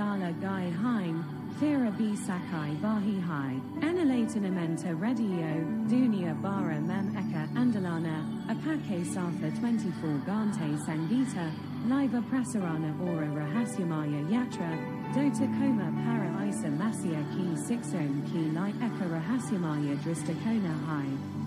Ambadala 0.00 0.40
Gai 0.40 0.70
Haim, 0.70 1.24
Thera 1.60 1.90
B 1.90 2.16
Sakai 2.16 2.74
Vahi 2.80 3.20
Hai, 3.20 3.60
Enelatanamenta 3.80 4.98
Radio, 4.98 5.62
Dunia 5.88 6.40
Bara 6.40 6.80
Mem 6.80 7.14
Eka 7.14 7.46
Andalana, 7.54 8.24
Apake 8.48 9.04
Satha 9.04 9.50
24 9.60 10.22
Gante 10.26 10.78
Sangita, 10.86 11.52
Liva 11.86 12.22
Prasarana 12.30 12.98
Ora 13.02 13.26
Rahasyamaya 13.26 14.26
Yatra, 14.30 14.72
Dota 15.12 15.46
Koma 15.58 15.92
Para 16.04 16.48
Isa 16.48 16.68
Masya 16.68 17.22
Ki 17.34 17.74
Sixom 17.74 18.32
Ki 18.32 18.50
Lai 18.52 18.72
Eka 18.72 19.06
Rahasyamaya 19.06 19.96
Dristakona 19.98 20.86
Hai. 20.86 21.39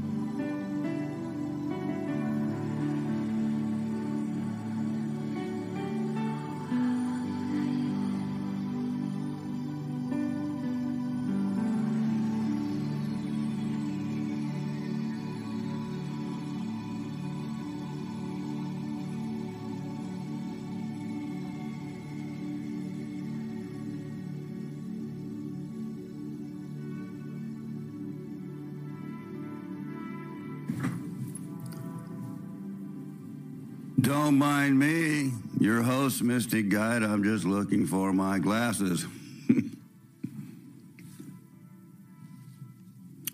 Don't 34.33 34.39
mind 34.39 34.79
me, 34.79 35.31
your 35.59 35.83
host, 35.83 36.23
Mystic 36.23 36.69
Guide. 36.69 37.03
I'm 37.03 37.23
just 37.23 37.45
looking 37.45 37.85
for 37.85 38.11
my 38.11 38.39
glasses. 38.39 39.05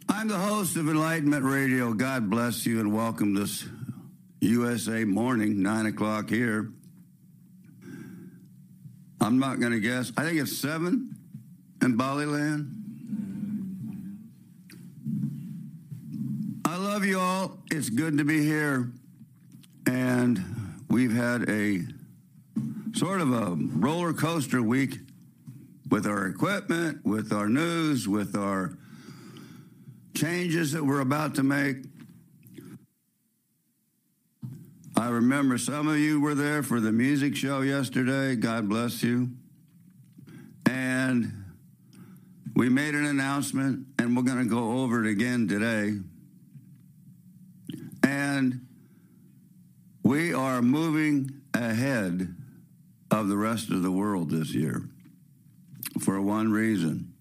I'm 0.09 0.27
the 0.27 0.37
host 0.37 0.75
of 0.75 0.89
Enlightenment 0.89 1.45
Radio. 1.45 1.93
God 1.93 2.29
bless 2.29 2.65
you 2.65 2.81
and 2.81 2.93
welcome 2.93 3.33
this 3.33 3.65
USA 4.41 5.05
morning, 5.05 5.63
9 5.63 5.85
o'clock 5.85 6.29
here. 6.29 6.69
I'm 9.21 9.39
not 9.39 9.61
going 9.61 9.71
to 9.71 9.79
guess. 9.79 10.11
I 10.17 10.23
think 10.23 10.37
it's 10.37 10.57
7 10.57 11.15
in 11.81 11.97
Baliland. 11.97 12.75
I 16.65 16.75
love 16.75 17.05
you 17.05 17.21
all. 17.21 17.57
It's 17.71 17.89
good 17.89 18.17
to 18.17 18.25
be 18.25 18.43
here. 18.43 18.91
And 19.87 20.58
we've 20.89 21.13
had 21.13 21.49
a 21.49 21.81
sort 22.93 23.21
of 23.21 23.31
a 23.31 23.55
roller 23.77 24.13
coaster 24.13 24.61
week 24.61 24.97
with 25.89 26.05
our 26.05 26.27
equipment, 26.27 27.05
with 27.05 27.31
our 27.31 27.47
news, 27.47 28.07
with 28.07 28.35
our 28.35 28.77
changes 30.15 30.71
that 30.73 30.83
we're 30.83 30.99
about 30.99 31.35
to 31.35 31.43
make. 31.43 31.77
I 34.97 35.07
remember 35.09 35.57
some 35.57 35.87
of 35.87 35.97
you 35.97 36.19
were 36.19 36.35
there 36.35 36.61
for 36.61 36.79
the 36.79 36.91
music 36.91 37.35
show 37.35 37.61
yesterday. 37.61 38.35
God 38.35 38.67
bless 38.67 39.01
you. 39.01 39.29
And 40.69 41.45
we 42.55 42.67
made 42.67 42.95
an 42.95 43.05
announcement, 43.05 43.85
and 43.97 44.15
we're 44.15 44.23
going 44.23 44.43
to 44.43 44.49
go 44.49 44.81
over 44.81 45.05
it 45.05 45.09
again 45.09 45.47
today. 45.47 45.93
And 48.03 48.67
we 50.09 50.33
are 50.33 50.61
moving 50.63 51.29
ahead 51.53 52.35
of 53.11 53.27
the 53.27 53.37
rest 53.37 53.69
of 53.69 53.83
the 53.83 53.91
world 53.91 54.31
this 54.31 54.55
year 54.55 54.89
for 55.99 56.19
one 56.19 56.51
reason 56.51 57.13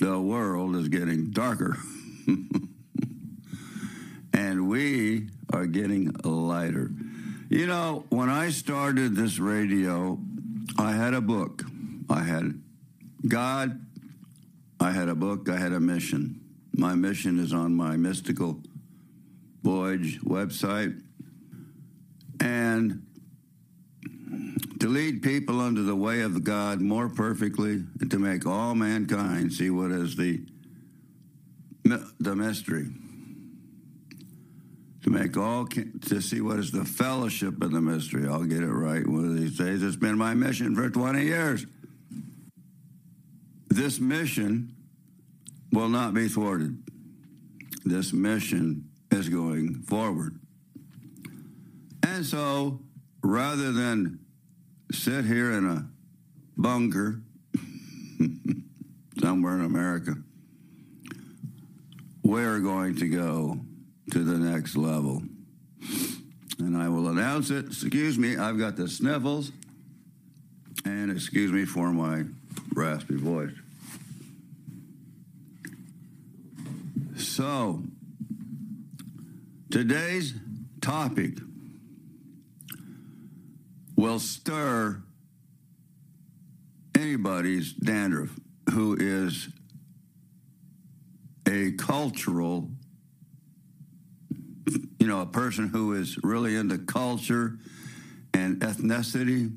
the 0.00 0.18
world 0.18 0.74
is 0.74 0.88
getting 0.88 1.30
darker. 1.30 1.76
and 4.32 4.68
we 4.68 5.28
are 5.52 5.66
getting 5.66 6.12
lighter. 6.24 6.90
You 7.48 7.68
know, 7.68 8.04
when 8.08 8.28
I 8.28 8.50
started 8.50 9.14
this 9.14 9.38
radio, 9.38 10.18
I 10.76 10.94
had 10.94 11.14
a 11.14 11.20
book. 11.20 11.62
I 12.10 12.24
had 12.24 12.60
God, 13.28 13.86
I 14.80 14.90
had 14.90 15.08
a 15.08 15.14
book, 15.14 15.48
I 15.48 15.58
had 15.58 15.72
a 15.72 15.78
mission. 15.78 16.40
My 16.72 16.96
mission 16.96 17.38
is 17.38 17.52
on 17.52 17.76
my 17.76 17.96
mystical 17.96 18.60
voyage 19.62 20.20
website 20.22 21.02
and 22.40 23.02
to 24.80 24.88
lead 24.88 25.22
people 25.22 25.60
unto 25.60 25.84
the 25.84 25.96
way 25.96 26.20
of 26.20 26.44
God 26.44 26.80
more 26.80 27.08
perfectly, 27.08 27.82
and 28.00 28.10
to 28.10 28.18
make 28.18 28.46
all 28.46 28.74
mankind 28.74 29.52
see 29.52 29.70
what 29.70 29.90
is 29.90 30.16
the 30.16 30.40
the 32.18 32.34
mystery. 32.34 32.86
To 35.04 35.10
make 35.10 35.36
all 35.36 35.66
to 35.66 36.20
see 36.20 36.40
what 36.40 36.58
is 36.58 36.72
the 36.72 36.84
fellowship 36.84 37.62
of 37.62 37.70
the 37.70 37.80
mystery. 37.80 38.28
I'll 38.28 38.44
get 38.44 38.62
it 38.62 38.66
right 38.66 39.06
one 39.06 39.24
of 39.24 39.36
these 39.36 39.56
days. 39.56 39.82
It's 39.82 39.94
been 39.94 40.18
my 40.18 40.34
mission 40.34 40.74
for 40.74 40.90
20 40.90 41.22
years. 41.22 41.64
This 43.68 44.00
mission 44.00 44.74
will 45.72 45.88
not 45.88 46.12
be 46.12 46.28
thwarted. 46.28 46.82
This 47.84 48.12
mission 48.12 48.88
is 49.12 49.28
going 49.28 49.82
forward. 49.82 50.40
And 52.16 52.24
so, 52.24 52.80
rather 53.22 53.72
than 53.72 54.20
sit 54.90 55.26
here 55.26 55.52
in 55.52 55.66
a 55.66 55.86
bunker 56.56 57.20
somewhere 59.20 59.56
in 59.56 59.66
America, 59.66 60.14
we're 62.22 62.60
going 62.60 62.96
to 62.96 63.08
go 63.10 63.60
to 64.12 64.24
the 64.24 64.38
next 64.38 64.78
level. 64.78 65.24
And 66.58 66.74
I 66.78 66.88
will 66.88 67.08
announce 67.08 67.50
it. 67.50 67.66
Excuse 67.66 68.18
me, 68.18 68.38
I've 68.38 68.58
got 68.58 68.76
the 68.76 68.88
sniffles. 68.88 69.52
And 70.86 71.10
excuse 71.10 71.52
me 71.52 71.66
for 71.66 71.92
my 71.92 72.24
raspy 72.72 73.16
voice. 73.16 73.52
So, 77.18 77.82
today's 79.70 80.32
topic 80.80 81.40
will 83.96 84.18
stir 84.18 85.02
anybody's 86.94 87.72
dandruff 87.72 88.30
who 88.70 88.96
is 88.98 89.48
a 91.48 91.72
cultural, 91.72 92.68
you 94.98 95.06
know, 95.06 95.20
a 95.20 95.26
person 95.26 95.68
who 95.68 95.94
is 95.94 96.18
really 96.22 96.56
into 96.56 96.78
culture 96.78 97.58
and 98.34 98.60
ethnicity. 98.60 99.54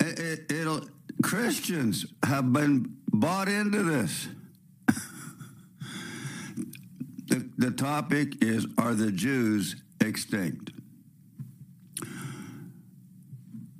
It, 0.00 0.50
it, 0.50 0.66
will 0.66 0.88
Christians 1.22 2.06
have 2.24 2.52
been 2.52 2.96
bought 3.08 3.48
into 3.48 3.82
this. 3.82 4.28
the, 7.26 7.50
the 7.56 7.70
topic 7.72 8.42
is 8.42 8.66
Are 8.78 8.94
the 8.94 9.10
Jews 9.10 9.82
extinct? 10.00 10.70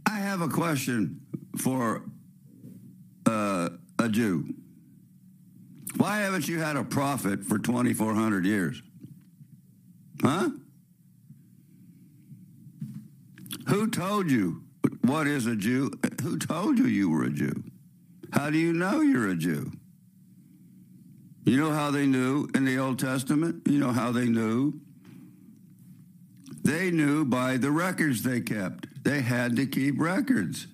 I 0.07 0.13
have 0.27 0.41
a 0.41 0.49
question 0.49 1.21
for 1.57 2.03
uh, 3.27 3.71
a 3.99 4.09
Jew. 4.09 4.55
Why 5.97 6.19
haven't 6.19 6.49
you 6.49 6.61
had 6.61 6.77
a 6.77 6.85
prophet 6.85 7.45
for 7.45 7.59
2,400 7.59 8.45
years? 8.45 8.83
Huh? 10.23 10.51
Who 13.69 13.89
told 13.89 14.31
you 14.31 14.63
what 15.03 15.27
is 15.27 15.47
a 15.47 15.57
Jew? 15.57 15.91
Who 16.23 16.39
told 16.39 16.79
you 16.79 16.87
you 16.87 17.09
were 17.09 17.25
a 17.25 17.31
Jew? 17.31 17.63
How 18.33 18.51
do 18.51 18.59
you 18.59 18.73
know 18.73 19.01
you're 19.01 19.31
a 19.31 19.37
Jew? 19.37 19.73
You 21.45 21.59
know 21.59 21.71
how 21.71 21.93
they 21.93 22.07
knew 22.07 22.49
in 22.55 22.65
the 22.65 22.79
Old 22.79 22.99
Testament? 22.99 23.63
You 23.67 23.79
know 23.79 23.93
how 23.93 24.11
they 24.11 24.27
knew? 24.27 24.81
They 26.65 26.91
knew 26.91 27.25
by 27.25 27.57
the 27.57 27.71
records 27.71 28.23
they 28.23 28.41
kept. 28.41 28.87
They 29.07 29.21
had 29.21 29.55
to 29.55 29.67
keep 29.67 30.01
records. 30.01 30.67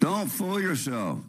Don't 0.00 0.26
fool 0.26 0.60
yourself. 0.60 1.20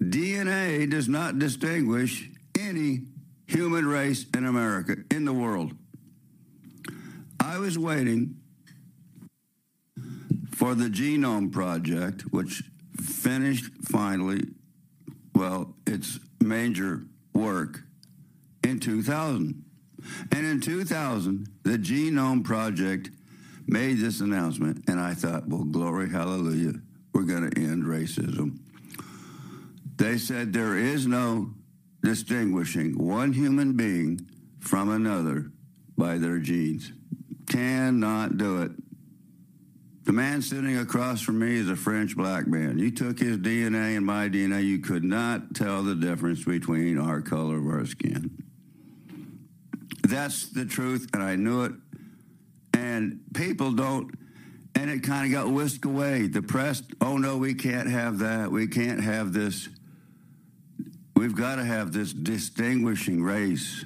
DNA 0.00 0.88
does 0.88 1.10
not 1.10 1.38
distinguish 1.38 2.30
any 2.58 3.02
human 3.46 3.84
race 3.84 4.24
in 4.34 4.46
America, 4.46 4.96
in 5.10 5.26
the 5.26 5.34
world. 5.34 5.74
I 7.38 7.58
was 7.58 7.78
waiting 7.78 8.36
for 10.54 10.74
the 10.74 10.88
Genome 10.88 11.52
Project, 11.52 12.22
which 12.32 12.62
finished 12.98 13.70
finally, 13.90 14.40
well, 15.34 15.74
its 15.86 16.18
major 16.40 17.02
work 17.34 17.82
in 18.64 18.80
2000. 18.80 19.62
And 20.32 20.46
in 20.46 20.62
2000, 20.62 21.48
the 21.62 21.76
Genome 21.76 22.42
Project 22.42 23.10
made 23.66 23.98
this 23.98 24.20
announcement, 24.20 24.84
and 24.88 25.00
I 25.00 25.14
thought, 25.14 25.48
well, 25.48 25.64
glory, 25.64 26.08
hallelujah, 26.10 26.74
we're 27.12 27.22
going 27.22 27.50
to 27.50 27.60
end 27.60 27.84
racism. 27.84 28.58
They 29.96 30.18
said 30.18 30.52
there 30.52 30.76
is 30.76 31.06
no 31.06 31.50
distinguishing 32.02 32.96
one 32.98 33.32
human 33.32 33.76
being 33.76 34.28
from 34.60 34.90
another 34.90 35.50
by 35.96 36.18
their 36.18 36.38
genes. 36.38 36.92
Cannot 37.48 38.36
do 38.36 38.62
it. 38.62 38.72
The 40.04 40.12
man 40.12 40.40
sitting 40.40 40.76
across 40.76 41.20
from 41.20 41.40
me 41.40 41.56
is 41.56 41.68
a 41.68 41.74
French 41.74 42.16
black 42.16 42.46
man. 42.46 42.78
You 42.78 42.92
took 42.92 43.18
his 43.18 43.38
DNA 43.38 43.96
and 43.96 44.06
my 44.06 44.28
DNA, 44.28 44.64
you 44.64 44.78
could 44.78 45.02
not 45.02 45.54
tell 45.54 45.82
the 45.82 45.96
difference 45.96 46.44
between 46.44 46.98
our 46.98 47.20
color 47.20 47.56
of 47.56 47.66
our 47.66 47.86
skin. 47.86 48.30
That's 50.02 50.48
the 50.50 50.64
truth, 50.64 51.08
and 51.12 51.22
I 51.22 51.34
knew 51.34 51.64
it. 51.64 51.72
And 52.76 53.20
people 53.32 53.72
don't, 53.72 54.14
and 54.74 54.90
it 54.90 55.02
kind 55.02 55.24
of 55.24 55.32
got 55.32 55.50
whisked 55.50 55.86
away. 55.86 56.26
The 56.26 56.42
press, 56.42 56.82
oh 57.00 57.16
no, 57.16 57.38
we 57.38 57.54
can't 57.54 57.88
have 57.88 58.18
that. 58.18 58.52
We 58.52 58.66
can't 58.66 59.02
have 59.02 59.32
this. 59.32 59.70
We've 61.14 61.34
got 61.34 61.56
to 61.56 61.64
have 61.64 61.92
this 61.92 62.12
distinguishing 62.12 63.22
race. 63.22 63.82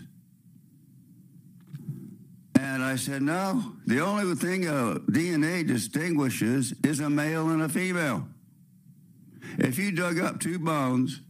And 2.58 2.82
I 2.82 2.96
said, 2.96 3.22
no, 3.22 3.75
the 3.87 4.00
only 4.00 4.34
thing 4.34 4.66
uh, 4.66 4.96
a 4.96 4.98
DNA 4.98 5.64
distinguishes 5.64 6.75
is 6.82 6.98
a 6.98 7.08
male 7.08 7.50
and 7.50 7.62
a 7.62 7.69
female. 7.69 8.26
If 9.56 9.78
you 9.78 9.92
dug 9.92 10.19
up 10.19 10.40
two 10.40 10.58
bones 10.58 11.20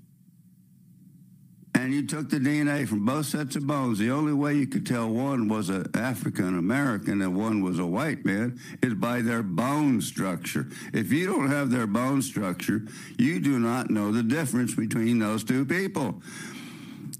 and 1.81 1.95
you 1.95 2.07
took 2.07 2.29
the 2.29 2.37
DNA 2.37 2.87
from 2.87 3.07
both 3.07 3.25
sets 3.25 3.57
of 3.57 3.67
bones, 3.67 3.99
the 3.99 4.11
only 4.11 4.35
way 4.35 4.55
you 4.55 4.67
could 4.67 4.85
tell 4.85 5.09
one 5.09 5.49
was 5.49 5.71
an 5.71 5.87
African 5.95 6.59
American 6.59 7.23
and 7.23 7.35
one 7.35 7.63
was 7.63 7.79
a 7.79 7.87
white 7.87 8.23
man 8.23 8.61
is 8.83 8.93
by 8.93 9.23
their 9.23 9.43
bone 9.43 10.03
structure. 10.03 10.69
If 10.93 11.11
you 11.11 11.27
don't 11.27 11.49
have 11.49 11.71
their 11.71 11.87
bone 11.87 12.21
structure, 12.21 12.83
you 13.19 13.41
do 13.41 13.59
not 13.59 13.89
know 13.89 14.13
the 14.13 14.23
difference 14.23 14.75
between 14.75 15.21
those 15.21 15.43
two 15.43 15.65
people. 15.65 16.21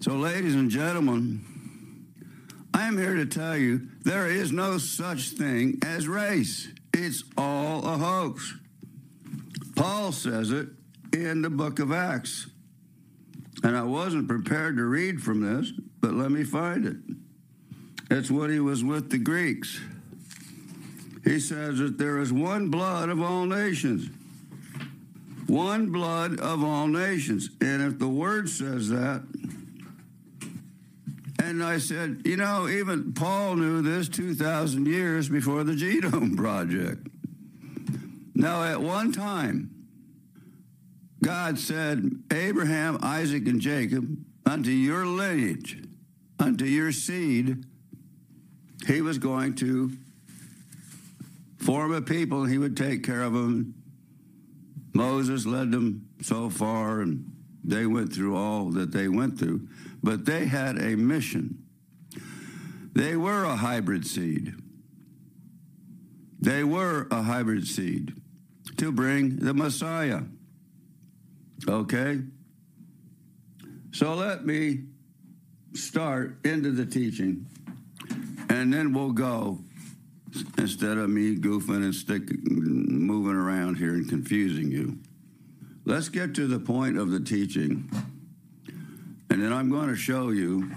So, 0.01 0.13
ladies 0.17 0.55
and 0.55 0.71
gentlemen, 0.71 1.43
I'm 2.75 2.99
here 2.99 3.15
to 3.15 3.25
tell 3.25 3.57
you 3.57 3.89
there 4.03 4.29
is 4.29 4.53
no 4.53 4.77
such 4.77 5.31
thing 5.31 5.79
as 5.83 6.07
race. 6.07 6.69
It's 6.93 7.25
all 7.39 7.79
a 7.87 7.97
hoax. 7.97 8.59
Paul 9.75 10.13
says 10.13 10.51
it 10.51 10.69
in 11.15 11.41
the 11.41 11.51
book 11.51 11.79
of 11.79 11.93
Acts. 11.93 12.50
And 13.63 13.77
I 13.77 13.83
wasn't 13.83 14.29
prepared 14.29 14.77
to 14.77 14.85
read 14.85 15.23
from 15.23 15.41
this, 15.41 15.73
but 16.01 16.15
let 16.15 16.31
me 16.31 16.45
find 16.45 16.87
it. 16.87 16.97
It's 18.11 18.31
when 18.31 18.51
he 18.51 18.61
was 18.61 18.83
with 18.83 19.11
the 19.11 19.19
Greeks. 19.19 19.81
He 21.25 21.39
says 21.39 21.79
that 21.79 21.99
there 21.99 22.19
is 22.19 22.33
one 22.33 22.69
blood 22.69 23.09
of 23.09 23.21
all 23.21 23.45
nations. 23.45 24.09
One 25.47 25.91
blood 25.91 26.41
of 26.41 26.65
all 26.65 26.87
nations. 26.87 27.51
And 27.61 27.83
if 27.83 27.99
the 27.99 28.09
word 28.09 28.49
says 28.49 28.89
that, 28.89 29.23
and 31.43 31.65
I 31.65 31.79
said, 31.79 32.23
you 32.25 32.37
know, 32.37 32.69
even 32.69 33.13
Paul 33.13 33.57
knew 33.57 33.83
this 33.83 34.09
2,000 34.09 34.87
years 34.87 35.29
before 35.29 35.65
the 35.65 35.73
Genome 35.73 36.37
Project. 36.37 37.07
Now, 38.35 38.63
at 38.63 38.81
one 38.81 39.13
time, 39.13 39.80
God 41.23 41.59
said, 41.59 42.11
Abraham, 42.33 42.99
Isaac, 43.03 43.47
and 43.47 43.61
Jacob, 43.61 44.17
unto 44.47 44.71
your 44.71 45.05
lineage, 45.07 45.83
unto 46.39 46.65
your 46.65 46.93
seed, 46.93 47.65
he 48.87 49.01
was 49.03 49.19
going 49.19 49.55
to 49.57 49.93
form 51.59 51.93
a 51.93 52.01
people 52.01 52.45
he 52.45 52.59
would 52.59 52.77
take 52.77 53.05
care 53.05 53.23
of 53.23 53.35
them. 53.35 53.75
Moses 54.95 55.47
led 55.47 55.71
them 55.71 56.09
so 56.23 56.49
far 56.49 57.01
and 57.03 57.31
they 57.63 57.87
went 57.87 58.13
through 58.13 58.37
all 58.37 58.71
that 58.71 58.93
they 58.93 59.09
went 59.09 59.39
through, 59.39 59.69
but 60.03 60.25
they 60.25 60.47
had 60.47 60.79
a 60.79 60.97
mission. 60.97 61.63
They 62.95 63.17
were 63.17 63.45
a 63.45 63.57
hybrid 63.57 64.07
seed. 64.07 64.55
They 66.41 66.65
were 66.65 67.07
a 67.11 67.23
hybrid 67.23 67.67
seed 67.67 68.15
to 68.79 68.91
bring 68.91 69.37
the 69.37 69.53
Messiah. 69.53 70.23
Okay? 71.69 72.21
So 73.93 74.15
let 74.15 74.47
me 74.47 74.85
start 75.75 76.39
into 76.45 76.71
the 76.71 76.87
teaching, 76.87 77.47
and 78.49 78.73
then 78.73 78.93
we'll 78.93 79.13
go 79.13 79.59
instead 80.59 80.97
of 80.97 81.11
me 81.11 81.37
goofing 81.37 81.83
and 81.83 81.95
stick, 81.95 82.23
moving 82.45 83.35
around 83.35 83.77
here 83.77 83.95
and 83.95 84.09
confusing 84.09 84.71
you. 84.71 84.99
Let's 85.85 86.09
get 86.09 86.35
to 86.35 86.47
the 86.47 86.61
point 86.61 86.99
of 86.99 87.11
the 87.11 87.21
teaching, 87.21 87.91
and 89.29 89.43
then 89.43 89.53
I'm 89.53 89.71
going 89.71 89.89
to 89.89 89.97
show 89.97 90.31
you 90.31 90.71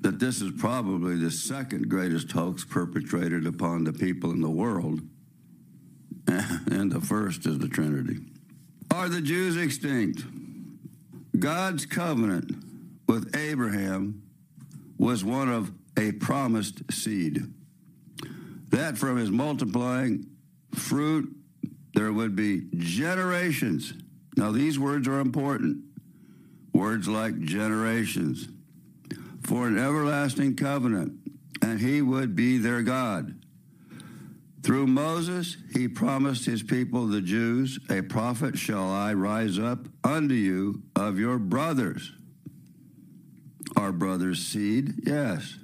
that 0.00 0.18
this 0.18 0.40
is 0.40 0.52
probably 0.58 1.16
the 1.16 1.30
second 1.30 1.88
greatest 1.88 2.32
hoax 2.32 2.64
perpetrated 2.64 3.46
upon 3.46 3.84
the 3.84 3.92
people 3.92 4.30
in 4.30 4.40
the 4.40 4.50
world, 4.50 5.00
and 6.26 6.90
the 6.90 7.00
first 7.00 7.46
is 7.46 7.58
the 7.58 7.68
Trinity. 7.68 8.20
Are 8.94 9.08
the 9.08 9.20
Jews 9.20 9.56
extinct? 9.56 10.22
God's 11.36 11.84
covenant 11.84 12.52
with 13.08 13.34
Abraham 13.34 14.22
was 14.98 15.24
one 15.24 15.48
of 15.48 15.72
a 15.98 16.12
promised 16.12 16.80
seed. 16.92 17.42
That 18.68 18.96
from 18.96 19.16
his 19.16 19.32
multiplying 19.32 20.26
fruit, 20.76 21.28
there 21.96 22.12
would 22.12 22.36
be 22.36 22.68
generations. 22.76 23.94
Now, 24.36 24.52
these 24.52 24.78
words 24.78 25.08
are 25.08 25.18
important. 25.18 25.82
Words 26.72 27.08
like 27.08 27.40
generations 27.40 28.46
for 29.42 29.66
an 29.66 29.76
everlasting 29.76 30.54
covenant, 30.54 31.14
and 31.60 31.80
he 31.80 32.00
would 32.00 32.36
be 32.36 32.58
their 32.58 32.82
God. 32.82 33.43
Through 34.64 34.86
Moses, 34.86 35.58
he 35.74 35.88
promised 35.88 36.46
his 36.46 36.62
people, 36.62 37.06
the 37.06 37.20
Jews, 37.20 37.78
a 37.90 38.00
prophet 38.00 38.56
shall 38.56 38.90
I 38.90 39.12
rise 39.12 39.58
up 39.58 39.86
unto 40.02 40.34
you 40.34 40.82
of 40.96 41.18
your 41.18 41.38
brothers. 41.38 42.10
Our 43.76 43.92
brother's 43.92 44.38
seed, 44.38 45.06
yes. 45.06 45.58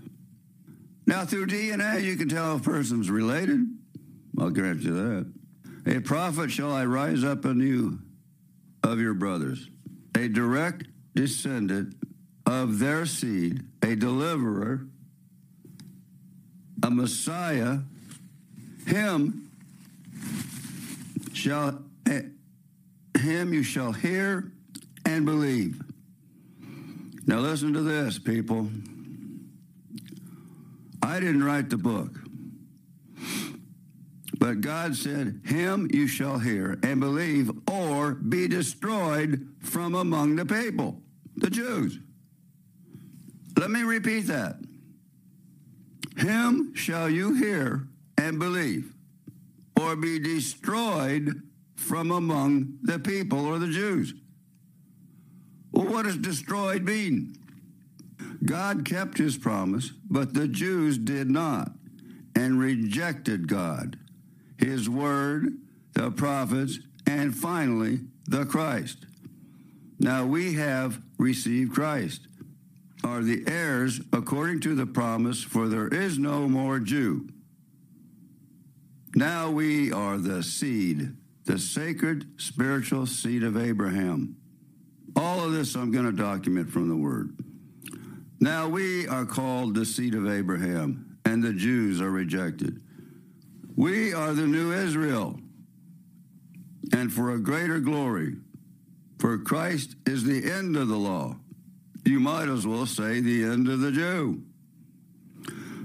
Now, 1.07 1.25
through 1.25 1.47
DNA, 1.47 2.03
you 2.03 2.17
can 2.17 2.29
tell 2.29 2.57
if 2.57 2.61
a 2.61 2.65
person's 2.65 3.09
related. 3.09 3.61
I'll 4.39 4.51
grant 4.51 4.83
you 4.83 4.93
that. 4.93 5.33
A 5.97 6.01
prophet 6.01 6.51
shall 6.51 6.71
I 6.71 6.85
rise 6.85 7.25
up 7.25 7.47
unto 7.47 7.65
you 7.65 8.01
of 8.85 9.01
your 9.01 9.15
brothers, 9.15 9.67
a 10.15 10.29
direct 10.29 10.85
descendant 11.15 11.95
of 12.45 12.79
their 12.79 13.07
seed, 13.07 13.63
a 13.83 13.95
deliverer, 13.97 14.87
a 16.83 16.91
Messiah 16.91 17.79
him 18.91 19.51
shall 21.33 21.83
eh, 22.07 22.23
him 23.19 23.55
you 23.55 23.63
shall 23.63 23.93
hear 23.93 24.53
and 25.07 25.25
believe. 25.25 25.81
Now 27.27 27.39
listen 27.39 27.73
to 27.75 27.83
this, 27.83 28.19
people. 28.19 28.69
I 31.03 31.21
didn't 31.21 31.45
write 31.45 31.71
the 31.71 31.79
book. 31.79 32.11
But 34.39 34.63
God 34.63 34.97
said, 34.97 35.43
Him 35.45 35.89
you 35.93 36.07
shall 36.07 36.39
hear 36.39 36.79
and 36.83 36.99
believe, 36.99 37.51
or 37.71 38.15
be 38.15 38.49
destroyed 38.49 39.47
from 39.61 39.95
among 39.95 40.37
the 40.37 40.47
people, 40.47 41.01
the 41.37 41.51
Jews. 41.51 41.99
Let 43.59 43.71
me 43.71 43.83
repeat 43.83 44.23
that. 44.29 44.57
Him 46.17 46.75
shall 46.75 47.11
you 47.11 47.35
hear 47.35 47.87
and 48.21 48.39
believe, 48.39 48.93
or 49.81 49.97
be 49.97 50.19
destroyed 50.19 51.41
from 51.75 52.11
among 52.11 52.79
the 52.83 52.99
people 52.99 53.47
or 53.47 53.59
the 53.59 53.69
Jews. 53.69 54.13
Well, 55.73 55.87
what 55.87 56.05
does 56.05 56.19
destroyed 56.19 56.83
mean? 56.83 57.39
God 58.45 58.85
kept 58.85 59.17
his 59.17 59.39
promise, 59.39 59.93
but 60.09 60.35
the 60.35 60.49
Jews 60.49 60.99
did 60.99 61.31
not 61.31 61.73
and 62.37 62.61
rejected 62.61 63.49
God, 63.49 63.99
his 64.59 64.89
word, 64.89 65.57
the 65.95 66.11
prophets, 66.11 66.79
and 67.07 67.35
finally, 67.35 68.01
the 68.29 68.45
Christ. 68.45 69.07
Now 69.99 70.27
we 70.27 70.55
have 70.55 71.01
received 71.19 71.73
Christ, 71.73 72.27
are 73.03 73.23
the 73.23 73.45
heirs 73.47 74.01
according 74.13 74.61
to 74.61 74.75
the 74.75 74.87
promise, 74.87 75.43
for 75.43 75.69
there 75.69 75.89
is 75.89 76.19
no 76.19 76.49
more 76.49 76.79
Jew 76.81 77.27
now 79.15 79.51
we 79.51 79.93
are 79.93 80.19
the 80.19 80.43
seed, 80.43 81.17
the 81.45 81.59
sacred 81.59 82.27
spiritual 82.41 83.07
seed 83.07 83.43
of 83.43 83.57
Abraham. 83.57 84.37
All 85.17 85.45
of 85.45 85.53
this 85.53 85.75
I'm 85.75 85.91
going 85.91 86.05
to 86.07 86.13
document 86.13 86.71
from 86.71 86.89
the 86.89 86.97
Word. 86.97 87.37
Now 88.41 88.69
we 88.69 89.07
are 89.09 89.27
called 89.27 89.75
the 89.75 89.85
seed 89.85 90.15
of 90.15 90.29
Abraham. 90.29 91.19
and 91.25 91.43
the 91.43 91.53
Jews 91.53 92.01
are 92.01 92.11
rejected. 92.11 92.83
We 93.77 94.13
are 94.15 94.33
the 94.33 94.47
new 94.47 94.73
Israel, 94.73 95.39
and 96.93 97.13
for 97.13 97.33
a 97.33 97.39
greater 97.39 97.79
glory. 97.79 98.37
For 99.19 99.39
Christ 99.39 99.97
is 100.07 100.25
the 100.25 100.51
end 100.51 100.77
of 100.77 100.89
the 100.89 100.97
law. 100.97 101.37
You 102.05 102.21
might 102.21 102.49
as 102.49 102.67
well 102.67 102.87
say 102.87 103.21
the 103.21 103.45
end 103.45 103.69
of 103.69 103.81
the 103.81 103.93
Jew. 103.93 104.43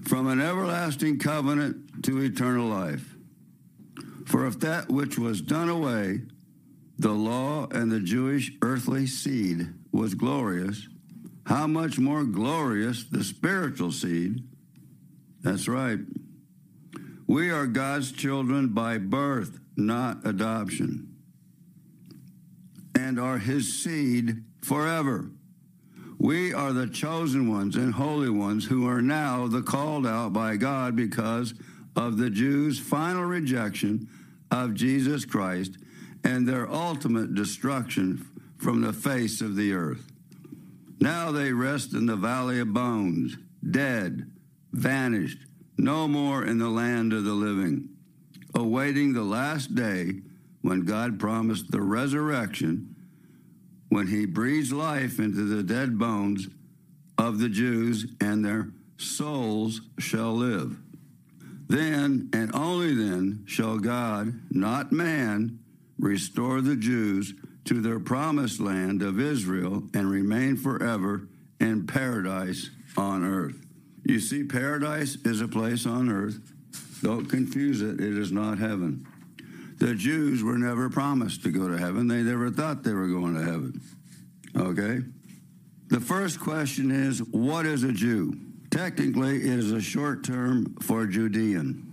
From 0.07 0.27
an 0.27 0.39
everlasting 0.39 1.19
covenant 1.19 2.03
to 2.05 2.21
eternal 2.21 2.67
life. 2.67 3.14
For 4.25 4.45
if 4.47 4.59
that 4.59 4.89
which 4.89 5.17
was 5.17 5.41
done 5.41 5.69
away, 5.69 6.21
the 6.97 7.11
law 7.11 7.67
and 7.71 7.91
the 7.91 7.99
Jewish 7.99 8.51
earthly 8.61 9.07
seed, 9.07 9.67
was 9.91 10.13
glorious, 10.13 10.87
how 11.45 11.67
much 11.67 11.97
more 11.97 12.25
glorious 12.25 13.05
the 13.05 13.23
spiritual 13.23 13.91
seed? 13.91 14.43
That's 15.41 15.67
right. 15.67 15.99
We 17.27 17.49
are 17.49 17.65
God's 17.65 18.11
children 18.11 18.69
by 18.69 18.97
birth, 18.97 19.59
not 19.77 20.25
adoption, 20.25 21.15
and 22.93 23.19
are 23.19 23.37
his 23.37 23.81
seed 23.81 24.43
forever. 24.61 25.29
We 26.17 26.53
are 26.53 26.73
the 26.73 26.87
chosen 26.87 27.49
ones 27.49 27.75
and 27.75 27.93
holy 27.93 28.29
ones 28.29 28.65
who 28.65 28.87
are 28.87 29.01
now 29.01 29.47
the 29.47 29.61
called 29.61 30.07
out 30.07 30.33
by 30.33 30.55
God 30.55 30.95
because 30.95 31.53
of 31.95 32.17
the 32.17 32.29
Jews' 32.29 32.79
final 32.79 33.23
rejection 33.23 34.09
of 34.63 34.73
Jesus 34.73 35.25
Christ 35.25 35.77
and 36.23 36.47
their 36.47 36.69
ultimate 36.71 37.35
destruction 37.35 38.25
from 38.57 38.81
the 38.81 38.93
face 38.93 39.41
of 39.41 39.55
the 39.55 39.73
earth. 39.73 40.07
Now 40.99 41.31
they 41.31 41.51
rest 41.51 41.93
in 41.93 42.05
the 42.05 42.15
valley 42.15 42.59
of 42.59 42.73
bones, 42.73 43.37
dead, 43.69 44.31
vanished, 44.71 45.39
no 45.77 46.07
more 46.07 46.45
in 46.45 46.57
the 46.57 46.69
land 46.69 47.13
of 47.13 47.25
the 47.25 47.33
living, 47.33 47.89
awaiting 48.53 49.13
the 49.13 49.23
last 49.23 49.75
day 49.75 50.21
when 50.61 50.85
God 50.85 51.19
promised 51.19 51.69
the 51.69 51.81
resurrection, 51.81 52.95
when 53.89 54.07
he 54.07 54.25
breathes 54.25 54.71
life 54.71 55.19
into 55.19 55.43
the 55.43 55.61
dead 55.61 55.99
bones 55.99 56.47
of 57.17 57.39
the 57.39 57.49
Jews, 57.49 58.07
and 58.19 58.43
their 58.43 58.69
souls 58.97 59.81
shall 59.99 60.33
live. 60.33 60.77
Then 61.67 62.29
and 62.33 62.53
only 62.53 62.93
then 62.93 63.43
shall 63.47 63.79
God, 63.79 64.39
not 64.51 64.91
man, 64.91 65.59
restore 65.97 66.61
the 66.61 66.75
Jews 66.75 67.33
to 67.65 67.81
their 67.81 67.99
promised 67.99 68.59
land 68.59 69.01
of 69.01 69.19
Israel 69.19 69.83
and 69.93 70.09
remain 70.09 70.55
forever 70.55 71.27
in 71.59 71.87
paradise 71.87 72.69
on 72.97 73.23
earth. 73.23 73.65
You 74.03 74.19
see, 74.19 74.43
paradise 74.43 75.17
is 75.25 75.41
a 75.41 75.47
place 75.47 75.85
on 75.87 76.09
earth. 76.09 76.39
Don't 77.01 77.25
confuse 77.25 77.81
it, 77.81 77.99
it 77.99 78.17
is 78.17 78.31
not 78.31 78.59
heaven. 78.59 79.07
The 79.79 79.95
Jews 79.95 80.43
were 80.43 80.57
never 80.57 80.89
promised 80.89 81.43
to 81.43 81.51
go 81.51 81.67
to 81.67 81.77
heaven, 81.77 82.07
they 82.07 82.21
never 82.21 82.51
thought 82.51 82.83
they 82.83 82.93
were 82.93 83.07
going 83.07 83.33
to 83.33 83.43
heaven. 83.43 83.81
Okay? 84.55 84.99
The 85.87 85.99
first 85.99 86.39
question 86.39 86.91
is 86.91 87.19
what 87.19 87.65
is 87.65 87.83
a 87.83 87.91
Jew? 87.91 88.44
Technically, 88.75 89.37
it 89.37 89.57
is 89.57 89.71
a 89.71 89.79
short 89.79 90.25
term 90.25 90.75
for 90.81 91.07
Judean, 91.07 91.87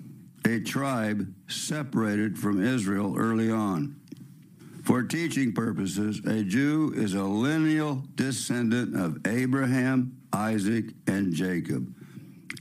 a 0.44 0.58
tribe 0.58 1.32
separated 1.46 2.36
from 2.36 2.60
Israel 2.60 3.14
early 3.16 3.52
on. 3.52 4.00
For 4.82 5.04
teaching 5.04 5.52
purposes, 5.52 6.20
a 6.26 6.42
Jew 6.42 6.92
is 6.96 7.14
a 7.14 7.22
lineal 7.22 8.02
descendant 8.16 8.96
of 8.96 9.24
Abraham, 9.28 10.20
Isaac, 10.32 10.86
and 11.06 11.32
Jacob, 11.32 11.94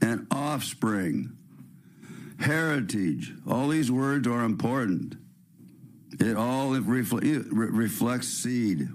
an 0.04 0.28
offspring, 0.30 1.36
heritage. 2.40 3.34
All 3.50 3.70
these 3.70 3.92
words 3.92 4.28
are 4.28 4.44
important. 4.44 5.16
It 6.20 6.38
all 6.38 6.70
reflects 6.70 8.28
seed. 8.28 8.88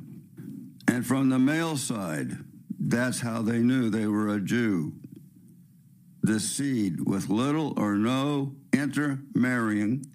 And 0.87 1.04
from 1.04 1.30
the 1.30 1.40
male 1.40 1.76
side, 1.76 2.30
that's 2.78 3.18
how 3.18 3.42
they 3.42 3.59
knew 3.59 3.90
they 3.90 4.06
were 4.06 4.28
a 4.28 4.40
Jew. 4.40 4.92
The 6.26 6.40
seed 6.40 7.06
with 7.06 7.28
little 7.28 7.73
or 7.78 7.95
no 7.95 8.56
intermarrying 8.73 10.06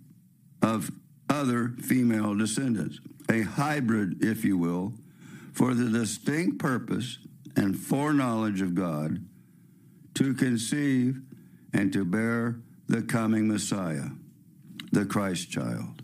of 0.61 0.91
other 1.29 1.69
female 1.81 2.35
descendants, 2.35 2.99
a 3.29 3.43
hybrid, 3.43 4.21
if 4.21 4.43
you 4.43 4.57
will, 4.57 4.93
for 5.53 5.73
the 5.73 5.89
distinct 5.89 6.59
purpose 6.59 7.17
and 7.55 7.79
foreknowledge 7.79 8.61
of 8.61 8.75
God 8.75 9.25
to 10.15 10.33
conceive 10.33 11.21
and 11.71 11.93
to 11.93 12.03
bear 12.03 12.59
the 12.87 13.03
coming 13.03 13.47
Messiah, 13.47 14.09
the 14.91 15.05
Christ 15.05 15.49
child, 15.49 16.01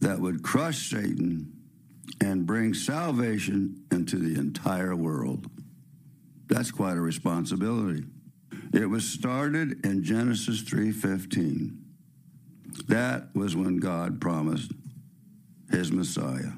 that 0.00 0.18
would 0.18 0.42
crush 0.42 0.90
Satan 0.90 1.52
and 2.20 2.44
bring 2.44 2.74
salvation 2.74 3.84
into 3.92 4.16
the 4.16 4.36
entire 4.36 4.96
world. 4.96 5.48
That's 6.50 6.72
quite 6.72 6.96
a 6.96 7.00
responsibility. 7.00 8.04
It 8.74 8.90
was 8.90 9.04
started 9.04 9.86
in 9.86 10.02
Genesis 10.02 10.62
3:15. 10.62 11.78
That 12.88 13.34
was 13.34 13.54
when 13.54 13.76
God 13.76 14.20
promised 14.20 14.72
his 15.70 15.92
Messiah. 15.92 16.52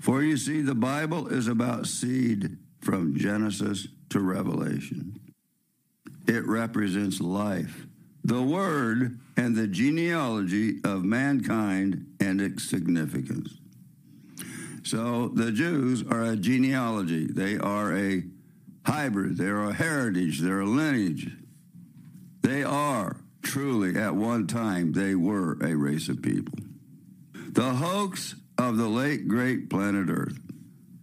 For 0.00 0.22
you 0.22 0.36
see, 0.36 0.60
the 0.60 0.74
Bible 0.74 1.28
is 1.28 1.48
about 1.48 1.86
seed 1.86 2.58
from 2.80 3.16
Genesis 3.16 3.88
to 4.10 4.20
Revelation. 4.20 5.18
It 6.26 6.46
represents 6.46 7.20
life, 7.20 7.86
the 8.22 8.42
word, 8.42 9.18
and 9.36 9.56
the 9.56 9.66
genealogy 9.66 10.80
of 10.84 11.04
mankind 11.04 12.06
and 12.20 12.40
its 12.40 12.64
significance. 12.64 13.58
So 14.82 15.28
the 15.28 15.52
Jews 15.52 16.02
are 16.02 16.24
a 16.24 16.36
genealogy, 16.36 17.26
they 17.26 17.56
are 17.56 17.96
a 17.96 18.24
hybrid, 18.84 19.36
they're 19.36 19.62
a 19.62 19.72
heritage, 19.72 20.40
they're 20.40 20.60
a 20.60 20.66
lineage. 20.66 21.30
They 22.42 22.62
are 22.64 23.16
truly, 23.42 23.96
at 23.96 24.14
one 24.14 24.46
time, 24.46 24.92
they 24.92 25.14
were 25.14 25.58
a 25.62 25.74
race 25.74 26.08
of 26.08 26.22
people. 26.22 26.58
The 27.32 27.74
hoax 27.74 28.34
of 28.58 28.76
the 28.76 28.88
late 28.88 29.28
great 29.28 29.68
planet 29.68 30.08
Earth. 30.08 30.38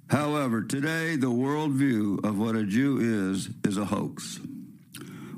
However, 0.09 0.63
today, 0.63 1.15
the 1.15 1.27
worldview 1.27 2.25
of 2.25 2.39
what 2.39 2.55
a 2.55 2.63
Jew 2.63 2.97
is 2.99 3.49
is 3.63 3.77
a 3.77 3.85
hoax. 3.85 4.39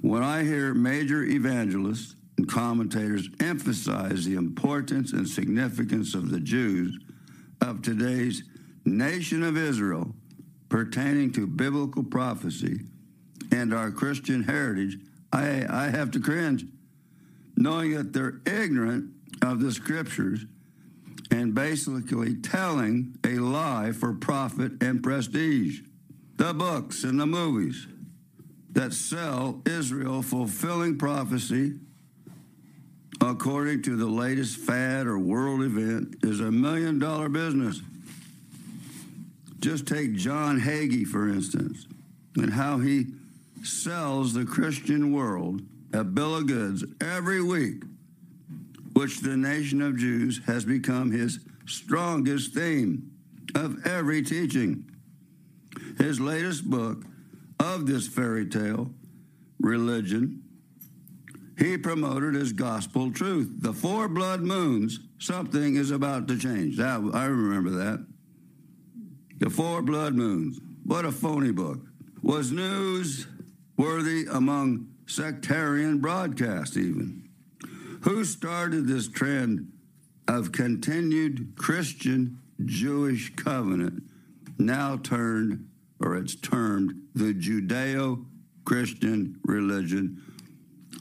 When 0.01 0.23
I 0.23 0.43
hear 0.43 0.73
major 0.73 1.23
evangelists 1.23 2.15
and 2.37 2.47
commentators 2.47 3.29
emphasize 3.39 4.25
the 4.25 4.35
importance 4.35 5.11
and 5.11 5.27
significance 5.27 6.15
of 6.15 6.31
the 6.31 6.39
Jews 6.39 6.97
of 7.59 7.81
today's 7.81 8.43
nation 8.85 9.43
of 9.43 9.57
Israel 9.57 10.15
pertaining 10.71 11.33
to 11.33 11.45
biblical 11.45 12.01
prophecy 12.01 12.79
and 13.51 13.73
our 13.73 13.91
Christian 13.91 14.41
heritage, 14.41 14.97
I, 15.31 15.65
I 15.69 15.89
have 15.89 16.11
to 16.11 16.19
cringe 16.21 16.65
knowing 17.57 17.91
that 17.91 18.13
they're 18.13 18.39
ignorant 18.45 19.11
of 19.41 19.59
the 19.59 19.71
scriptures 19.71 20.45
and 21.29 21.53
basically 21.53 22.35
telling 22.35 23.17
a 23.25 23.35
lie 23.35 23.91
for 23.91 24.13
profit 24.13 24.81
and 24.81 25.03
prestige. 25.03 25.81
The 26.37 26.53
books 26.53 27.03
and 27.03 27.19
the 27.19 27.27
movies 27.27 27.85
that 28.71 28.93
sell 28.93 29.61
Israel 29.65 30.21
fulfilling 30.21 30.97
prophecy 30.97 31.73
according 33.19 33.83
to 33.83 33.97
the 33.97 34.07
latest 34.07 34.57
fad 34.57 35.05
or 35.05 35.19
world 35.19 35.61
event 35.63 36.15
is 36.23 36.39
a 36.39 36.49
million 36.49 36.97
dollar 36.97 37.27
business. 37.27 37.81
Just 39.61 39.87
take 39.87 40.15
John 40.15 40.59
Hagee, 40.59 41.05
for 41.05 41.29
instance, 41.29 41.85
and 42.35 42.51
how 42.51 42.79
he 42.79 43.05
sells 43.63 44.33
the 44.33 44.43
Christian 44.43 45.13
world 45.13 45.61
a 45.93 46.03
bill 46.03 46.37
of 46.37 46.47
goods 46.47 46.83
every 46.99 47.43
week, 47.43 47.83
which 48.93 49.19
the 49.19 49.37
nation 49.37 49.81
of 49.81 49.97
Jews 49.97 50.41
has 50.47 50.65
become 50.65 51.11
his 51.11 51.39
strongest 51.67 52.55
theme 52.55 53.11
of 53.53 53.85
every 53.85 54.23
teaching. 54.23 54.89
His 55.99 56.19
latest 56.19 56.67
book 56.69 57.03
of 57.59 57.85
this 57.85 58.07
fairy 58.07 58.47
tale, 58.47 58.89
Religion, 59.59 60.41
he 61.59 61.77
promoted 61.77 62.35
as 62.35 62.51
gospel 62.51 63.11
truth. 63.11 63.51
The 63.59 63.73
four 63.73 64.07
blood 64.07 64.41
moons, 64.41 64.99
something 65.19 65.75
is 65.75 65.91
about 65.91 66.27
to 66.29 66.39
change. 66.39 66.77
That, 66.77 67.07
I 67.13 67.25
remember 67.25 67.69
that. 67.69 68.03
The 69.41 69.49
four 69.49 69.81
blood 69.81 70.13
moons. 70.13 70.59
What 70.83 71.03
a 71.03 71.11
phony 71.11 71.51
book. 71.51 71.79
Was 72.21 72.51
news 72.51 73.25
worthy 73.75 74.27
among 74.31 74.87
sectarian 75.07 75.97
broadcast, 75.97 76.77
even. 76.77 77.27
Who 78.01 78.23
started 78.23 78.85
this 78.85 79.07
trend 79.07 79.71
of 80.27 80.51
continued 80.51 81.55
Christian 81.55 82.37
Jewish 82.65 83.35
covenant, 83.35 84.03
now 84.59 84.97
turned, 84.97 85.67
or 85.99 86.15
it's 86.17 86.35
termed, 86.35 86.93
the 87.15 87.33
Judeo 87.33 88.23
Christian 88.63 89.39
religion 89.43 90.21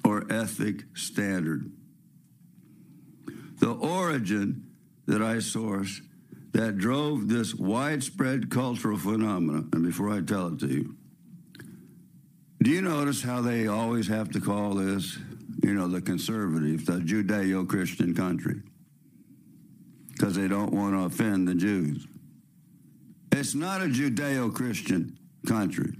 or 0.03 0.25
ethic 0.33 0.85
standard. 0.95 1.71
The 3.59 3.73
origin 3.73 4.65
that 5.05 5.21
I 5.21 5.41
source 5.41 6.01
that 6.53 6.79
drove 6.79 7.29
this 7.29 7.55
widespread 7.55 8.51
cultural 8.51 8.99
phenomenon, 8.99 9.69
and 9.73 9.85
before 9.85 10.11
I 10.11 10.21
tell 10.21 10.49
it 10.49 10.59
to 10.61 10.67
you, 10.67 10.97
do 12.63 12.71
you 12.71 12.83
notice 12.83 13.23
how 13.23 13.41
they 13.41 13.69
always 13.69 14.09
have 14.09 14.31
to 14.33 14.41
call 14.41 14.75
this, 14.75 15.19
you 15.63 15.73
know, 15.73 15.89
the 15.89 16.01
conservative, 16.01 16.85
the 16.85 16.99
Judeo 17.01 17.67
Christian 17.67 18.15
country? 18.15 18.61
Because 20.13 20.35
they 20.35 20.49
don't 20.49 20.73
want 20.73 20.95
to 20.95 21.05
offend 21.05 21.49
the 21.49 21.55
Jews. 21.55 22.07
It's 23.33 23.55
not 23.55 23.81
a 23.81 23.87
Judeo 23.87 24.55
Christian 24.55 25.19
country. 25.47 25.97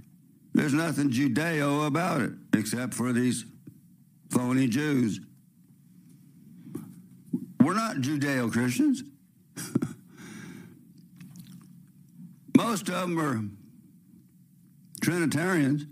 There's 0.53 0.73
nothing 0.73 1.09
Judeo 1.09 1.87
about 1.87 2.21
it 2.21 2.33
except 2.53 2.93
for 2.93 3.13
these 3.13 3.45
phony 4.29 4.67
Jews. 4.67 5.19
We're 7.59 7.73
not 7.73 7.97
Judeo 7.97 8.51
Christians. 8.51 9.03
Most 12.63 12.89
of 12.89 13.09
them 13.09 13.19
are 13.19 13.41
Trinitarians. 15.01 15.85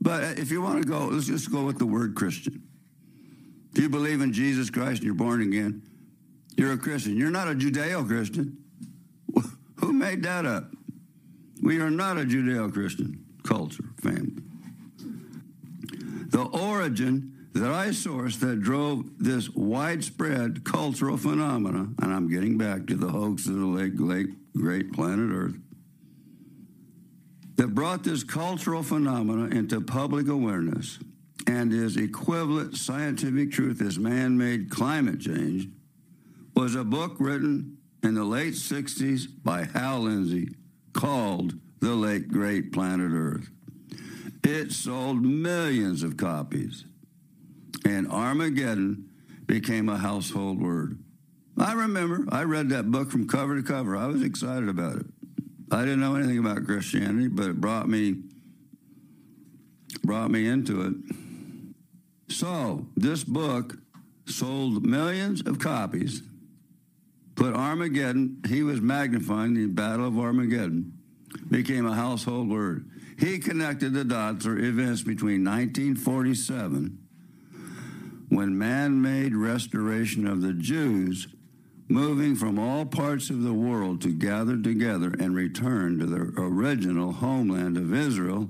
But 0.00 0.22
uh, 0.22 0.34
if 0.36 0.50
you 0.50 0.62
want 0.62 0.82
to 0.82 0.88
go, 0.88 1.06
let's 1.06 1.26
just 1.26 1.50
go 1.50 1.64
with 1.64 1.78
the 1.78 1.86
word 1.86 2.14
Christian. 2.14 2.62
If 3.74 3.82
you 3.82 3.88
believe 3.88 4.20
in 4.20 4.32
Jesus 4.32 4.70
Christ 4.70 4.98
and 4.98 5.04
you're 5.04 5.14
born 5.14 5.42
again, 5.42 5.82
you're 6.56 6.72
a 6.72 6.78
Christian. 6.78 7.16
You're 7.16 7.30
not 7.30 7.48
a 7.48 7.54
Judeo 7.54 8.06
Christian. 8.06 8.58
Who 9.80 9.92
made 9.92 10.22
that 10.22 10.46
up? 10.46 10.70
We 11.62 11.80
are 11.80 11.90
not 11.90 12.16
a 12.16 12.22
Judeo 12.22 12.72
Christian 12.72 13.24
culture, 13.42 13.84
family. 14.00 14.42
The 16.30 16.42
origin 16.42 17.48
that 17.54 17.72
I 17.72 17.88
sourced 17.88 18.38
that 18.40 18.60
drove 18.60 19.04
this 19.18 19.50
widespread 19.50 20.64
cultural 20.64 21.16
phenomena, 21.16 21.88
and 22.00 22.14
I'm 22.14 22.28
getting 22.28 22.56
back 22.56 22.86
to 22.86 22.94
the 22.94 23.08
hoax 23.08 23.46
of 23.46 23.54
the 23.54 23.66
late, 23.66 23.98
late 23.98 24.28
great 24.54 24.92
planet 24.92 25.30
Earth, 25.32 25.56
that 27.58 27.74
brought 27.74 28.04
this 28.04 28.22
cultural 28.22 28.84
phenomena 28.84 29.54
into 29.54 29.80
public 29.80 30.28
awareness 30.28 30.98
and 31.48 31.72
is 31.72 31.96
equivalent 31.96 32.76
scientific 32.76 33.50
truth 33.50 33.82
as 33.82 33.98
man 33.98 34.38
made 34.38 34.70
climate 34.70 35.20
change 35.20 35.68
was 36.54 36.76
a 36.76 36.84
book 36.84 37.16
written 37.18 37.76
in 38.04 38.14
the 38.14 38.24
late 38.24 38.54
60s 38.54 39.26
by 39.42 39.64
Hal 39.64 40.00
Lindsey 40.00 40.54
called 40.92 41.54
The 41.80 41.94
Late 41.94 42.28
Great 42.28 42.72
Planet 42.72 43.10
Earth. 43.12 43.50
It 44.44 44.72
sold 44.72 45.22
millions 45.22 46.02
of 46.02 46.16
copies, 46.16 46.84
and 47.84 48.08
Armageddon 48.08 49.08
became 49.46 49.88
a 49.88 49.98
household 49.98 50.62
word. 50.62 51.02
I 51.58 51.72
remember 51.72 52.24
I 52.30 52.44
read 52.44 52.68
that 52.68 52.90
book 52.90 53.10
from 53.10 53.26
cover 53.26 53.60
to 53.60 53.66
cover. 53.66 53.96
I 53.96 54.06
was 54.06 54.22
excited 54.22 54.68
about 54.68 54.96
it. 54.96 55.06
I 55.70 55.80
didn't 55.80 56.00
know 56.00 56.14
anything 56.14 56.38
about 56.38 56.64
Christianity, 56.64 57.28
but 57.28 57.46
it 57.46 57.60
brought 57.60 57.88
me 57.88 58.16
brought 60.04 60.30
me 60.30 60.46
into 60.46 60.82
it. 60.82 60.94
So 62.28 62.86
this 62.96 63.24
book 63.24 63.76
sold 64.26 64.84
millions 64.84 65.42
of 65.42 65.58
copies. 65.58 66.22
Put 67.34 67.54
Armageddon, 67.54 68.42
he 68.48 68.62
was 68.62 68.80
magnifying 68.80 69.54
the 69.54 69.66
Battle 69.66 70.06
of 70.06 70.18
Armageddon, 70.18 70.92
became 71.50 71.86
a 71.86 71.94
household 71.94 72.48
word. 72.48 72.90
He 73.18 73.38
connected 73.38 73.92
the 73.92 74.04
dots 74.04 74.46
or 74.46 74.58
events 74.58 75.02
between 75.02 75.44
1947, 75.44 76.98
when 78.28 78.58
man 78.58 79.00
made 79.00 79.34
restoration 79.34 80.26
of 80.26 80.42
the 80.42 80.52
Jews 80.52 81.28
moving 81.88 82.36
from 82.36 82.58
all 82.58 82.84
parts 82.84 83.30
of 83.30 83.42
the 83.42 83.52
world 83.52 84.02
to 84.02 84.12
gather 84.12 84.60
together 84.60 85.14
and 85.18 85.34
return 85.34 85.98
to 85.98 86.06
their 86.06 86.30
original 86.36 87.12
homeland 87.12 87.76
of 87.76 87.94
Israel, 87.94 88.48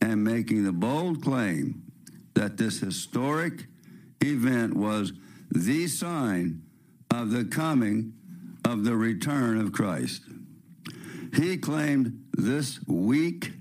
and 0.00 0.24
making 0.24 0.64
the 0.64 0.72
bold 0.72 1.22
claim 1.22 1.82
that 2.34 2.56
this 2.56 2.80
historic 2.80 3.66
event 4.22 4.74
was 4.74 5.12
the 5.50 5.86
sign 5.86 6.62
of 7.10 7.30
the 7.30 7.44
coming 7.44 8.12
of 8.64 8.84
the 8.84 8.96
return 8.96 9.58
of 9.60 9.72
Christ. 9.72 10.22
He 11.34 11.56
claimed 11.56 12.24
this 12.32 12.80
weak 12.86 13.52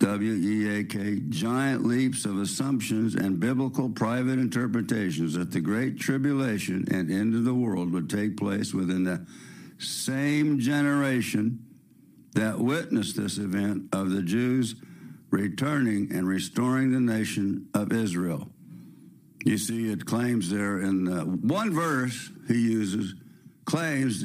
W 0.00 0.32
E 0.32 0.80
A 0.80 0.84
K, 0.84 1.20
giant 1.28 1.84
leaps 1.84 2.24
of 2.24 2.40
assumptions 2.40 3.14
and 3.14 3.38
biblical 3.38 3.90
private 3.90 4.38
interpretations 4.38 5.34
that 5.34 5.50
the 5.50 5.60
Great 5.60 6.00
Tribulation 6.00 6.86
and 6.90 7.10
end 7.10 7.34
of 7.34 7.44
the 7.44 7.54
world 7.54 7.92
would 7.92 8.08
take 8.08 8.38
place 8.38 8.72
within 8.72 9.04
the 9.04 9.26
same 9.78 10.58
generation 10.58 11.64
that 12.34 12.58
witnessed 12.58 13.16
this 13.16 13.36
event 13.36 13.84
of 13.92 14.10
the 14.10 14.22
Jews 14.22 14.74
returning 15.30 16.10
and 16.12 16.26
restoring 16.26 16.92
the 16.92 17.00
nation 17.00 17.68
of 17.74 17.92
Israel. 17.92 18.48
You 19.44 19.58
see, 19.58 19.92
it 19.92 20.06
claims 20.06 20.50
there 20.50 20.80
in 20.80 21.04
the 21.04 21.20
one 21.24 21.72
verse 21.72 22.30
he 22.48 22.54
uses, 22.54 23.14
claims 23.66 24.24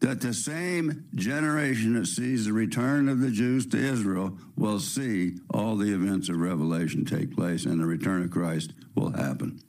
that 0.00 0.20
the 0.20 0.32
same 0.32 1.04
generation 1.14 1.94
that 1.94 2.06
sees 2.06 2.44
the 2.44 2.52
return 2.52 3.08
of 3.08 3.20
the 3.20 3.30
Jews 3.30 3.66
to 3.68 3.76
Israel 3.76 4.38
will 4.56 4.78
see 4.78 5.34
all 5.52 5.76
the 5.76 5.92
events 5.92 6.28
of 6.28 6.36
Revelation 6.36 7.04
take 7.04 7.34
place 7.34 7.64
and 7.64 7.80
the 7.80 7.86
return 7.86 8.22
of 8.22 8.30
Christ 8.30 8.72
will 8.94 9.10
happen. 9.10 9.60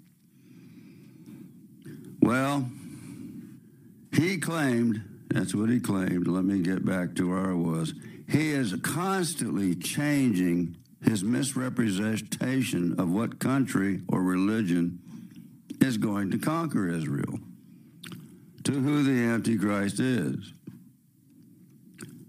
Well, 2.22 2.70
he 4.13 4.38
claimed, 4.38 5.02
that's 5.30 5.56
what 5.56 5.70
he 5.70 5.80
claimed. 5.80 6.28
Let 6.28 6.46
me 6.46 6.62
get 6.62 6.86
back 6.86 7.15
to 7.15 7.30
where 7.30 7.52
I 7.52 7.54
was. 7.54 7.94
He 8.28 8.52
is 8.52 8.76
constantly 8.84 9.74
changing 9.76 10.76
his 11.04 11.24
misrepresentation 11.24 13.00
of 13.00 13.10
what 13.10 13.39
country 13.39 14.02
or 14.08 14.22
religion 14.22 15.00
is 15.82 15.98
going 15.98 16.30
to 16.32 16.38
conquer 16.38 16.88
Israel 16.88 17.39
to 18.69 18.79
who 18.79 19.01
the 19.01 19.23
Antichrist 19.23 19.99
is. 19.99 20.53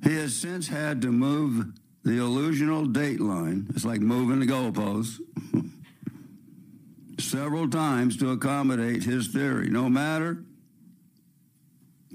He 0.03 0.17
has 0.17 0.35
since 0.35 0.69
had 0.69 1.03
to 1.03 1.13
move 1.13 1.67
the 2.03 2.13
illusional 2.13 2.91
date 2.91 3.21
line, 3.21 3.67
it's 3.75 3.85
like 3.85 4.01
moving 4.01 4.41
the 4.41 4.47
goalposts, 4.47 5.21
several 7.21 7.69
times 7.69 8.17
to 8.17 8.31
accommodate 8.31 9.05
his 9.05 9.29
theory. 9.29 9.69
No 9.69 9.91
matter 9.91 10.43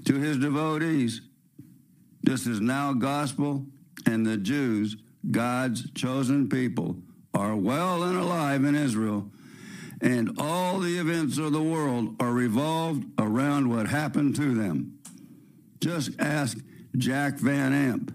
to 0.06 0.14
his 0.14 0.38
devotees, 0.38 1.20
this 2.22 2.48
is 2.48 2.60
now 2.60 2.92
gospel, 2.94 3.64
and 4.06 4.26
the 4.26 4.36
Jews, 4.36 4.96
God's 5.30 5.88
chosen 5.92 6.48
people, 6.48 6.96
are 7.32 7.54
well 7.54 8.02
and 8.02 8.18
alive 8.18 8.64
in 8.64 8.74
Israel 8.74 9.30
and 10.06 10.38
all 10.38 10.78
the 10.78 10.98
events 10.98 11.36
of 11.36 11.52
the 11.52 11.60
world 11.60 12.14
are 12.20 12.30
revolved 12.30 13.04
around 13.18 13.68
what 13.68 13.88
happened 13.88 14.36
to 14.36 14.54
them. 14.54 14.96
Just 15.80 16.10
ask 16.20 16.56
Jack 16.96 17.38
Van 17.40 17.72
Impe, 17.72 18.14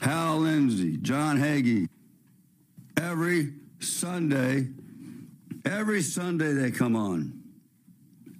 Hal 0.00 0.38
Lindsey, 0.38 0.96
John 0.98 1.38
Hagee. 1.38 1.88
Every 2.96 3.52
Sunday, 3.80 4.68
every 5.64 6.02
Sunday 6.02 6.52
they 6.52 6.70
come 6.70 6.94
on 6.94 7.42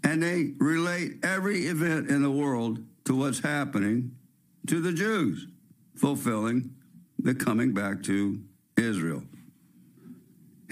and 0.05 0.23
they 0.23 0.53
relate 0.59 1.15
every 1.25 1.67
event 1.67 2.11
in 2.11 2.23
the 2.23 2.31
world 2.31 2.79
to 3.07 3.17
what's 3.17 3.41
happening 3.41 4.13
to 4.69 4.81
the 4.81 4.93
Jews, 4.93 5.49
fulfilling 5.97 6.71
the 7.19 7.35
coming 7.35 7.73
back 7.75 8.05
to 8.05 8.41
Israel. 8.77 9.25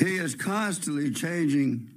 He 0.01 0.17
is 0.17 0.35
constantly 0.35 1.11
changing, 1.11 1.91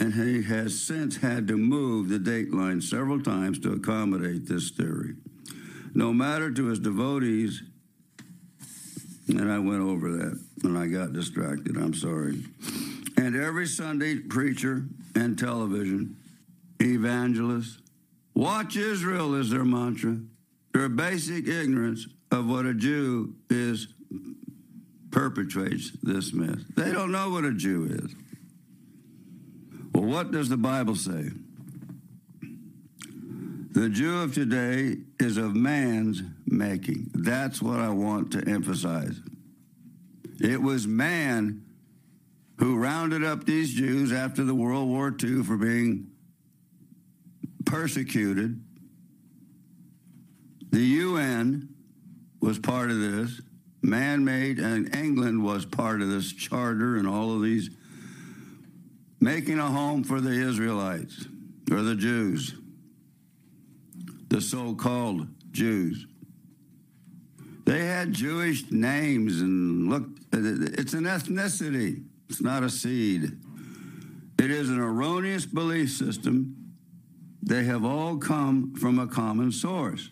and 0.00 0.14
he 0.14 0.42
has 0.44 0.80
since 0.80 1.16
had 1.16 1.48
to 1.48 1.56
move 1.56 2.08
the 2.08 2.20
date 2.20 2.54
line 2.54 2.80
several 2.80 3.20
times 3.20 3.58
to 3.60 3.72
accommodate 3.72 4.46
this 4.46 4.70
theory. 4.70 5.16
No 5.92 6.12
matter 6.12 6.52
to 6.52 6.66
his 6.66 6.78
devotees, 6.78 7.62
and 9.28 9.50
I 9.50 9.58
went 9.58 9.82
over 9.82 10.12
that 10.12 10.40
and 10.62 10.78
I 10.78 10.86
got 10.86 11.12
distracted, 11.12 11.76
I'm 11.76 11.94
sorry. 11.94 12.42
And 13.16 13.34
every 13.36 13.66
Sunday, 13.66 14.16
preacher 14.16 14.84
and 15.16 15.36
television, 15.36 16.16
evangelist, 16.80 17.80
watch 18.34 18.76
Israel 18.76 19.34
is 19.34 19.50
their 19.50 19.64
mantra. 19.64 20.18
Their 20.72 20.88
basic 20.88 21.48
ignorance 21.48 22.06
of 22.30 22.48
what 22.48 22.66
a 22.66 22.74
Jew 22.74 23.34
is 23.50 23.88
perpetrates 25.12 25.92
this 26.02 26.32
myth. 26.32 26.64
They 26.74 26.90
don't 26.90 27.12
know 27.12 27.30
what 27.30 27.44
a 27.44 27.52
Jew 27.52 27.84
is. 27.84 28.14
Well, 29.94 30.04
what 30.04 30.32
does 30.32 30.48
the 30.48 30.56
Bible 30.56 30.96
say? 30.96 31.30
The 33.72 33.88
Jew 33.88 34.22
of 34.22 34.34
today 34.34 34.96
is 35.20 35.36
of 35.36 35.54
man's 35.54 36.22
making. 36.46 37.10
That's 37.14 37.62
what 37.62 37.78
I 37.78 37.90
want 37.90 38.32
to 38.32 38.46
emphasize. 38.46 39.20
It 40.40 40.60
was 40.60 40.86
man 40.86 41.62
who 42.58 42.76
rounded 42.76 43.24
up 43.24 43.44
these 43.44 43.72
Jews 43.72 44.12
after 44.12 44.44
the 44.44 44.54
World 44.54 44.88
War 44.88 45.14
II 45.22 45.42
for 45.42 45.56
being 45.56 46.08
persecuted. 47.64 48.62
The 50.70 50.80
UN 50.80 51.68
was 52.40 52.58
part 52.58 52.90
of 52.90 52.98
this, 52.98 53.40
man 53.82 54.24
made, 54.24 54.58
and 54.58 54.94
England 54.94 55.44
was 55.44 55.64
part 55.64 56.00
of 56.00 56.08
this 56.08 56.32
charter 56.32 56.96
and 56.96 57.06
all 57.06 57.34
of 57.34 57.42
these 57.42 57.70
making 59.20 59.58
a 59.58 59.66
home 59.66 60.02
for 60.02 60.20
the 60.20 60.30
Israelites 60.30 61.26
or 61.70 61.82
the 61.82 61.94
Jews, 61.94 62.54
the 64.28 64.40
so 64.40 64.74
called 64.74 65.26
Jews. 65.50 66.06
They 67.64 67.84
had 67.86 68.12
Jewish 68.12 68.70
names 68.70 69.40
and 69.40 69.88
look, 69.88 70.04
it's 70.32 70.94
an 70.94 71.04
ethnicity, 71.04 72.04
it's 72.28 72.40
not 72.40 72.62
a 72.62 72.70
seed. 72.70 73.38
It 74.38 74.50
is 74.50 74.70
an 74.70 74.80
erroneous 74.80 75.46
belief 75.46 75.92
system. 75.92 76.74
They 77.42 77.62
have 77.64 77.84
all 77.84 78.16
come 78.16 78.74
from 78.74 78.98
a 78.98 79.06
common 79.06 79.52
source. 79.52 80.10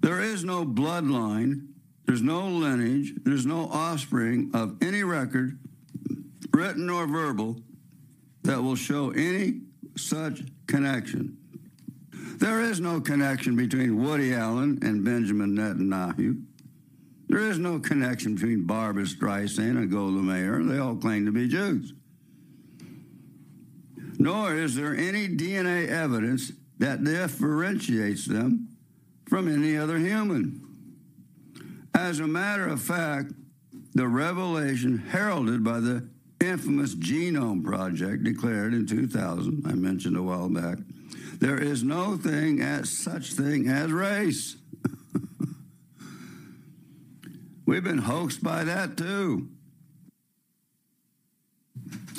There 0.00 0.20
is 0.20 0.44
no 0.44 0.64
bloodline, 0.64 1.68
there's 2.10 2.22
no 2.22 2.48
lineage, 2.48 3.12
there's 3.22 3.46
no 3.46 3.70
offspring 3.72 4.50
of 4.52 4.82
any 4.82 5.04
record, 5.04 5.56
written 6.52 6.90
or 6.90 7.06
verbal, 7.06 7.56
that 8.42 8.60
will 8.60 8.74
show 8.74 9.10
any 9.10 9.60
such 9.96 10.42
connection. 10.66 11.36
There 12.10 12.62
is 12.62 12.80
no 12.80 13.00
connection 13.00 13.54
between 13.54 14.02
Woody 14.02 14.34
Allen 14.34 14.80
and 14.82 15.04
Benjamin 15.04 15.56
Netanyahu. 15.56 16.42
There 17.28 17.48
is 17.48 17.60
no 17.60 17.78
connection 17.78 18.34
between 18.34 18.64
Barbra 18.64 19.04
Streisand 19.04 19.78
and 19.78 19.88
Golda 19.88 20.20
Meir. 20.20 20.64
They 20.64 20.78
all 20.78 20.96
claim 20.96 21.26
to 21.26 21.32
be 21.32 21.46
Jews. 21.46 21.94
Nor 24.18 24.56
is 24.56 24.74
there 24.74 24.96
any 24.96 25.28
DNA 25.28 25.86
evidence 25.86 26.50
that 26.78 27.04
differentiates 27.04 28.26
them 28.26 28.66
from 29.28 29.46
any 29.46 29.76
other 29.76 29.98
human. 29.98 30.69
As 31.94 32.20
a 32.20 32.26
matter 32.26 32.66
of 32.66 32.80
fact, 32.80 33.32
the 33.94 34.06
revelation 34.06 34.98
heralded 34.98 35.64
by 35.64 35.80
the 35.80 36.08
infamous 36.40 36.94
Genome 36.94 37.64
Project 37.64 38.24
declared 38.24 38.72
in 38.72 38.86
2000, 38.86 39.64
I 39.66 39.74
mentioned 39.74 40.16
a 40.16 40.22
while 40.22 40.48
back, 40.48 40.78
there 41.38 41.58
is 41.58 41.82
no 41.82 42.16
thing 42.16 42.60
as 42.60 42.90
such 42.90 43.32
thing 43.32 43.68
as 43.68 43.90
race. 43.90 44.56
We've 47.66 47.84
been 47.84 47.98
hoaxed 47.98 48.42
by 48.42 48.64
that 48.64 48.96
too. 48.96 49.48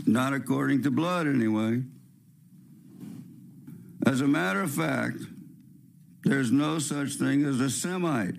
Not 0.05 0.33
according 0.33 0.83
to 0.83 0.91
blood, 0.91 1.27
anyway. 1.27 1.83
As 4.05 4.21
a 4.21 4.27
matter 4.27 4.61
of 4.61 4.71
fact, 4.71 5.17
there's 6.23 6.51
no 6.51 6.79
such 6.79 7.13
thing 7.13 7.45
as 7.45 7.59
a 7.59 7.69
Semite. 7.69 8.35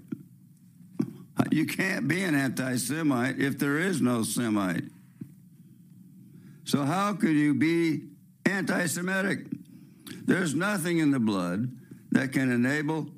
You 1.52 1.66
can't 1.66 2.08
be 2.08 2.22
an 2.22 2.34
anti 2.34 2.76
Semite 2.76 3.38
if 3.38 3.58
there 3.58 3.78
is 3.78 4.00
no 4.00 4.22
Semite. 4.22 4.84
So, 6.64 6.82
how 6.84 7.12
could 7.12 7.36
you 7.36 7.52
be 7.52 8.04
anti 8.46 8.86
Semitic? 8.86 9.40
There's 10.24 10.54
nothing 10.54 10.98
in 10.98 11.10
the 11.10 11.20
blood 11.20 11.70
that 12.12 12.32
can 12.32 12.50
enable 12.50 13.08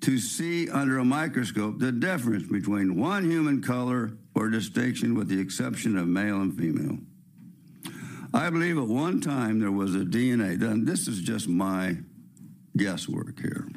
to 0.00 0.18
see 0.18 0.70
under 0.70 0.98
a 0.98 1.04
microscope 1.04 1.78
the 1.78 1.92
difference 1.92 2.44
between 2.44 2.98
one 2.98 3.30
human 3.30 3.62
color 3.62 4.12
or 4.34 4.48
distinction 4.48 5.14
with 5.14 5.28
the 5.28 5.38
exception 5.38 5.98
of 5.98 6.08
male 6.08 6.40
and 6.40 6.56
female. 6.56 6.96
I 8.32 8.48
believe 8.48 8.78
at 8.78 8.88
one 8.88 9.20
time 9.20 9.60
there 9.60 9.72
was 9.72 9.94
a 9.94 9.98
DNA 9.98 10.58
done. 10.58 10.86
This 10.86 11.06
is 11.06 11.20
just 11.20 11.46
my 11.46 11.98
guesswork 12.74 13.38
here. 13.38 13.68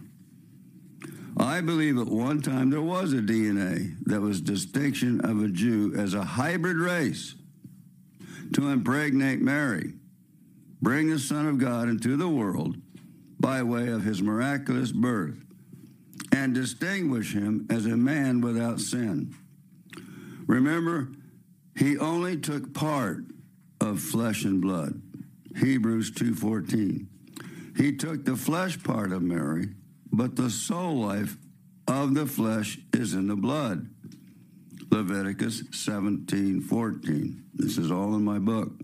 I 1.37 1.61
believe 1.61 1.97
at 1.97 2.07
one 2.07 2.41
time 2.41 2.69
there 2.69 2.81
was 2.81 3.13
a 3.13 3.17
DNA 3.17 3.95
that 4.05 4.21
was 4.21 4.41
distinction 4.41 5.21
of 5.21 5.43
a 5.43 5.47
Jew 5.47 5.93
as 5.95 6.13
a 6.13 6.23
hybrid 6.23 6.77
race 6.77 7.35
to 8.53 8.69
impregnate 8.69 9.41
Mary, 9.41 9.93
bring 10.81 11.09
the 11.09 11.19
Son 11.19 11.47
of 11.47 11.57
God 11.57 11.87
into 11.87 12.17
the 12.17 12.27
world 12.27 12.77
by 13.39 13.63
way 13.63 13.87
of 13.87 14.03
his 14.03 14.21
miraculous 14.21 14.91
birth, 14.91 15.43
and 16.31 16.53
distinguish 16.53 17.33
him 17.33 17.65
as 17.69 17.85
a 17.85 17.97
man 17.97 18.41
without 18.41 18.79
sin. 18.79 19.33
Remember, 20.47 21.09
he 21.77 21.97
only 21.97 22.37
took 22.37 22.73
part 22.73 23.23
of 23.79 23.99
flesh 23.99 24.43
and 24.43 24.61
blood. 24.61 25.01
Hebrews 25.57 26.11
2:14. 26.11 27.07
He 27.75 27.93
took 27.93 28.25
the 28.25 28.35
flesh 28.35 28.81
part 28.83 29.11
of 29.11 29.21
Mary, 29.21 29.69
but 30.11 30.35
the 30.35 30.49
soul 30.49 30.95
life 30.95 31.37
of 31.87 32.13
the 32.13 32.25
flesh 32.25 32.79
is 32.93 33.13
in 33.13 33.27
the 33.27 33.35
blood. 33.35 33.89
Leviticus 34.89 35.63
17:14. 35.71 37.43
This 37.53 37.77
is 37.77 37.91
all 37.91 38.15
in 38.15 38.23
my 38.23 38.39
book. 38.39 38.81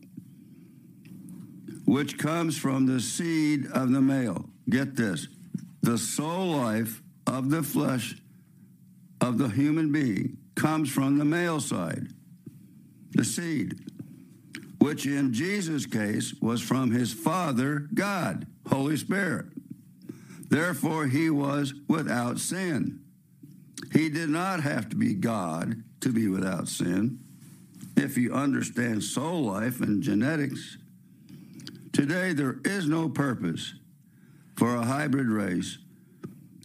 Which 1.86 2.18
comes 2.18 2.58
from 2.58 2.86
the 2.86 3.00
seed 3.00 3.68
of 3.68 3.92
the 3.92 4.02
male. 4.02 4.50
Get 4.70 4.96
this. 4.96 5.28
The 5.82 5.98
soul 5.98 6.52
life 6.58 7.02
of 7.26 7.50
the 7.50 7.64
flesh 7.64 8.22
of 9.22 9.38
the 9.38 9.50
human 9.50 9.92
being 9.92 10.38
comes 10.56 10.90
from 10.90 11.18
the 11.18 11.26
male 11.26 11.60
side, 11.60 12.08
the 13.12 13.24
seed 13.24 13.88
which 14.80 15.06
in 15.06 15.34
Jesus' 15.34 15.86
case 15.86 16.34
was 16.42 16.62
from 16.62 16.92
his 16.92 17.12
Father, 17.12 17.88
God, 17.94 18.48
Holy 18.68 18.98
Spirit. 18.98 19.48
Therefore, 20.50 21.08
he 21.08 21.30
was 21.30 21.74
without 21.88 22.40
sin. 22.40 23.02
He 23.94 24.10
did 24.10 24.30
not 24.30 24.62
have 24.62 24.90
to 24.90 24.96
be 24.96 25.14
God 25.14 25.84
to 26.02 26.12
be 26.12 26.28
without 26.28 26.68
sin. 26.68 27.20
If 27.96 28.18
you 28.18 28.34
understand 28.34 29.04
soul 29.04 29.44
life 29.44 29.82
and 29.82 30.02
genetics, 30.02 30.78
today 31.92 32.34
there 32.34 32.60
is 32.64 32.88
no 32.88 33.10
purpose 33.10 33.74
for 34.56 34.76
a 34.76 34.86
hybrid 34.86 35.28
race 35.28 35.80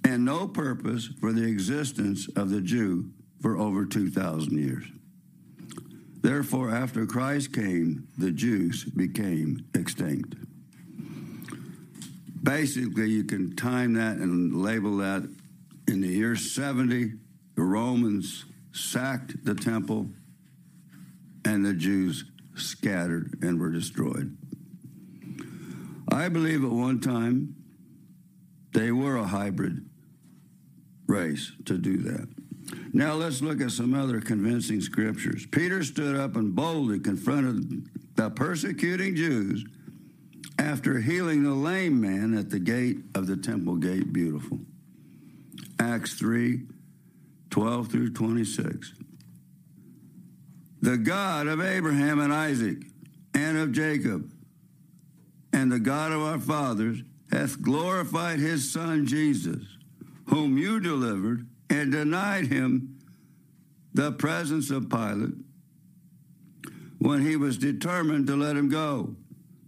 and 0.04 0.24
no 0.24 0.48
purpose 0.48 1.08
for 1.20 1.32
the 1.32 1.44
existence 1.44 2.28
of 2.36 2.50
the 2.50 2.60
Jew 2.60 3.10
for 3.40 3.56
over 3.56 3.84
2,000 3.84 4.58
years. 4.58 4.84
Therefore, 6.20 6.70
after 6.70 7.04
Christ 7.06 7.52
came, 7.52 8.06
the 8.16 8.30
Jews 8.30 8.84
became 8.84 9.64
extinct. 9.74 10.34
Basically, 12.42 13.08
you 13.08 13.24
can 13.24 13.54
time 13.54 13.94
that 13.94 14.16
and 14.16 14.62
label 14.62 14.96
that 14.98 15.28
in 15.86 16.00
the 16.00 16.08
year 16.08 16.34
70, 16.34 17.12
the 17.54 17.62
Romans 17.62 18.44
sacked 18.72 19.44
the 19.44 19.54
temple 19.54 20.08
and 21.44 21.64
the 21.64 21.74
Jews 21.74 22.24
scattered 22.56 23.38
and 23.42 23.60
were 23.60 23.70
destroyed. 23.70 24.36
I 26.10 26.28
believe 26.28 26.64
at 26.64 26.70
one 26.70 27.00
time 27.00 27.54
they 28.72 28.90
were 28.90 29.16
a 29.16 29.24
hybrid 29.24 29.88
race 31.06 31.52
to 31.66 31.78
do 31.78 31.98
that. 31.98 32.28
Now 32.92 33.14
let's 33.14 33.42
look 33.42 33.60
at 33.60 33.70
some 33.70 33.94
other 33.94 34.20
convincing 34.20 34.80
scriptures. 34.80 35.46
Peter 35.46 35.82
stood 35.82 36.16
up 36.16 36.36
and 36.36 36.54
boldly 36.54 37.00
confronted 37.00 37.88
the 38.16 38.30
persecuting 38.30 39.16
Jews 39.16 39.64
after 40.58 41.00
healing 41.00 41.42
the 41.42 41.54
lame 41.54 42.00
man 42.00 42.36
at 42.36 42.50
the 42.50 42.58
gate 42.58 42.98
of 43.14 43.26
the 43.26 43.36
temple 43.36 43.76
gate 43.76 44.12
beautiful. 44.12 44.58
Acts 45.78 46.14
3 46.14 46.62
12 47.50 47.88
through 47.88 48.12
26. 48.12 48.94
The 50.80 50.96
God 50.96 51.46
of 51.46 51.60
Abraham 51.60 52.18
and 52.18 52.32
Isaac 52.32 52.78
and 53.34 53.58
of 53.58 53.72
Jacob 53.72 54.30
and 55.52 55.70
the 55.70 55.78
God 55.78 56.12
of 56.12 56.22
our 56.22 56.38
fathers 56.38 57.02
hath 57.30 57.60
glorified 57.60 58.38
his 58.38 58.72
Son 58.72 59.06
Jesus, 59.06 59.62
whom 60.26 60.56
you 60.56 60.80
delivered 60.80 61.46
and 61.68 61.92
denied 61.92 62.46
him 62.46 62.98
the 63.94 64.12
presence 64.12 64.70
of 64.70 64.88
Pilate 64.88 65.34
when 66.98 67.20
he 67.20 67.36
was 67.36 67.58
determined 67.58 68.26
to 68.28 68.36
let 68.36 68.56
him 68.56 68.68
go. 68.68 69.14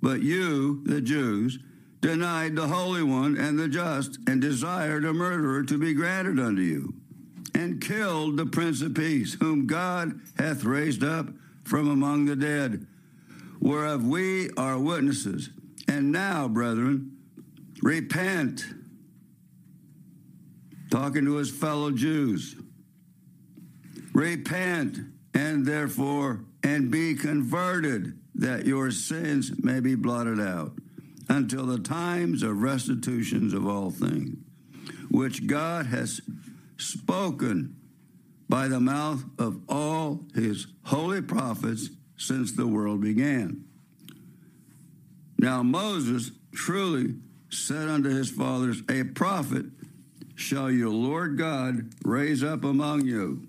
But 0.05 0.23
you, 0.23 0.83
the 0.85 1.01
Jews, 1.01 1.59
denied 2.03 2.57
the 2.57 2.69
Holy 2.69 3.03
One 3.03 3.39
and 3.39 3.59
the 3.59 3.69
just, 3.69 4.19
and 4.27 4.39
desired 4.39 5.07
a 5.07 5.15
murderer 5.15 5.63
to 5.63 5.79
be 5.79 5.95
granted 5.95 6.39
unto 6.39 6.61
you, 6.61 6.93
and 7.55 7.81
killed 7.81 8.37
the 8.37 8.45
Prince 8.45 8.83
of 8.83 8.93
Peace, 8.93 9.33
whom 9.41 9.67
God 9.67 10.21
hath 10.37 10.63
raised 10.63 11.03
up 11.03 11.31
from 11.65 11.89
among 11.89 12.27
the 12.27 12.37
dead, 12.37 12.87
whereof 13.61 14.05
we 14.05 14.51
are 14.59 14.79
witnesses. 14.79 15.49
And 15.89 16.13
now, 16.13 16.49
brethren, 16.49 17.17
repent 17.81 18.63
talking 20.91 21.25
to 21.25 21.37
his 21.37 21.51
fellow 21.51 21.91
Jews. 21.91 22.57
Repent 24.13 24.99
and 25.33 25.65
therefore 25.65 26.45
and 26.63 26.91
be 26.91 27.15
converted 27.15 28.19
that 28.35 28.67
your 28.67 28.91
sins 28.91 29.53
may 29.63 29.81
be 29.81 29.95
blotted 29.95 30.41
out 30.41 30.73
until 31.29 31.67
the 31.67 31.79
times 31.79 32.43
of 32.43 32.63
restitutions 32.63 33.53
of 33.53 33.67
all 33.67 33.91
things 33.91 34.37
which 35.11 35.47
God 35.47 35.87
has 35.87 36.21
spoken 36.77 37.77
by 38.49 38.69
the 38.69 38.81
mouth 38.81 39.25
of 39.39 39.61
all 39.69 40.21
his 40.35 40.67
holy 40.85 41.23
prophets 41.23 41.91
since 42.17 42.53
the 42.53 42.67
world 42.67 43.01
began. 43.01 43.65
Now 45.39 45.63
Moses 45.63 46.33
truly 46.53 47.15
said 47.49 47.89
unto 47.89 48.09
his 48.09 48.31
fathers, 48.31 48.83
A 48.89 49.05
prophet 49.05 49.67
shall 50.35 50.71
your 50.71 50.91
Lord 50.91 51.39
God 51.39 51.93
raise 52.05 52.43
up 52.43 52.65
among 52.65 53.07
you. 53.07 53.47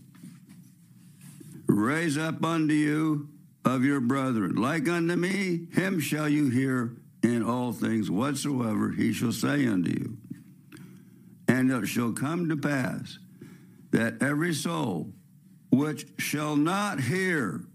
Raise 1.68 2.18
up 2.18 2.44
unto 2.44 2.74
you 2.74 3.30
of 3.66 3.84
your 3.84 4.00
brethren. 4.00 4.56
Like 4.56 4.88
unto 4.88 5.16
me, 5.16 5.68
him 5.74 6.00
shall 6.00 6.30
you 6.30 6.50
hear 6.50 6.96
in 7.24 7.44
all 7.44 7.74
things 7.74 8.10
whatsoever 8.12 8.92
he 8.92 9.12
shall 9.12 9.32
say 9.32 9.66
unto 9.66 9.90
you. 9.90 10.18
And 11.48 11.72
it 11.72 11.88
shall 11.88 12.12
come 12.12 12.48
to 12.50 12.56
pass 12.56 13.18
that 13.92 14.22
every 14.22 14.54
soul 14.54 15.12
which 15.72 16.08
shall 16.20 16.56
not 16.56 17.00
hear 17.00 17.66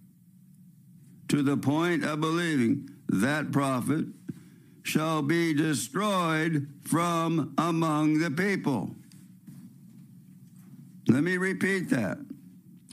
to 1.29 1.43
the 1.43 1.57
point 1.57 2.05
of 2.05 2.21
believing 2.21 2.89
that 3.09 3.53
prophet 3.53 4.07
shall 4.83 5.23
be 5.23 5.53
destroyed 5.53 6.69
from 6.83 7.55
among 7.59 8.19
the 8.19 8.31
people. 8.31 8.95
Let 11.09 11.23
me 11.23 11.37
repeat 11.37 11.91
that. 11.91 12.19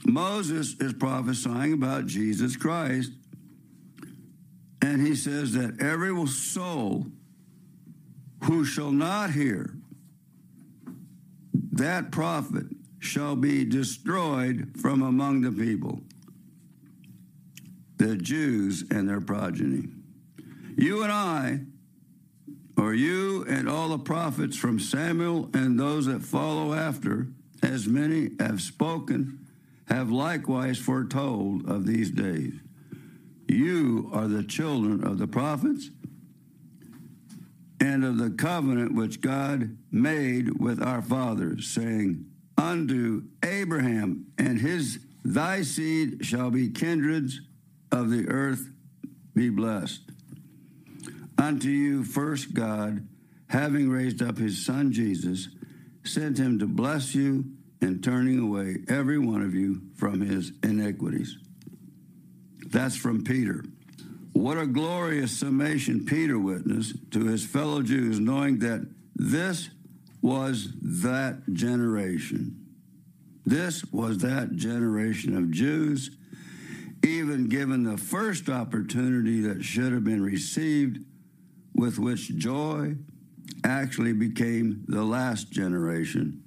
Moses 0.06 0.74
is 0.80 0.92
prophesying 0.92 1.72
about 1.72 2.06
Jesus 2.06 2.56
Christ, 2.56 3.12
and 4.80 5.06
he 5.06 5.14
says 5.14 5.52
that 5.52 5.80
every 5.80 6.26
soul 6.26 7.06
who 8.44 8.64
shall 8.64 8.92
not 8.92 9.32
hear 9.32 9.74
that 11.72 12.10
prophet 12.10 12.66
shall 12.98 13.36
be 13.36 13.64
destroyed 13.64 14.72
from 14.80 15.02
among 15.02 15.40
the 15.42 15.52
people, 15.52 16.00
the 17.96 18.16
Jews 18.16 18.84
and 18.90 19.08
their 19.08 19.20
progeny. 19.20 19.88
You 20.76 21.02
and 21.02 21.12
I, 21.12 21.60
or 22.76 22.94
you 22.94 23.44
and 23.48 23.68
all 23.68 23.88
the 23.88 23.98
prophets 23.98 24.56
from 24.56 24.78
Samuel 24.78 25.50
and 25.54 25.78
those 25.78 26.06
that 26.06 26.22
follow 26.22 26.74
after, 26.74 27.28
as 27.62 27.86
many 27.86 28.30
have 28.40 28.60
spoken, 28.60 29.47
have 29.88 30.10
likewise 30.10 30.78
foretold 30.78 31.68
of 31.68 31.86
these 31.86 32.10
days. 32.10 32.52
You 33.48 34.10
are 34.12 34.28
the 34.28 34.42
children 34.42 35.02
of 35.02 35.18
the 35.18 35.26
prophets 35.26 35.90
and 37.80 38.04
of 38.04 38.18
the 38.18 38.30
covenant 38.30 38.94
which 38.94 39.20
God 39.20 39.76
made 39.90 40.60
with 40.60 40.82
our 40.82 41.00
fathers, 41.00 41.68
saying, 41.68 42.26
Unto 42.58 43.22
Abraham 43.42 44.26
and 44.36 44.60
his 44.60 44.98
thy 45.24 45.62
seed 45.62 46.24
shall 46.24 46.50
be 46.50 46.70
kindreds 46.70 47.40
of 47.90 48.10
the 48.10 48.28
earth 48.28 48.70
be 49.34 49.48
blessed. 49.48 50.02
Unto 51.38 51.68
you 51.68 52.04
first 52.04 52.52
God, 52.52 53.06
having 53.48 53.88
raised 53.88 54.20
up 54.20 54.36
his 54.36 54.66
son 54.66 54.92
Jesus, 54.92 55.48
sent 56.04 56.36
him 56.36 56.58
to 56.58 56.66
bless 56.66 57.14
you 57.14 57.44
and 57.80 58.02
turning 58.02 58.38
away 58.38 58.78
every 58.88 59.18
one 59.18 59.42
of 59.42 59.54
you 59.54 59.82
from 59.96 60.20
his 60.20 60.52
iniquities. 60.62 61.38
That's 62.66 62.96
from 62.96 63.24
Peter. 63.24 63.64
What 64.32 64.58
a 64.58 64.66
glorious 64.66 65.36
summation 65.36 66.04
Peter 66.04 66.38
witnessed 66.38 67.10
to 67.12 67.24
his 67.24 67.44
fellow 67.44 67.82
Jews, 67.82 68.20
knowing 68.20 68.58
that 68.60 68.86
this 69.16 69.70
was 70.22 70.68
that 70.82 71.42
generation. 71.52 72.66
This 73.46 73.84
was 73.86 74.18
that 74.18 74.56
generation 74.56 75.36
of 75.36 75.50
Jews, 75.50 76.10
even 77.04 77.48
given 77.48 77.84
the 77.84 77.96
first 77.96 78.48
opportunity 78.48 79.40
that 79.40 79.64
should 79.64 79.92
have 79.92 80.04
been 80.04 80.22
received, 80.22 80.98
with 81.74 81.98
which 81.98 82.36
joy 82.36 82.96
actually 83.64 84.12
became 84.12 84.84
the 84.88 85.02
last 85.02 85.50
generation 85.50 86.42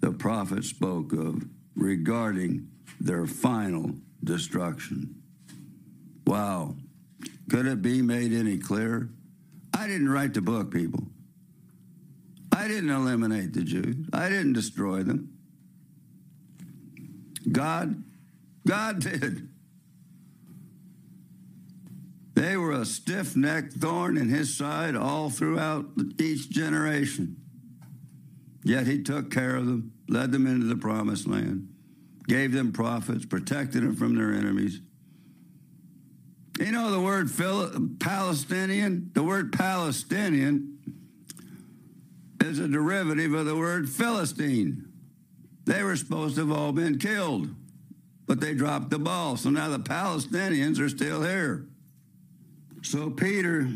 the 0.00 0.12
prophet 0.12 0.64
spoke 0.64 1.12
of 1.12 1.44
regarding 1.76 2.68
their 3.00 3.26
final 3.26 3.94
destruction. 4.22 5.14
Wow. 6.26 6.76
Could 7.50 7.66
it 7.66 7.82
be 7.82 8.02
made 8.02 8.32
any 8.32 8.58
clearer? 8.58 9.08
I 9.74 9.86
didn't 9.86 10.10
write 10.10 10.34
the 10.34 10.42
book, 10.42 10.70
people. 10.70 11.04
I 12.52 12.68
didn't 12.68 12.90
eliminate 12.90 13.54
the 13.54 13.62
Jews. 13.62 14.06
I 14.12 14.28
didn't 14.28 14.52
destroy 14.52 15.02
them. 15.02 15.32
God, 17.50 18.02
God 18.66 19.00
did. 19.02 19.48
They 22.34 22.56
were 22.56 22.72
a 22.72 22.84
stiff 22.84 23.36
necked 23.36 23.74
thorn 23.74 24.16
in 24.16 24.28
his 24.28 24.56
side 24.56 24.96
all 24.96 25.30
throughout 25.30 25.86
each 26.18 26.48
generation. 26.50 27.39
Yet 28.62 28.86
he 28.86 29.02
took 29.02 29.30
care 29.30 29.56
of 29.56 29.66
them, 29.66 29.92
led 30.08 30.32
them 30.32 30.46
into 30.46 30.66
the 30.66 30.76
promised 30.76 31.26
land, 31.26 31.68
gave 32.26 32.52
them 32.52 32.72
prophets, 32.72 33.24
protected 33.24 33.82
them 33.82 33.96
from 33.96 34.14
their 34.14 34.32
enemies. 34.32 34.80
You 36.58 36.72
know 36.72 36.90
the 36.90 37.00
word 37.00 37.30
Palestinian? 38.00 39.10
The 39.14 39.22
word 39.22 39.52
Palestinian 39.52 40.78
is 42.44 42.58
a 42.58 42.68
derivative 42.68 43.32
of 43.32 43.46
the 43.46 43.56
word 43.56 43.88
Philistine. 43.88 44.86
They 45.64 45.82
were 45.82 45.96
supposed 45.96 46.34
to 46.34 46.46
have 46.46 46.56
all 46.56 46.72
been 46.72 46.98
killed, 46.98 47.48
but 48.26 48.40
they 48.40 48.52
dropped 48.52 48.90
the 48.90 48.98
ball. 48.98 49.38
So 49.38 49.48
now 49.48 49.68
the 49.68 49.78
Palestinians 49.78 50.78
are 50.80 50.88
still 50.88 51.22
here. 51.22 51.66
So, 52.82 53.10
Peter, 53.10 53.68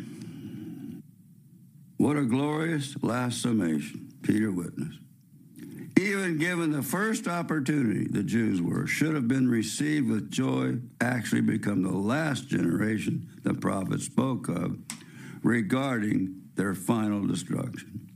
what 1.97 2.17
a 2.17 2.25
glorious 2.25 2.97
last 3.03 3.41
summation 3.41 4.04
Peter 4.25 4.51
witnessed. 4.51 4.99
Even 6.01 6.39
given 6.39 6.73
the 6.73 6.83
first 6.83 7.29
opportunity, 7.29 8.09
the 8.09 8.23
Jews 8.23 8.61
were, 8.61 8.87
should 8.87 9.15
have 9.15 9.29
been 9.29 9.49
received 9.49 10.09
with 10.09 10.31
joy, 10.31 10.79
actually 11.01 11.43
become 11.43 11.83
the 11.83 11.93
last 11.93 12.49
generation 12.49 13.29
the 13.45 13.55
prophet 13.55 14.01
spoke 14.01 14.49
of 14.49 14.77
regarding 15.43 16.35
their 16.57 16.75
final 16.75 17.25
destruction. 17.27 18.11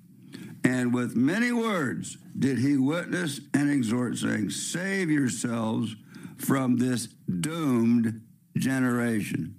And 0.64 0.92
with 0.92 1.14
many 1.14 1.53
words 1.53 2.18
did 2.37 2.59
he 2.59 2.77
witness 2.77 3.40
and 3.55 3.71
exhort, 3.71 4.16
saying, 4.16 4.51
Save 4.51 5.11
yourselves 5.11 5.94
from 6.37 6.79
this 6.79 7.07
doomed 7.40 8.23
generation. 8.57 9.55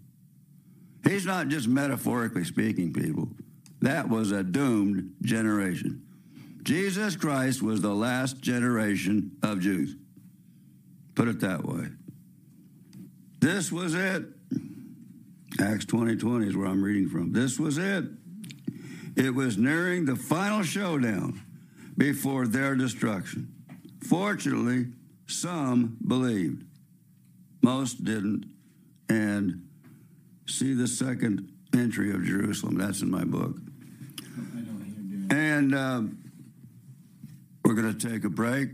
He's 1.07 1.25
not 1.25 1.47
just 1.47 1.67
metaphorically 1.67 2.43
speaking, 2.43 2.91
people. 2.91 3.29
That 3.81 4.09
was 4.09 4.31
a 4.31 4.43
doomed 4.43 5.15
generation. 5.21 6.05
Jesus 6.69 7.15
Christ 7.15 7.63
was 7.63 7.81
the 7.81 7.95
last 7.95 8.41
generation 8.41 9.31
of 9.41 9.59
Jews. 9.59 9.95
Put 11.15 11.27
it 11.27 11.39
that 11.39 11.65
way. 11.65 11.87
This 13.39 13.71
was 13.71 13.95
it. 13.95 14.25
Acts 15.59 15.85
20 15.85 16.17
20 16.17 16.47
is 16.47 16.55
where 16.55 16.67
I'm 16.67 16.83
reading 16.83 17.09
from. 17.09 17.33
This 17.33 17.57
was 17.57 17.79
it. 17.79 18.03
It 19.15 19.33
was 19.33 19.57
nearing 19.57 20.05
the 20.05 20.15
final 20.15 20.61
showdown 20.61 21.41
before 21.97 22.45
their 22.45 22.75
destruction. 22.75 23.51
Fortunately, 24.07 24.89
some 25.25 25.97
believed, 26.07 26.65
most 27.63 28.03
didn't. 28.03 28.45
And 29.09 29.67
see 30.45 30.75
the 30.75 30.87
second 30.87 31.51
entry 31.73 32.13
of 32.13 32.23
Jerusalem. 32.23 32.77
That's 32.77 33.01
in 33.01 33.09
my 33.09 33.23
book. 33.23 33.55
And. 35.31 35.73
Uh, 35.73 36.01
we're 37.69 37.75
going 37.75 37.95
to 37.95 38.09
take 38.09 38.23
a 38.23 38.29
break. 38.29 38.69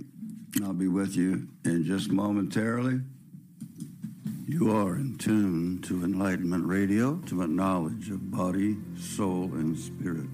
I'll 0.64 0.72
be 0.72 0.88
with 0.88 1.18
you 1.18 1.50
in 1.66 1.84
just 1.84 2.10
momentarily. 2.10 3.02
You 4.48 4.72
are 4.74 4.96
in 4.96 5.18
tune 5.18 5.82
to 5.82 6.06
Enlightenment 6.06 6.66
Radio, 6.66 7.18
to 7.26 7.42
a 7.42 7.48
knowledge 7.48 8.10
of 8.10 8.32
body, 8.32 8.78
soul, 8.98 9.50
and 9.52 9.78
spirit, 9.78 10.30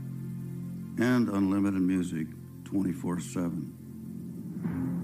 and 1.00 1.28
unlimited 1.30 1.82
music 1.82 2.28
24 2.66 3.20
7. 3.22 5.01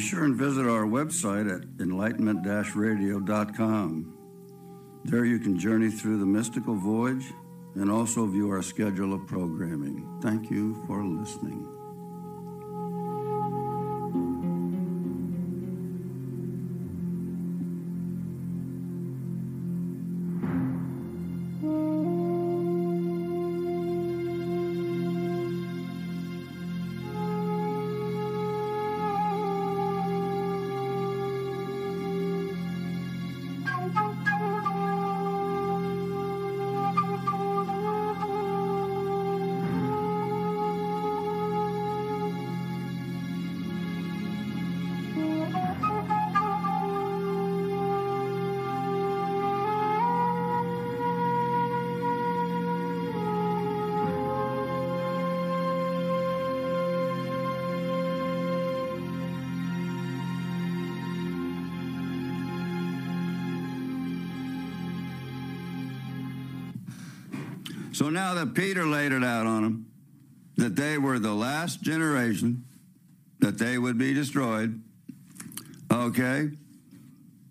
Be 0.00 0.06
sure 0.06 0.24
and 0.24 0.34
visit 0.34 0.66
our 0.66 0.86
website 0.86 1.54
at 1.54 1.62
enlightenment 1.78 2.42
radio.com. 2.74 4.16
There 5.04 5.26
you 5.26 5.38
can 5.38 5.58
journey 5.58 5.90
through 5.90 6.20
the 6.20 6.24
mystical 6.24 6.74
voyage 6.74 7.26
and 7.74 7.90
also 7.90 8.24
view 8.24 8.48
our 8.48 8.62
schedule 8.62 9.12
of 9.12 9.26
programming. 9.26 10.18
Thank 10.22 10.50
you 10.50 10.82
for 10.86 11.04
listening. 11.04 11.69
So 68.00 68.08
now 68.08 68.32
that 68.32 68.54
Peter 68.54 68.86
laid 68.86 69.12
it 69.12 69.22
out 69.22 69.44
on 69.44 69.62
them, 69.62 69.86
that 70.56 70.74
they 70.74 70.96
were 70.96 71.18
the 71.18 71.34
last 71.34 71.82
generation, 71.82 72.64
that 73.40 73.58
they 73.58 73.76
would 73.76 73.98
be 73.98 74.14
destroyed. 74.14 74.82
Okay? 75.92 76.48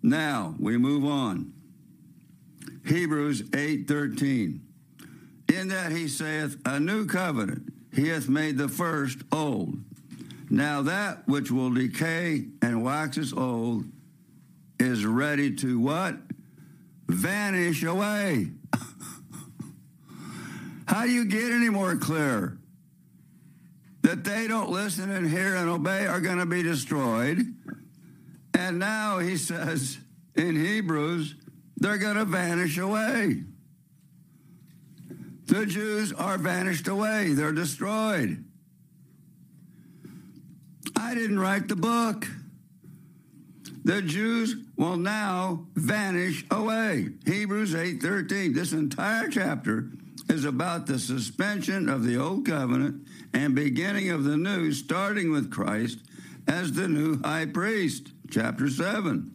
Now 0.02 0.56
we 0.58 0.76
move 0.76 1.04
on. 1.04 1.52
Hebrews 2.84 3.42
8:13. 3.52 4.60
In 5.46 5.68
that 5.68 5.92
he 5.92 6.08
saith, 6.08 6.56
A 6.64 6.80
new 6.80 7.06
covenant, 7.06 7.72
he 7.94 8.08
hath 8.08 8.28
made 8.28 8.58
the 8.58 8.68
first 8.68 9.20
old. 9.30 9.78
Now 10.50 10.82
that 10.82 11.28
which 11.28 11.52
will 11.52 11.72
decay 11.72 12.46
and 12.60 12.82
waxes 12.82 13.32
old 13.32 13.84
is 14.80 15.06
ready 15.06 15.54
to 15.54 15.78
what? 15.78 16.16
Vanish 17.06 17.84
away. 17.84 18.50
How 20.90 21.04
do 21.04 21.10
you 21.12 21.24
get 21.24 21.52
any 21.52 21.68
more 21.68 21.94
clear? 21.94 22.58
That 24.02 24.24
they 24.24 24.48
don't 24.48 24.70
listen 24.70 25.08
and 25.08 25.30
hear 25.30 25.54
and 25.54 25.70
obey 25.70 26.08
are 26.08 26.20
going 26.20 26.38
to 26.38 26.46
be 26.46 26.64
destroyed. 26.64 27.38
And 28.54 28.80
now 28.80 29.20
he 29.20 29.36
says 29.36 29.98
in 30.34 30.56
Hebrews, 30.56 31.36
they're 31.76 31.96
going 31.96 32.16
to 32.16 32.24
vanish 32.24 32.76
away. 32.76 33.44
The 35.46 35.64
Jews 35.64 36.12
are 36.12 36.38
vanished 36.38 36.88
away, 36.88 37.34
they're 37.34 37.52
destroyed. 37.52 38.44
I 40.96 41.14
didn't 41.14 41.38
write 41.38 41.68
the 41.68 41.76
book. 41.76 42.26
The 43.84 44.02
Jews 44.02 44.56
will 44.76 44.96
now 44.96 45.66
vanish 45.76 46.44
away. 46.50 47.10
Hebrews 47.24 47.74
8:13. 47.74 48.54
This 48.54 48.72
entire 48.72 49.28
chapter 49.28 49.88
is 50.30 50.44
about 50.44 50.86
the 50.86 50.98
suspension 50.98 51.88
of 51.88 52.04
the 52.04 52.16
old 52.16 52.46
covenant 52.46 53.06
and 53.34 53.54
beginning 53.54 54.10
of 54.10 54.22
the 54.24 54.36
new, 54.36 54.72
starting 54.72 55.32
with 55.32 55.50
Christ 55.50 55.98
as 56.46 56.72
the 56.72 56.86
new 56.86 57.20
high 57.22 57.46
priest, 57.46 58.12
chapter 58.30 58.68
7. 58.68 59.34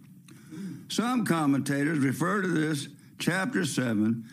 Some 0.88 1.26
commentators 1.26 2.00
refer 2.00 2.42
to 2.42 2.48
this 2.48 2.88
chapter 3.20 3.66
7 3.66 4.24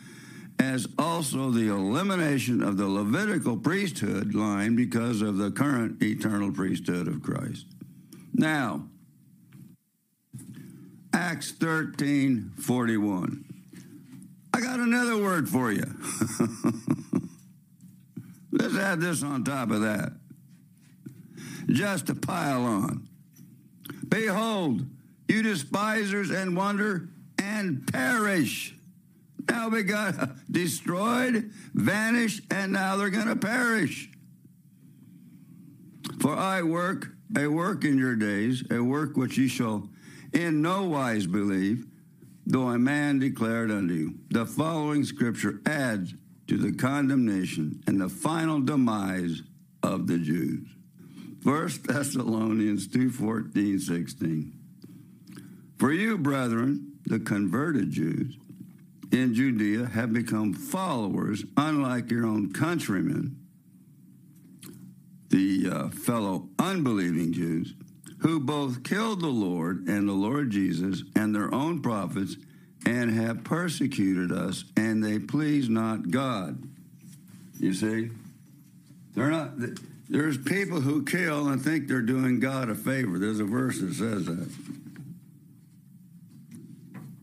as 0.61 0.87
also 0.97 1.51
the 1.51 1.67
elimination 1.67 2.63
of 2.63 2.77
the 2.77 2.87
Levitical 2.87 3.57
priesthood 3.57 4.33
line 4.33 4.77
because 4.77 5.21
of 5.21 5.39
the 5.39 5.51
current 5.51 6.01
eternal 6.01 6.53
priesthood 6.53 7.09
of 7.09 7.23
Christ. 7.23 7.67
Now, 8.33 8.87
Acts 11.13 11.51
13 11.51 12.53
41. 12.57 13.52
I 14.55 14.61
got 14.61 14.81
another 14.81 15.17
word 15.17 15.49
for 15.49 15.73
you. 15.73 15.85
Let's 18.53 18.77
add 18.77 19.01
this 19.01 19.23
on 19.23 19.45
top 19.45 19.71
of 19.71 19.81
that. 19.81 20.13
Just 21.69 22.07
to 22.09 22.15
pile 22.15 22.65
on. 22.65 23.09
Behold, 24.09 24.87
you 25.29 25.43
despisers 25.43 26.31
and 26.31 26.57
wonder 26.57 27.09
and 27.39 27.91
perish. 27.91 28.75
Now 29.49 29.69
we 29.69 29.83
got 29.83 30.37
destroyed, 30.51 31.51
vanished, 31.73 32.43
and 32.51 32.73
now 32.73 32.97
they're 32.97 33.11
going 33.11 33.29
to 33.29 33.37
perish. 33.37 34.11
For 36.21 36.37
I 36.37 36.63
work 36.63 37.09
a 37.37 37.47
work 37.47 37.85
in 37.85 37.99
your 37.99 38.17
days, 38.17 38.63
a 38.71 38.81
work 38.81 39.17
which 39.17 39.39
ye 39.39 39.49
shall 39.49 39.89
in 40.33 40.63
no 40.63 40.85
wise 40.85 41.27
believe 41.27 41.87
though 42.47 42.69
a 42.69 42.79
man 42.79 43.19
declared 43.19 43.71
unto 43.71 43.95
you. 43.95 44.15
The 44.31 44.47
following 44.47 45.05
scripture 45.05 45.61
adds 45.67 46.15
to 46.49 46.57
the 46.57 46.73
condemnation 46.73 47.83
and 47.87 48.01
the 48.01 48.09
final 48.09 48.61
demise 48.61 49.43
of 49.83 50.07
the 50.07 50.19
Jews. 50.19 50.69
1 51.43 51.71
Thessalonians 51.85 52.87
2 52.89 53.11
14, 53.11 53.79
16. 53.79 54.53
For 55.79 55.93
you, 55.93 56.19
brethren, 56.19 56.93
the 57.07 57.19
converted 57.19 57.91
Jews 57.91 58.37
in 59.11 59.35
Judea 59.35 59.87
have 59.87 60.13
become 60.13 60.55
followers, 60.55 61.45
unlike 61.57 62.11
your 62.11 62.25
own 62.25 62.53
countrymen, 62.53 63.37
the 65.29 65.69
uh, 65.71 65.89
fellow 65.89 66.49
unbelieving 66.59 67.33
Jews 67.33 67.75
who 68.23 68.39
both 68.39 68.85
killed 68.85 69.21
the 69.21 69.27
Lord 69.27 69.89
and 69.89 70.09
the 70.09 70.13
Lord 70.13 70.51
Jesus 70.51 71.03
and 71.17 71.35
their 71.35 71.53
own 71.53 71.83
prophets 71.83 72.37
and 72.87 73.13
have 73.13 73.45
persecuted 73.45 74.33
us, 74.33 74.65
and 74.77 75.03
they 75.03 75.19
please 75.19 75.69
not 75.69 76.11
God. 76.11 76.63
You 77.59 77.75
see? 77.75 78.11
They're 79.15 79.31
not, 79.31 79.53
there's 80.09 80.39
people 80.39 80.81
who 80.81 81.05
kill 81.05 81.49
and 81.49 81.61
think 81.61 81.89
they're 81.89 82.01
doing 82.01 82.41
God 82.41 82.71
a 82.71 82.75
favor. 82.75 83.19
There's 83.19 83.41
a 83.41 83.45
verse 83.45 83.81
that 83.81 83.95
says 83.95 84.27
that. 84.27 84.51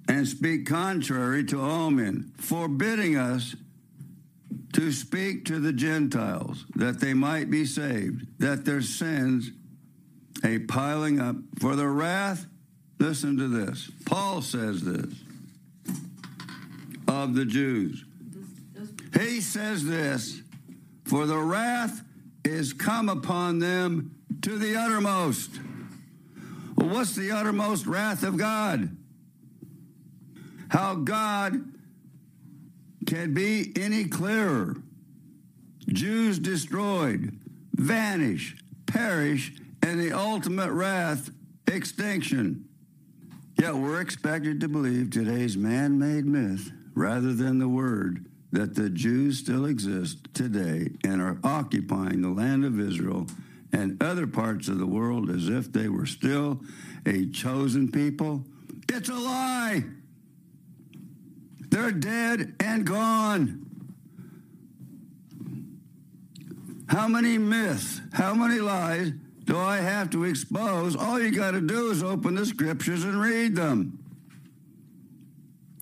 And 0.08 0.28
speak 0.28 0.66
contrary 0.66 1.46
to 1.46 1.62
all 1.62 1.92
men, 1.92 2.32
forbidding 2.38 3.16
us 3.16 3.56
to 4.74 4.92
speak 4.92 5.46
to 5.46 5.60
the 5.60 5.74
Gentiles 5.74 6.66
that 6.76 7.00
they 7.00 7.14
might 7.14 7.50
be 7.50 7.66
saved, 7.66 8.26
that 8.40 8.66
their 8.66 8.82
sins 8.82 9.52
a 10.44 10.60
piling 10.60 11.20
up 11.20 11.36
for 11.60 11.76
the 11.76 11.88
wrath. 11.88 12.46
Listen 13.00 13.38
to 13.38 13.48
this. 13.48 13.90
Paul 14.06 14.42
says 14.42 14.82
this 14.82 15.14
of 17.08 17.34
the 17.34 17.46
Jews. 17.46 18.04
He 19.20 19.42
says 19.42 19.86
this 19.86 20.42
for 21.06 21.26
the 21.26 21.38
wrath 21.38 22.04
is 22.46 22.74
come 22.74 23.10
upon 23.10 23.60
them 23.60 24.16
to 24.42 24.58
the 24.58 24.76
uttermost. 24.76 25.50
Well, 26.76 26.90
what's 26.90 27.16
the 27.16 27.32
uttermost 27.32 27.88
wrath 27.88 28.24
of 28.24 28.38
God? 28.38 28.96
How 30.70 30.96
God 30.96 31.66
can 33.08 33.34
be 33.34 33.74
any 33.76 34.06
clearer. 34.06 34.78
Jews 35.88 36.38
destroyed, 36.38 37.40
vanish, 37.74 38.56
perish 38.86 39.54
and 39.82 40.00
the 40.00 40.12
ultimate 40.12 40.72
wrath, 40.72 41.30
extinction. 41.68 42.66
Yet 43.60 43.76
we're 43.76 44.02
expected 44.02 44.62
to 44.62 44.68
believe 44.68 45.10
today's 45.10 45.58
man 45.58 46.00
made 46.00 46.26
myth 46.26 46.72
rather 46.96 47.34
than 47.34 47.60
the 47.60 47.68
word 47.68 48.26
that 48.52 48.76
the 48.76 48.90
Jews 48.90 49.40
still 49.40 49.66
exist 49.66 50.34
today 50.34 50.90
and 51.04 51.22
are 51.22 51.38
occupying 51.44 52.22
the 52.22 52.30
land 52.30 52.66
of 52.66 52.80
Israel 52.80 53.28
and 53.72 54.02
other 54.02 54.26
parts 54.26 54.68
of 54.68 54.80
the 54.80 54.88
world 54.88 55.30
as 55.30 55.50
if 55.50 55.72
they 55.72 55.88
were 55.88 56.06
still 56.06 56.62
a 57.06 57.28
chosen 57.28 57.92
people. 57.92 58.44
It's 58.90 59.10
a 59.10 59.14
lie. 59.14 59.84
They're 61.70 61.92
dead 61.92 62.56
and 62.60 62.86
gone. 62.86 63.66
How 66.88 67.08
many 67.08 67.38
myths, 67.38 68.02
how 68.14 68.34
many 68.34 68.60
lies 68.60 69.12
do 69.50 69.58
I 69.58 69.78
have 69.78 70.12
to 70.12 70.26
expose? 70.26 70.96
All 70.96 71.20
you 71.20 71.32
got 71.32 71.52
to 71.52 71.62
do 71.62 71.90
is 71.90 72.04
open 72.04 72.36
the 72.36 72.46
scriptures 72.46 73.04
and 73.04 73.20
read 73.20 73.56
them. 73.56 73.98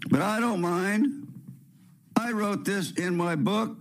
But 0.09 0.21
I 0.21 0.39
don't 0.39 0.61
mind. 0.61 1.27
I 2.17 2.31
wrote 2.31 2.63
this 2.63 2.93
in 2.93 3.17
my 3.17 3.35
book, 3.35 3.75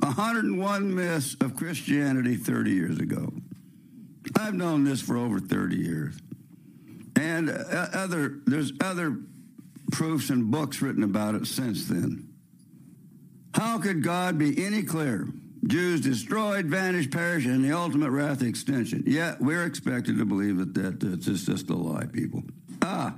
101 0.00 0.92
Myths 0.92 1.36
of 1.40 1.54
Christianity 1.54 2.34
30 2.34 2.72
years 2.72 2.98
ago. 2.98 3.32
I've 4.36 4.54
known 4.54 4.82
this 4.82 5.00
for 5.00 5.16
over 5.16 5.38
30 5.38 5.76
years. 5.76 6.18
And 7.14 7.48
uh, 7.48 7.86
other 7.92 8.40
there's 8.44 8.72
other 8.80 9.18
proofs 9.92 10.30
and 10.30 10.50
books 10.50 10.82
written 10.82 11.04
about 11.04 11.36
it 11.36 11.46
since 11.46 11.86
then. 11.86 12.28
How 13.54 13.78
could 13.78 14.02
God 14.02 14.36
be 14.36 14.66
any 14.66 14.82
clearer? 14.82 15.28
Jews 15.66 16.00
destroyed, 16.00 16.66
vanished, 16.66 17.10
perished, 17.10 17.46
and 17.46 17.64
the 17.64 17.72
ultimate 17.72 18.10
wrath 18.10 18.42
extension. 18.42 19.02
Yet 19.06 19.40
we're 19.40 19.64
expected 19.64 20.18
to 20.18 20.24
believe 20.24 20.58
that, 20.58 20.74
that 20.74 21.26
it's 21.28 21.44
just 21.44 21.68
a 21.70 21.74
lie, 21.74 22.06
people. 22.06 22.42
Ah, 22.82 23.14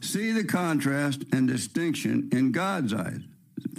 see 0.00 0.32
the 0.32 0.44
contrast 0.44 1.24
and 1.32 1.46
distinction 1.46 2.30
in 2.32 2.52
God's 2.52 2.94
eyes. 2.94 3.20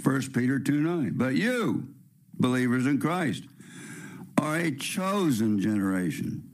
1 0.02 0.32
Peter 0.32 0.58
2 0.58 0.72
9. 0.72 1.12
But 1.16 1.34
you, 1.34 1.88
believers 2.34 2.86
in 2.86 3.00
Christ, 3.00 3.44
are 4.38 4.56
a 4.56 4.70
chosen 4.70 5.60
generation. 5.60 6.48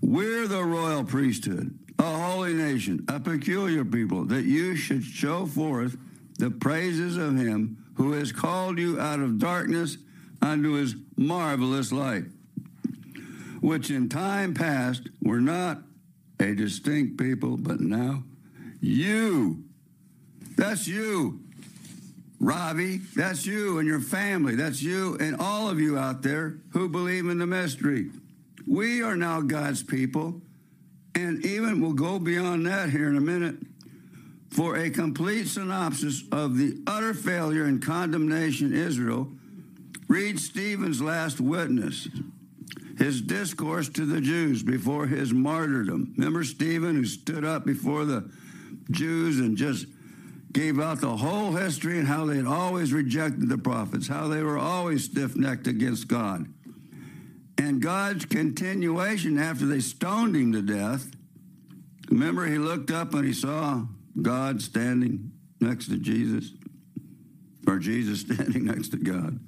We're 0.00 0.46
the 0.46 0.64
royal 0.64 1.04
priesthood, 1.04 1.76
a 1.98 2.02
holy 2.02 2.54
nation, 2.54 3.04
a 3.08 3.18
peculiar 3.18 3.84
people, 3.84 4.24
that 4.26 4.44
you 4.44 4.76
should 4.76 5.02
show 5.02 5.46
forth 5.46 5.96
the 6.38 6.50
praises 6.50 7.16
of 7.16 7.36
him 7.36 7.77
who 7.98 8.12
has 8.12 8.30
called 8.30 8.78
you 8.78 8.98
out 8.98 9.18
of 9.18 9.38
darkness 9.38 9.98
unto 10.40 10.74
his 10.74 10.94
marvelous 11.16 11.90
light, 11.90 12.24
which 13.60 13.90
in 13.90 14.08
time 14.08 14.54
past 14.54 15.02
were 15.20 15.40
not 15.40 15.82
a 16.38 16.54
distinct 16.54 17.18
people, 17.18 17.56
but 17.56 17.80
now 17.80 18.22
you. 18.80 19.64
That's 20.56 20.86
you. 20.86 21.40
Ravi, 22.40 22.98
that's 23.16 23.44
you 23.44 23.80
and 23.80 23.88
your 23.88 24.00
family. 24.00 24.54
That's 24.54 24.80
you 24.80 25.16
and 25.18 25.36
all 25.40 25.68
of 25.68 25.80
you 25.80 25.98
out 25.98 26.22
there 26.22 26.58
who 26.72 26.88
believe 26.88 27.28
in 27.28 27.38
the 27.38 27.46
mystery. 27.46 28.10
We 28.64 29.02
are 29.02 29.16
now 29.16 29.40
God's 29.40 29.82
people, 29.82 30.40
and 31.16 31.44
even 31.44 31.80
we'll 31.80 31.94
go 31.94 32.20
beyond 32.20 32.64
that 32.66 32.90
here 32.90 33.08
in 33.08 33.16
a 33.16 33.20
minute. 33.20 33.56
For 34.50 34.76
a 34.76 34.90
complete 34.90 35.46
synopsis 35.46 36.24
of 36.32 36.56
the 36.56 36.82
utter 36.86 37.14
failure 37.14 37.64
and 37.64 37.84
condemnation 37.84 38.72
Israel, 38.72 39.28
read 40.08 40.40
Stephen's 40.40 41.02
last 41.02 41.40
witness, 41.40 42.08
his 42.96 43.20
discourse 43.20 43.88
to 43.90 44.06
the 44.06 44.20
Jews 44.20 44.62
before 44.62 45.06
his 45.06 45.32
martyrdom. 45.32 46.14
Remember 46.16 46.44
Stephen, 46.44 46.96
who 46.96 47.04
stood 47.04 47.44
up 47.44 47.66
before 47.66 48.04
the 48.04 48.30
Jews 48.90 49.38
and 49.38 49.56
just 49.56 49.86
gave 50.50 50.80
out 50.80 51.00
the 51.00 51.16
whole 51.16 51.52
history 51.52 51.98
and 51.98 52.08
how 52.08 52.24
they 52.24 52.36
had 52.36 52.46
always 52.46 52.92
rejected 52.92 53.48
the 53.48 53.58
prophets, 53.58 54.08
how 54.08 54.28
they 54.28 54.42
were 54.42 54.58
always 54.58 55.04
stiff 55.04 55.36
necked 55.36 55.66
against 55.66 56.08
God. 56.08 56.46
And 57.58 57.82
God's 57.82 58.24
continuation 58.24 59.38
after 59.38 59.66
they 59.66 59.80
stoned 59.80 60.34
him 60.34 60.52
to 60.52 60.62
death. 60.62 61.10
Remember, 62.08 62.46
he 62.46 62.56
looked 62.56 62.90
up 62.90 63.12
and 63.14 63.26
he 63.26 63.34
saw 63.34 63.84
God 64.22 64.60
standing 64.62 65.32
next 65.60 65.88
to 65.88 65.96
Jesus, 65.96 66.52
or 67.66 67.78
Jesus 67.78 68.20
standing 68.28 68.64
next 68.64 68.88
to 68.90 68.96
God. 68.96 69.38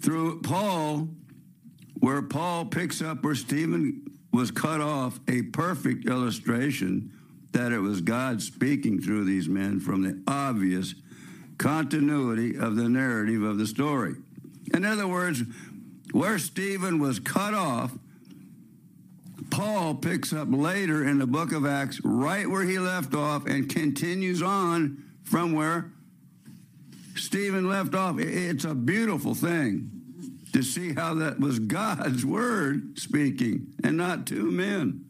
Through 0.00 0.42
Paul, 0.42 1.08
where 2.00 2.22
Paul 2.22 2.66
picks 2.66 3.02
up 3.02 3.24
where 3.24 3.34
Stephen 3.34 4.02
was 4.32 4.50
cut 4.50 4.80
off, 4.80 5.18
a 5.28 5.42
perfect 5.42 6.06
illustration 6.06 7.12
that 7.52 7.72
it 7.72 7.78
was 7.78 8.00
God 8.02 8.42
speaking 8.42 9.00
through 9.00 9.24
these 9.24 9.48
men 9.48 9.80
from 9.80 10.02
the 10.02 10.22
obvious 10.28 10.94
continuity 11.58 12.56
of 12.56 12.76
the 12.76 12.88
narrative 12.88 13.42
of 13.42 13.56
the 13.58 13.66
story. 13.66 14.14
In 14.74 14.84
other 14.84 15.08
words, 15.08 15.42
where 16.12 16.38
Stephen 16.38 16.98
was 16.98 17.18
cut 17.18 17.54
off, 17.54 17.92
Paul 19.56 19.94
picks 19.94 20.34
up 20.34 20.48
later 20.50 21.02
in 21.08 21.18
the 21.18 21.26
book 21.26 21.50
of 21.52 21.64
Acts, 21.64 21.98
right 22.04 22.46
where 22.46 22.64
he 22.64 22.78
left 22.78 23.14
off, 23.14 23.46
and 23.46 23.66
continues 23.66 24.42
on 24.42 25.02
from 25.24 25.54
where 25.54 25.92
Stephen 27.14 27.66
left 27.66 27.94
off. 27.94 28.18
It's 28.18 28.66
a 28.66 28.74
beautiful 28.74 29.34
thing 29.34 29.90
to 30.52 30.62
see 30.62 30.92
how 30.92 31.14
that 31.14 31.40
was 31.40 31.58
God's 31.58 32.26
word 32.26 32.98
speaking 32.98 33.68
and 33.82 33.96
not 33.96 34.26
two 34.26 34.50
men. 34.50 35.06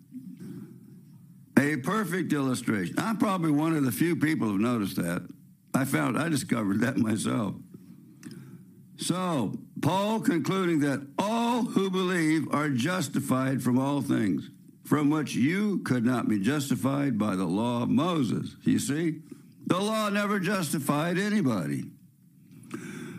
A 1.59 1.79
perfect 1.79 2.33
illustration. 2.33 2.95
I'm 2.99 3.17
probably 3.17 3.51
one 3.51 3.75
of 3.75 3.85
the 3.85 3.91
few 3.91 4.15
people 4.15 4.47
who've 4.47 4.61
noticed 4.61 4.95
that. 4.95 5.27
I 5.75 5.85
found, 5.85 6.17
I 6.17 6.29
discovered 6.29 6.83
that 6.83 6.97
myself. 6.97 7.57
So, 8.97 9.59
Paul 9.83 10.21
concluding 10.21 10.81
that 10.81 11.07
all 11.19 11.63
who 11.63 11.91
believe 11.91 12.53
are 12.53 12.71
justified 12.71 13.63
from 13.63 13.79
all 13.79 14.01
things, 14.01 14.49
from 14.85 15.11
which 15.11 15.35
you 15.35 15.79
could 15.81 16.05
not 16.05 16.29
be 16.29 16.39
justified 16.39 17.19
by 17.19 17.37
the 17.37 17.45
law 17.45 17.83
of 17.83 17.91
Moses. 17.91 18.57
You 18.63 18.79
see, 18.79 19.21
the 19.67 19.79
law 19.79 20.09
never 20.09 20.41
justified 20.41 21.19
anybody. 21.19 21.85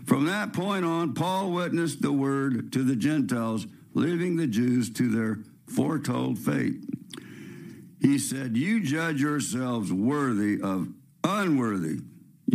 From 0.06 0.26
that 0.26 0.54
point 0.54 0.86
on, 0.86 1.14
Paul 1.14 1.52
witnessed 1.52 2.02
the 2.02 2.14
word 2.14 2.72
to 2.72 2.84
the 2.84 2.96
Gentiles, 2.96 3.68
leaving 3.94 4.38
the 4.38 4.48
Jews 4.48 4.90
to 4.92 5.10
their 5.10 5.40
foretold 5.68 6.40
fate. 6.40 6.78
He 8.02 8.18
said, 8.18 8.56
You 8.56 8.82
judge 8.82 9.22
yourselves 9.22 9.92
worthy 9.92 10.62
of 10.62 10.88
unworthy. 11.24 12.00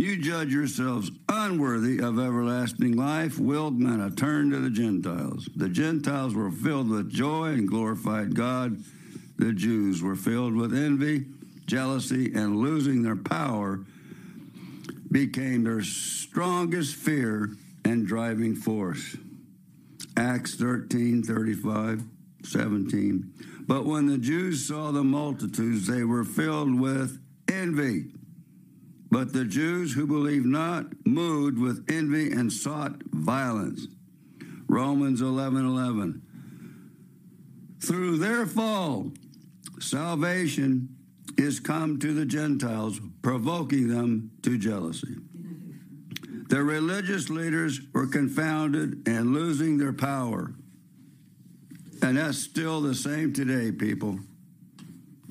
You 0.03 0.17
judge 0.17 0.51
yourselves 0.51 1.11
unworthy 1.29 2.01
of 2.01 2.19
everlasting 2.19 2.97
life, 2.97 3.39
willed 3.39 3.79
men 3.79 3.99
to 3.99 4.13
turn 4.13 4.49
to 4.49 4.59
the 4.59 4.69
Gentiles. 4.69 5.47
The 5.55 5.69
Gentiles 5.69 6.35
were 6.35 6.51
filled 6.51 6.89
with 6.89 7.09
joy 7.09 7.53
and 7.53 7.69
glorified 7.69 8.35
God. 8.35 8.83
The 9.37 9.53
Jews 9.53 10.03
were 10.03 10.17
filled 10.17 10.57
with 10.57 10.75
envy, 10.75 11.27
jealousy, 11.67 12.33
and 12.35 12.57
losing 12.57 13.01
their 13.01 13.15
power 13.15 13.85
became 15.09 15.63
their 15.63 15.83
strongest 15.83 16.95
fear 16.97 17.51
and 17.85 18.05
driving 18.05 18.57
force. 18.57 19.15
Acts 20.17 20.55
13 20.55 21.23
35, 21.23 22.03
17. 22.43 23.33
But 23.65 23.85
when 23.85 24.07
the 24.07 24.17
Jews 24.17 24.67
saw 24.67 24.91
the 24.91 25.05
multitudes, 25.05 25.87
they 25.87 26.03
were 26.03 26.25
filled 26.25 26.77
with 26.77 27.21
envy. 27.49 28.07
But 29.13 29.31
the 29.31 29.45
Jews 29.45 29.93
who 29.93 30.07
believed 30.07 30.47
not 30.47 30.87
moved 31.05 31.59
with 31.59 31.85
envy 31.87 32.31
and 32.31 32.51
sought 32.51 32.95
violence. 33.11 33.85
Romans 34.67 35.21
11 35.21 35.67
11. 35.67 36.19
Through 37.79 38.17
their 38.17 38.47
fall, 38.47 39.11
salvation 39.79 40.97
is 41.37 41.59
come 41.59 41.99
to 41.99 42.11
the 42.11 42.25
Gentiles, 42.25 42.99
provoking 43.21 43.87
them 43.87 44.31
to 44.41 44.57
jealousy. 44.57 45.15
The 46.49 46.63
religious 46.63 47.29
leaders 47.29 47.81
were 47.93 48.07
confounded 48.07 49.07
and 49.07 49.31
losing 49.31 49.77
their 49.77 49.93
power. 49.93 50.55
And 52.01 52.17
that's 52.17 52.39
still 52.39 52.81
the 52.81 52.95
same 52.95 53.31
today, 53.31 53.71
people. 53.71 54.17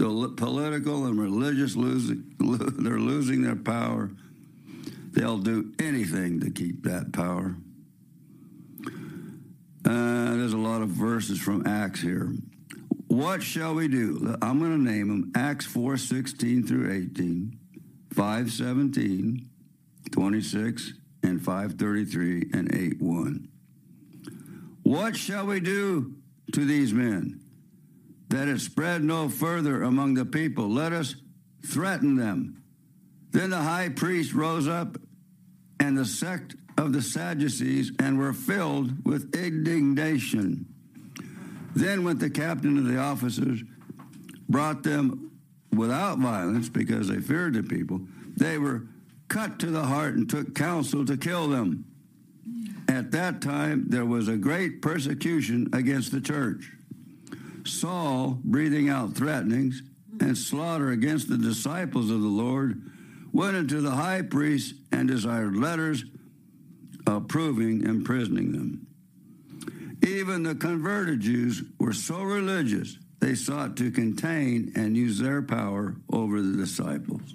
The 0.03 0.35
political 0.37 1.07
and 1.07 1.17
religious 1.17 1.77
losing, 1.77 2.25
they're 2.41 2.99
losing 2.99 3.43
their 3.43 3.55
power. 3.55 4.11
They'll 5.13 5.39
do 5.39 5.73
anything 5.79 6.41
to 6.41 6.51
keep 6.51 6.83
that 6.83 7.13
power. 7.13 7.55
Uh, 9.85 10.35
there's 10.35 10.55
a 10.55 10.59
lot 10.59 10.83
of 10.83 10.89
verses 10.89 11.41
from 11.41 11.65
Acts 11.69 12.01
here. 12.01 12.33
What 13.07 13.45
shall 13.45 13.77
we 13.77 13.87
do? 13.87 14.37
I'm 14.43 14.59
going 14.59 14.73
to 14.73 14.91
name 14.93 15.07
them 15.07 15.33
Acts 15.37 15.67
4 15.67 15.97
16 15.97 16.67
through 16.67 16.93
18, 16.93 17.57
5 18.13 18.51
17, 18.51 19.51
26, 20.11 20.95
and 21.23 21.41
533 21.41 22.51
and 22.53 22.75
8 22.75 23.01
1. 23.01 23.49
What 24.83 25.15
shall 25.15 25.47
we 25.47 25.61
do 25.61 26.17
to 26.55 26.65
these 26.65 26.93
men, 26.93 27.39
that 28.33 28.49
it 28.49 28.61
spread 28.61 29.05
no 29.05 29.29
further 29.29 29.83
among 29.83 30.15
the 30.15 30.25
people. 30.25 30.67
Let 30.67 30.95
us 30.95 31.17
threaten 31.67 32.17
them. 32.17 32.63
Then 33.31 33.51
the 33.51 33.59
high 33.59 33.91
priest 33.91 34.33
rose 34.33 34.67
up 34.67 34.97
and 35.79 35.97
the 35.97 36.07
sect 36.07 36.57
of 36.79 36.95
the 36.95 37.03
Sadducees 37.03 37.93
and 37.99 38.19
were 38.19 38.33
filled 38.33 39.05
with 39.05 39.35
indignation. 39.35 40.65
Then 41.75 42.05
went 42.05 42.21
the 42.21 42.31
captain 42.31 42.79
of 42.79 42.87
the 42.87 42.99
officers, 42.99 43.63
brought 44.49 44.83
them 44.83 45.33
without 45.71 46.19
violence 46.19 46.71
because 46.71 47.09
they 47.09 47.21
feared 47.21 47.53
the 47.53 47.63
people. 47.63 48.01
They 48.37 48.57
were 48.57 48.87
cut 49.29 49.59
to 49.59 49.67
the 49.67 49.85
heart 49.85 50.15
and 50.15 50.29
took 50.29 50.55
counsel 50.55 51.05
to 51.05 51.19
kill 51.19 51.49
them. 51.49 51.85
at 52.89 53.11
that 53.11 53.43
time 53.43 53.87
there 53.89 54.07
was 54.07 54.29
a 54.29 54.37
great 54.37 54.81
persecution 54.81 55.69
against 55.75 56.13
the 56.13 56.21
church. 56.21 56.71
Saul, 57.65 58.39
breathing 58.45 58.89
out 58.89 59.15
threatenings 59.15 59.83
and 60.21 60.37
slaughter 60.37 60.91
against 60.91 61.29
the 61.29 61.39
disciples 61.39 62.11
of 62.11 62.21
the 62.21 62.29
Lord, 62.29 62.91
went 63.33 63.57
into 63.57 63.81
the 63.81 63.93
high 63.93 64.23
priest 64.23 64.75
and 64.91 65.09
desired 65.09 65.57
letters 65.57 66.05
approving 67.07 67.85
imprisoning 67.85 68.53
them. 68.53 68.87
Even 70.07 70.43
the 70.43 70.55
converted 70.55 71.21
Jews 71.21 71.63
were 71.79 71.93
so 71.93 72.23
religious 72.23 72.99
they 73.21 73.35
sought 73.35 73.77
to 73.77 73.91
contain 73.91 74.73
and 74.75 74.97
use 74.97 75.19
their 75.19 75.43
power 75.43 75.97
over 76.13 76.43
the 76.43 76.57
disciples. 76.57 77.35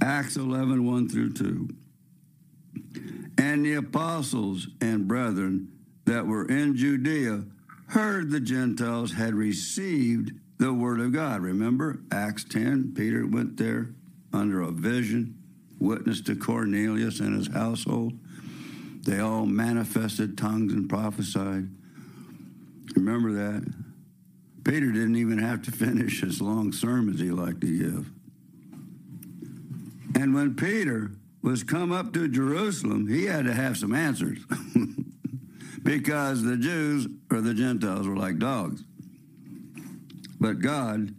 Acts 0.00 0.36
11 0.36 0.86
1 0.86 1.08
through 1.08 1.32
2. 1.32 1.68
And 3.38 3.64
the 3.64 3.74
apostles 3.74 4.68
and 4.80 5.08
brethren 5.08 5.72
that 6.04 6.26
were 6.26 6.44
in 6.46 6.76
Judea 6.76 7.44
heard 7.88 8.30
the 8.30 8.40
Gentiles 8.40 9.12
had 9.12 9.34
received 9.34 10.32
the 10.58 10.72
word 10.72 11.00
of 11.00 11.12
God. 11.12 11.40
Remember 11.40 12.00
Acts 12.12 12.44
10? 12.44 12.92
Peter 12.94 13.26
went 13.26 13.56
there 13.56 13.90
under 14.32 14.60
a 14.60 14.70
vision, 14.70 15.38
witnessed 15.78 16.26
to 16.26 16.36
Cornelius 16.36 17.20
and 17.20 17.36
his 17.36 17.48
household. 17.48 18.18
They 19.04 19.20
all 19.20 19.46
manifested 19.46 20.36
tongues 20.36 20.72
and 20.72 20.88
prophesied. 20.88 21.68
Remember 22.94 23.32
that? 23.32 23.72
Peter 24.64 24.92
didn't 24.92 25.16
even 25.16 25.38
have 25.38 25.62
to 25.62 25.72
finish 25.72 26.20
his 26.20 26.42
long 26.42 26.72
sermons 26.72 27.20
he 27.20 27.30
liked 27.30 27.62
to 27.62 27.78
give. 27.78 28.10
And 30.14 30.34
when 30.34 30.56
Peter 30.56 31.12
was 31.42 31.62
come 31.62 31.92
up 31.92 32.12
to 32.12 32.28
Jerusalem, 32.28 33.06
he 33.06 33.24
had 33.24 33.46
to 33.46 33.54
have 33.54 33.78
some 33.78 33.94
answers 33.94 34.38
because 35.88 36.42
the 36.42 36.58
Jews 36.58 37.08
or 37.30 37.40
the 37.40 37.54
Gentiles 37.54 38.06
were 38.06 38.14
like 38.14 38.38
dogs. 38.38 38.84
But 40.38 40.60
God 40.60 41.14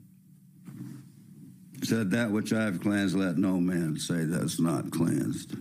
said, 1.82 2.12
That 2.12 2.30
which 2.30 2.54
I 2.54 2.66
have 2.66 2.80
cleansed, 2.80 3.18
let 3.18 3.40
no 3.40 3.60
man 3.60 3.98
say 3.98 4.26
that's 4.26 4.60
not 4.60 4.92
cleansed. 4.92 5.56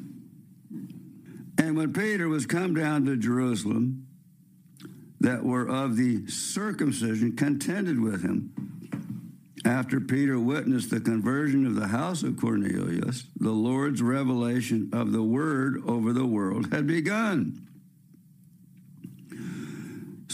And 1.56 1.74
when 1.74 1.94
Peter 1.94 2.28
was 2.28 2.44
come 2.44 2.74
down 2.74 3.06
to 3.06 3.16
Jerusalem, 3.16 4.06
that 5.20 5.42
were 5.42 5.66
of 5.66 5.96
the 5.96 6.26
circumcision 6.26 7.34
contended 7.34 7.98
with 7.98 8.22
him. 8.22 8.52
After 9.64 10.00
Peter 10.00 10.38
witnessed 10.38 10.90
the 10.90 11.00
conversion 11.00 11.66
of 11.66 11.76
the 11.76 11.88
house 11.88 12.22
of 12.22 12.36
Cornelius, 12.36 13.24
the 13.36 13.52
Lord's 13.52 14.02
revelation 14.02 14.90
of 14.92 15.12
the 15.12 15.22
word 15.22 15.80
over 15.86 16.12
the 16.12 16.26
world 16.26 16.72
had 16.74 16.86
begun. 16.86 17.67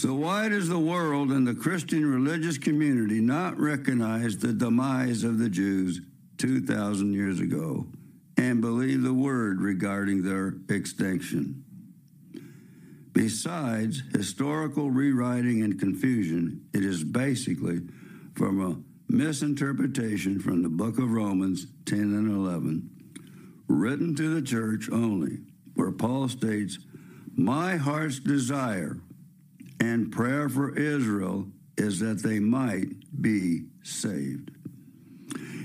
So, 0.05 0.13
why 0.13 0.49
does 0.49 0.69
the 0.69 0.77
world 0.77 1.31
and 1.31 1.47
the 1.47 1.55
Christian 1.55 2.05
religious 2.05 2.59
community 2.59 3.19
not 3.21 3.59
recognize 3.59 4.37
the 4.37 4.53
demise 4.53 5.23
of 5.23 5.39
the 5.39 5.49
Jews 5.49 5.99
2,000 6.37 7.11
years 7.11 7.39
ago 7.39 7.87
and 8.37 8.61
believe 8.61 9.01
the 9.01 9.15
word 9.15 9.61
regarding 9.61 10.21
their 10.21 10.57
extinction? 10.69 11.63
Besides 13.13 14.03
historical 14.13 14.91
rewriting 14.91 15.63
and 15.63 15.79
confusion, 15.79 16.67
it 16.71 16.85
is 16.85 17.03
basically 17.03 17.79
from 18.35 18.61
a 18.61 19.11
misinterpretation 19.11 20.39
from 20.39 20.61
the 20.61 20.69
book 20.69 20.99
of 20.99 21.11
Romans 21.11 21.65
10 21.87 21.99
and 21.99 22.29
11, 22.29 22.87
written 23.67 24.13
to 24.17 24.35
the 24.35 24.43
church 24.43 24.87
only, 24.91 25.39
where 25.73 25.91
Paul 25.91 26.27
states, 26.27 26.77
My 27.35 27.77
heart's 27.77 28.19
desire 28.19 28.99
and 29.79 30.11
prayer 30.11 30.49
for 30.49 30.77
Israel 30.77 31.47
is 31.77 31.99
that 31.99 32.23
they 32.23 32.39
might 32.39 32.87
be 33.21 33.65
saved. 33.83 34.51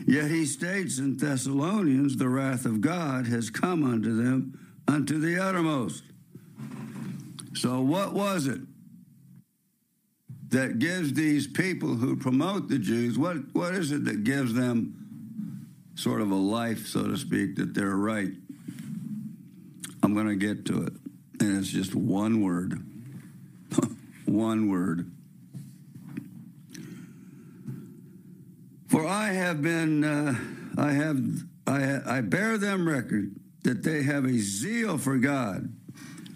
Yet 0.07 0.31
he 0.31 0.45
states 0.45 0.99
in 0.99 1.17
Thessalonians, 1.17 2.17
the 2.17 2.29
wrath 2.29 2.67
of 2.67 2.81
God 2.81 3.27
has 3.27 3.51
come 3.51 3.85
unto 3.85 4.17
them 4.17 4.59
unto 4.89 5.19
the 5.19 5.39
uttermost. 5.39 6.03
So, 7.55 7.81
what 7.81 8.13
was 8.13 8.47
it 8.47 8.61
that 10.49 10.79
gives 10.79 11.13
these 11.13 11.47
people 11.47 11.95
who 11.95 12.17
promote 12.17 12.69
the 12.69 12.79
Jews, 12.79 13.17
what, 13.19 13.37
what 13.53 13.75
is 13.75 13.93
it 13.93 14.05
that 14.07 14.25
gives 14.25 14.53
them 14.53 15.69
sort 15.95 16.21
of 16.21 16.31
a 16.31 16.37
life, 16.37 16.87
so 16.87 17.07
to 17.07 17.17
speak, 17.17 17.57
that 17.57 17.75
they're 17.75 17.97
right? 17.97 18.33
I'm 20.03 20.15
going 20.15 20.27
to 20.27 20.37
get 20.37 20.65
to 20.67 20.83
it. 20.83 20.93
And 21.41 21.59
it's 21.59 21.69
just 21.69 21.95
one 21.95 22.43
word. 22.43 22.83
One 24.31 24.71
word. 24.71 25.11
For 28.89 29.07
I 29.07 29.29
have 29.33 29.63
been, 29.63 30.05
uh, 30.05 30.35
I 30.77 30.93
have, 30.93 31.21
I, 31.67 32.01
I 32.07 32.21
bear 32.23 32.59
them 32.59 32.89
record 32.89 33.37
that 33.63 33.83
they 33.83 34.03
have 34.03 34.25
a 34.25 34.39
zeal 34.39 34.99
for 34.99 35.19
God 35.19 35.73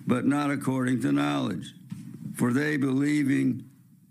but 0.06 0.24
not 0.24 0.50
according 0.50 1.00
to 1.02 1.12
knowledge. 1.12 1.74
For 2.36 2.52
they 2.52 2.76
believing, 2.76 3.64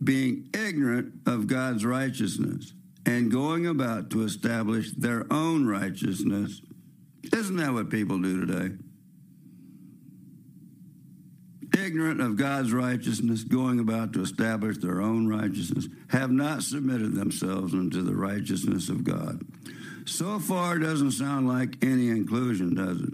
being 0.03 0.49
ignorant 0.53 1.13
of 1.25 1.47
God's 1.47 1.85
righteousness, 1.85 2.73
and 3.05 3.31
going 3.31 3.67
about 3.67 4.09
to 4.11 4.23
establish 4.23 4.91
their 4.91 5.25
own 5.31 5.67
righteousness. 5.67 6.61
Isn't 7.33 7.57
that 7.57 7.73
what 7.73 7.89
people 7.89 8.19
do 8.19 8.45
today? 8.45 8.75
Ignorant 11.77 12.21
of 12.21 12.37
God's 12.37 12.71
righteousness, 12.71 13.43
going 13.43 13.79
about 13.79 14.13
to 14.13 14.21
establish 14.21 14.77
their 14.77 15.01
own 15.01 15.27
righteousness, 15.27 15.87
have 16.09 16.31
not 16.31 16.63
submitted 16.63 17.15
themselves 17.15 17.73
unto 17.73 18.01
the 18.01 18.15
righteousness 18.15 18.89
of 18.89 19.03
God. 19.03 19.41
So 20.05 20.39
far, 20.39 20.77
doesn't 20.77 21.11
sound 21.11 21.47
like 21.47 21.83
any 21.83 22.09
inclusion, 22.09 22.75
does 22.75 23.01
it? 23.01 23.13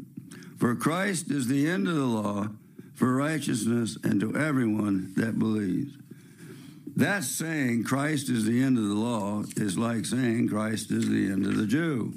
For 0.58 0.76
Christ 0.76 1.32
is 1.32 1.48
the 1.48 1.70
end 1.70 1.88
of 1.88 1.96
the 1.96 2.04
law 2.04 2.50
for 2.96 3.16
righteousness 3.16 3.98
and 4.04 4.20
to 4.20 4.36
everyone 4.36 5.14
that 5.16 5.40
believes. 5.40 5.96
That 6.98 7.24
saying 7.24 7.86
Christ 7.86 8.30
is 8.30 8.44
the 8.44 8.62
end 8.62 8.78
of 8.78 8.84
the 8.84 8.94
law 8.94 9.44
is 9.56 9.78
like 9.78 10.06
saying 10.06 10.50
Christ 10.50 10.92
is 10.92 11.08
the 11.08 11.32
end 11.32 11.46
of 11.46 11.56
the 11.56 11.66
Jew. 11.66 12.14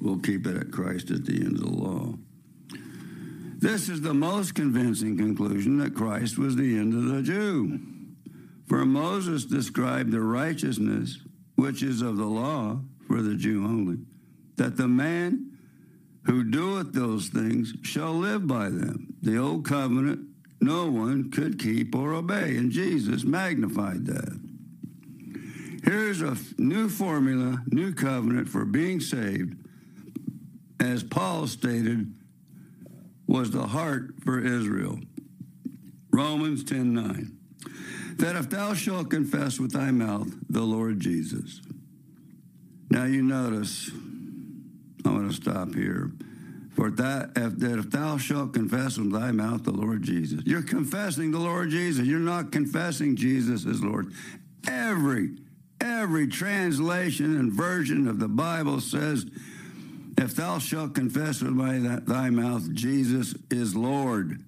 We'll 0.00 0.20
keep 0.20 0.46
it 0.46 0.56
at 0.56 0.70
Christ 0.70 1.10
at 1.10 1.24
the 1.24 1.34
end 1.34 1.56
of 1.56 1.62
the 1.62 1.70
law. 1.70 2.14
This 3.62 3.88
is 3.88 4.00
the 4.00 4.12
most 4.12 4.56
convincing 4.56 5.16
conclusion 5.16 5.78
that 5.78 5.94
Christ 5.94 6.36
was 6.36 6.56
the 6.56 6.76
end 6.76 6.94
of 6.94 7.04
the 7.04 7.22
Jew. 7.22 7.78
For 8.66 8.84
Moses 8.84 9.44
described 9.44 10.10
the 10.10 10.20
righteousness, 10.20 11.18
which 11.54 11.80
is 11.80 12.02
of 12.02 12.16
the 12.16 12.26
law 12.26 12.80
for 13.06 13.22
the 13.22 13.36
Jew 13.36 13.64
only, 13.64 13.98
that 14.56 14.76
the 14.76 14.88
man 14.88 15.58
who 16.24 16.42
doeth 16.42 16.92
those 16.92 17.28
things 17.28 17.72
shall 17.82 18.14
live 18.14 18.48
by 18.48 18.68
them. 18.68 19.14
The 19.22 19.38
old 19.38 19.64
covenant 19.64 20.26
no 20.60 20.90
one 20.90 21.30
could 21.30 21.60
keep 21.60 21.94
or 21.94 22.14
obey, 22.14 22.56
and 22.56 22.72
Jesus 22.72 23.22
magnified 23.22 24.06
that. 24.06 24.40
Here's 25.84 26.20
a 26.20 26.36
new 26.58 26.88
formula, 26.88 27.62
new 27.68 27.94
covenant 27.94 28.48
for 28.48 28.64
being 28.64 28.98
saved, 28.98 29.54
as 30.80 31.04
Paul 31.04 31.46
stated, 31.46 32.12
was 33.32 33.50
the 33.50 33.66
heart 33.66 34.12
for 34.22 34.44
Israel. 34.44 35.00
Romans 36.10 36.62
10 36.64 36.92
9. 36.92 37.38
That 38.18 38.36
if 38.36 38.50
thou 38.50 38.74
shalt 38.74 39.08
confess 39.08 39.58
with 39.58 39.72
thy 39.72 39.90
mouth 39.90 40.28
the 40.50 40.60
Lord 40.60 41.00
Jesus. 41.00 41.62
Now 42.90 43.04
you 43.04 43.22
notice 43.22 43.90
I'm 45.04 45.16
going 45.16 45.30
to 45.30 45.34
stop 45.34 45.74
here. 45.74 46.12
For 46.74 46.90
that 46.90 47.30
if, 47.36 47.58
that 47.58 47.78
if 47.78 47.90
thou 47.90 48.18
shalt 48.18 48.52
confess 48.52 48.98
with 48.98 49.12
thy 49.12 49.32
mouth 49.32 49.64
the 49.64 49.72
Lord 49.72 50.02
Jesus, 50.02 50.42
you're 50.44 50.62
confessing 50.62 51.30
the 51.30 51.38
Lord 51.38 51.70
Jesus. 51.70 52.06
You're 52.06 52.18
not 52.18 52.52
confessing 52.52 53.16
Jesus 53.16 53.64
as 53.64 53.82
Lord. 53.82 54.12
Every 54.68 55.38
every 55.80 56.28
translation 56.28 57.38
and 57.38 57.50
version 57.52 58.06
of 58.06 58.18
the 58.18 58.28
Bible 58.28 58.80
says, 58.80 59.26
"If 60.22 60.36
thou 60.36 60.58
shalt 60.58 60.94
confess 60.94 61.42
with 61.42 61.56
thy, 62.06 62.30
mouth 62.30 62.72
Jesus 62.72 63.34
is 63.50 63.74
Lord." 63.74 64.44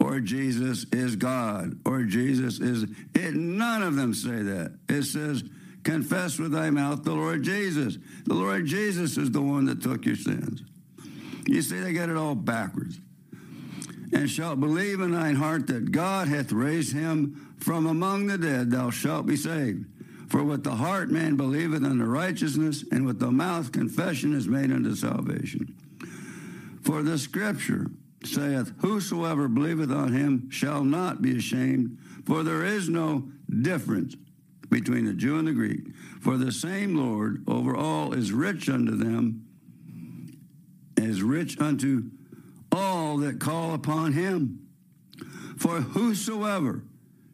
Or 0.00 0.20
Jesus 0.20 0.84
is 0.92 1.16
God, 1.16 1.78
or 1.86 2.02
Jesus 2.02 2.60
is 2.60 2.82
it. 3.14 3.34
None 3.34 3.82
of 3.82 3.94
them 3.96 4.12
say 4.12 4.42
that. 4.42 4.76
It 4.86 5.04
says, 5.04 5.42
confess 5.82 6.38
with 6.38 6.52
thy 6.52 6.68
mouth 6.68 7.04
the 7.04 7.14
Lord 7.14 7.42
Jesus. 7.42 7.96
The 8.26 8.34
Lord 8.34 8.66
Jesus 8.66 9.16
is 9.16 9.30
the 9.30 9.40
one 9.40 9.64
that 9.64 9.80
took 9.80 10.04
your 10.04 10.16
sins. 10.16 10.62
You 11.46 11.62
see, 11.62 11.80
they 11.80 11.94
get 11.94 12.10
it 12.10 12.16
all 12.18 12.34
backwards. 12.34 13.00
And 14.12 14.28
shalt 14.28 14.60
believe 14.60 15.00
in 15.00 15.12
thine 15.12 15.36
heart 15.36 15.68
that 15.68 15.90
God 15.90 16.28
hath 16.28 16.52
raised 16.52 16.92
him 16.92 17.54
from 17.58 17.86
among 17.86 18.26
the 18.26 18.36
dead, 18.36 18.70
thou 18.70 18.90
shalt 18.90 19.24
be 19.24 19.36
saved. 19.36 19.86
For 20.34 20.42
with 20.42 20.64
the 20.64 20.74
heart 20.74 21.12
man 21.12 21.36
believeth 21.36 21.84
unto 21.84 22.04
righteousness, 22.04 22.84
and 22.90 23.06
with 23.06 23.20
the 23.20 23.30
mouth 23.30 23.70
confession 23.70 24.34
is 24.34 24.48
made 24.48 24.72
unto 24.72 24.96
salvation. 24.96 25.76
For 26.82 27.04
the 27.04 27.18
scripture 27.18 27.86
saith, 28.24 28.72
Whosoever 28.78 29.46
believeth 29.46 29.92
on 29.92 30.12
him 30.12 30.50
shall 30.50 30.82
not 30.82 31.22
be 31.22 31.36
ashamed, 31.36 31.98
for 32.26 32.42
there 32.42 32.64
is 32.64 32.88
no 32.88 33.28
difference 33.62 34.16
between 34.70 35.04
the 35.04 35.14
Jew 35.14 35.38
and 35.38 35.46
the 35.46 35.52
Greek. 35.52 35.94
For 36.20 36.36
the 36.36 36.50
same 36.50 36.96
Lord 36.96 37.44
over 37.46 37.76
all 37.76 38.12
is 38.12 38.32
rich 38.32 38.68
unto 38.68 38.96
them, 38.96 39.46
is 40.96 41.22
rich 41.22 41.60
unto 41.60 42.10
all 42.72 43.18
that 43.18 43.38
call 43.38 43.72
upon 43.72 44.14
him. 44.14 44.66
For 45.58 45.80
whosoever 45.80 46.82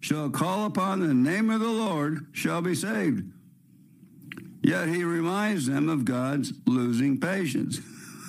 shall 0.01 0.31
call 0.31 0.67
upon 0.67 1.01
the 1.01 1.15
name 1.15 1.51
of 1.51 1.61
the 1.61 1.69
Lord 1.69 2.27
shall 2.33 2.63
be 2.63 2.75
saved. 2.75 3.25
Yet 4.63 4.89
he 4.89 5.05
reminds 5.05 5.67
them 5.67 5.89
of 5.89 6.05
God's 6.05 6.53
losing 6.67 7.21
patience. 7.21 7.81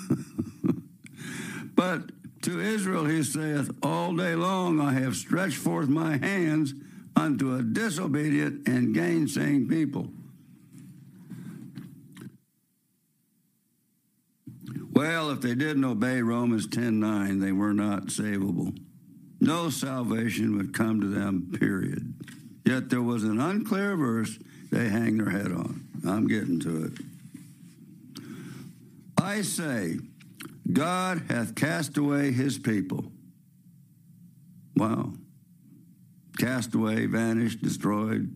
but 1.75 2.11
to 2.43 2.59
Israel 2.59 3.05
he 3.05 3.23
saith, 3.23 3.71
All 3.83 4.15
day 4.15 4.35
long 4.35 4.79
I 4.79 4.93
have 4.93 5.15
stretched 5.15 5.57
forth 5.57 5.87
my 5.87 6.17
hands 6.17 6.73
unto 7.15 7.55
a 7.55 7.63
disobedient 7.63 8.67
and 8.67 8.93
gainsaying 8.93 9.67
people. 9.67 10.09
Well, 14.93 15.31
if 15.31 15.41
they 15.41 15.55
didn't 15.55 15.85
obey 15.85 16.21
Romans 16.21 16.67
10:9, 16.67 17.39
they 17.39 17.51
were 17.51 17.73
not 17.73 18.07
savable. 18.07 18.77
No 19.41 19.71
salvation 19.71 20.55
would 20.57 20.71
come 20.71 21.01
to 21.01 21.07
them, 21.07 21.51
period. 21.59 22.13
Yet 22.63 22.91
there 22.91 23.01
was 23.01 23.23
an 23.23 23.41
unclear 23.41 23.97
verse 23.97 24.37
they 24.71 24.87
hang 24.87 25.17
their 25.17 25.31
head 25.31 25.47
on. 25.47 25.83
I'm 26.07 26.27
getting 26.27 26.59
to 26.61 26.85
it. 26.85 26.93
I 29.19 29.41
say, 29.41 29.97
God 30.71 31.23
hath 31.27 31.55
cast 31.55 31.97
away 31.97 32.31
his 32.31 32.59
people. 32.59 33.11
Wow. 34.75 35.13
Cast 36.37 36.75
away, 36.75 37.07
vanished, 37.07 37.63
destroyed. 37.63 38.35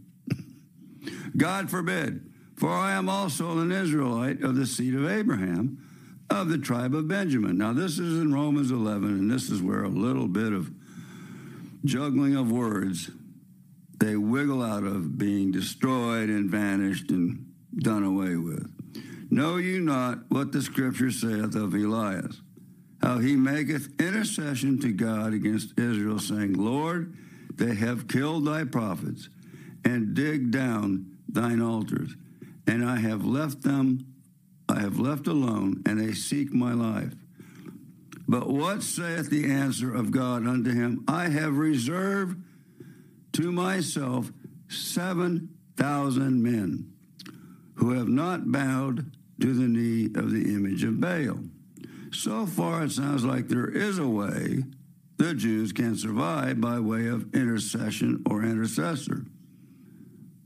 God 1.38 1.70
forbid, 1.70 2.32
for 2.56 2.70
I 2.70 2.93
am 2.93 3.10
also 3.10 3.60
an 3.60 3.72
Israelite 3.72 4.41
of 4.41 4.56
the 4.56 4.66
seed 4.66 4.95
of 4.95 5.10
Abraham, 5.10 5.78
of 6.30 6.49
the 6.49 6.58
tribe 6.58 6.95
of 6.95 7.08
Benjamin. 7.08 7.58
Now, 7.58 7.74
this 7.74 7.99
is 7.99 8.20
in 8.20 8.34
Romans 8.34 8.72
11, 8.72 9.08
and 9.08 9.32
this 9.32 9.49
is 9.49 9.62
where 9.62 9.84
a 9.84 9.89
little 9.89 10.28
bit 10.28 10.51
of 10.51 10.72
juggling 11.86 12.36
of 12.36 12.51
words 12.51 13.09
they 13.99 14.15
wiggle 14.15 14.61
out 14.61 14.83
of 14.83 15.17
being 15.17 15.51
destroyed 15.51 16.29
and 16.29 16.49
vanished 16.49 17.11
and 17.11 17.45
done 17.77 18.03
away 18.03 18.36
with. 18.36 18.69
Know 19.29 19.57
you 19.57 19.79
not 19.79 20.19
what 20.29 20.51
the 20.51 20.61
scripture 20.61 21.11
saith 21.11 21.55
of 21.55 21.73
Elias, 21.73 22.41
how 23.01 23.19
he 23.19 23.36
maketh 23.36 23.99
intercession 23.99 24.79
to 24.81 24.91
God 24.91 25.33
against 25.33 25.79
Israel, 25.79 26.19
saying, 26.19 26.53
Lord, 26.53 27.15
they 27.55 27.75
have 27.75 28.07
killed 28.07 28.45
thy 28.45 28.65
prophets 28.65 29.29
and 29.83 30.13
digged 30.13 30.51
down 30.51 31.17
thine 31.27 31.61
altars, 31.61 32.15
and 32.67 32.86
I 32.86 32.97
have 32.97 33.25
left 33.25 33.61
them, 33.61 34.05
I 34.67 34.79
have 34.79 34.99
left 34.99 35.27
alone, 35.27 35.81
and 35.86 35.99
they 35.99 36.13
seek 36.13 36.53
my 36.53 36.73
life. 36.73 37.13
But 38.28 38.49
what 38.49 38.82
saith 38.82 39.30
the 39.30 39.51
answer 39.51 39.93
of 39.93 40.11
God 40.11 40.47
unto 40.47 40.73
him? 40.73 41.03
I 41.07 41.30
have 41.30 41.57
reserved 41.57 42.41
to 43.34 43.51
myself 43.51 44.32
seven 44.67 45.49
thousand 45.76 46.41
men 46.41 46.91
who 47.76 47.91
have 47.91 48.07
not 48.07 48.51
bowed 48.51 49.11
to 49.41 49.53
the 49.53 49.67
knee 49.67 50.05
of 50.15 50.32
the 50.32 50.53
image 50.53 50.84
of 50.84 50.99
Baal. 50.99 51.39
So 52.11 52.45
far, 52.45 52.84
it 52.86 52.91
sounds 52.91 53.26
like 53.26 53.47
there 53.47 53.69
is 53.69 53.99
a 53.99 54.07
way 54.07 54.63
the 55.17 55.34
Jews 55.34 55.73
can 55.73 55.95
survive 55.95 56.61
by 56.61 56.80
way 56.80 57.07
of 57.07 57.34
intercession 57.36 58.23
or 58.30 58.43
intercessor. 58.43 59.26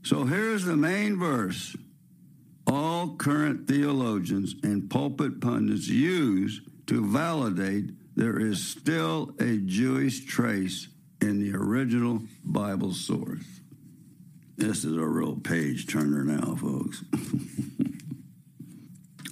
So 0.02 0.24
here's 0.24 0.64
the 0.64 0.76
main 0.76 1.18
verse 1.18 1.76
all 2.66 3.16
current 3.16 3.66
theologians 3.66 4.54
and 4.62 4.88
pulpit 4.88 5.40
pundits 5.40 5.88
use 5.88 6.60
to 6.90 7.06
validate 7.06 7.90
there 8.16 8.38
is 8.40 8.66
still 8.66 9.32
a 9.38 9.58
Jewish 9.58 10.24
trace 10.24 10.88
in 11.20 11.40
the 11.40 11.54
original 11.56 12.20
Bible 12.44 12.92
source. 12.92 13.44
This 14.56 14.84
is 14.84 14.96
a 14.96 15.06
real 15.06 15.36
page 15.36 15.86
turner 15.86 16.24
now, 16.24 16.56
folks. 16.56 17.04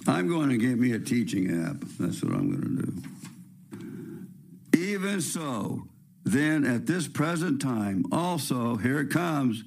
I'm 0.07 0.29
going 0.29 0.47
to 0.47 0.57
get 0.57 0.79
me 0.79 0.93
a 0.93 0.99
teaching 0.99 1.65
app. 1.65 1.83
That's 1.99 2.23
what 2.23 2.31
I'm 2.31 2.49
going 2.49 2.77
to 2.77 2.83
do. 4.77 4.79
Even 4.79 5.19
so, 5.19 5.83
then 6.23 6.63
at 6.63 6.85
this 6.85 7.09
present 7.09 7.61
time, 7.61 8.05
also, 8.09 8.77
here 8.77 9.01
it 9.01 9.09
comes, 9.09 9.65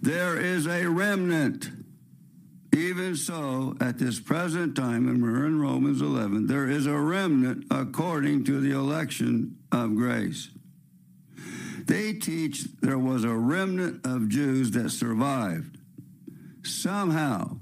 there 0.00 0.40
is 0.40 0.66
a 0.66 0.86
remnant. 0.86 1.68
Even 2.76 3.16
so, 3.16 3.74
at 3.80 3.98
this 3.98 4.20
present 4.20 4.76
time, 4.76 5.08
and 5.08 5.22
we're 5.22 5.46
in 5.46 5.60
Romans 5.60 6.02
11, 6.02 6.46
there 6.46 6.68
is 6.68 6.86
a 6.86 6.98
remnant 6.98 7.64
according 7.70 8.44
to 8.44 8.60
the 8.60 8.70
election 8.72 9.56
of 9.72 9.96
grace. 9.96 10.50
They 11.86 12.12
teach 12.12 12.64
there 12.82 12.98
was 12.98 13.24
a 13.24 13.34
remnant 13.34 14.04
of 14.04 14.28
Jews 14.28 14.72
that 14.72 14.90
survived. 14.90 15.78
Somehow, 16.62 17.58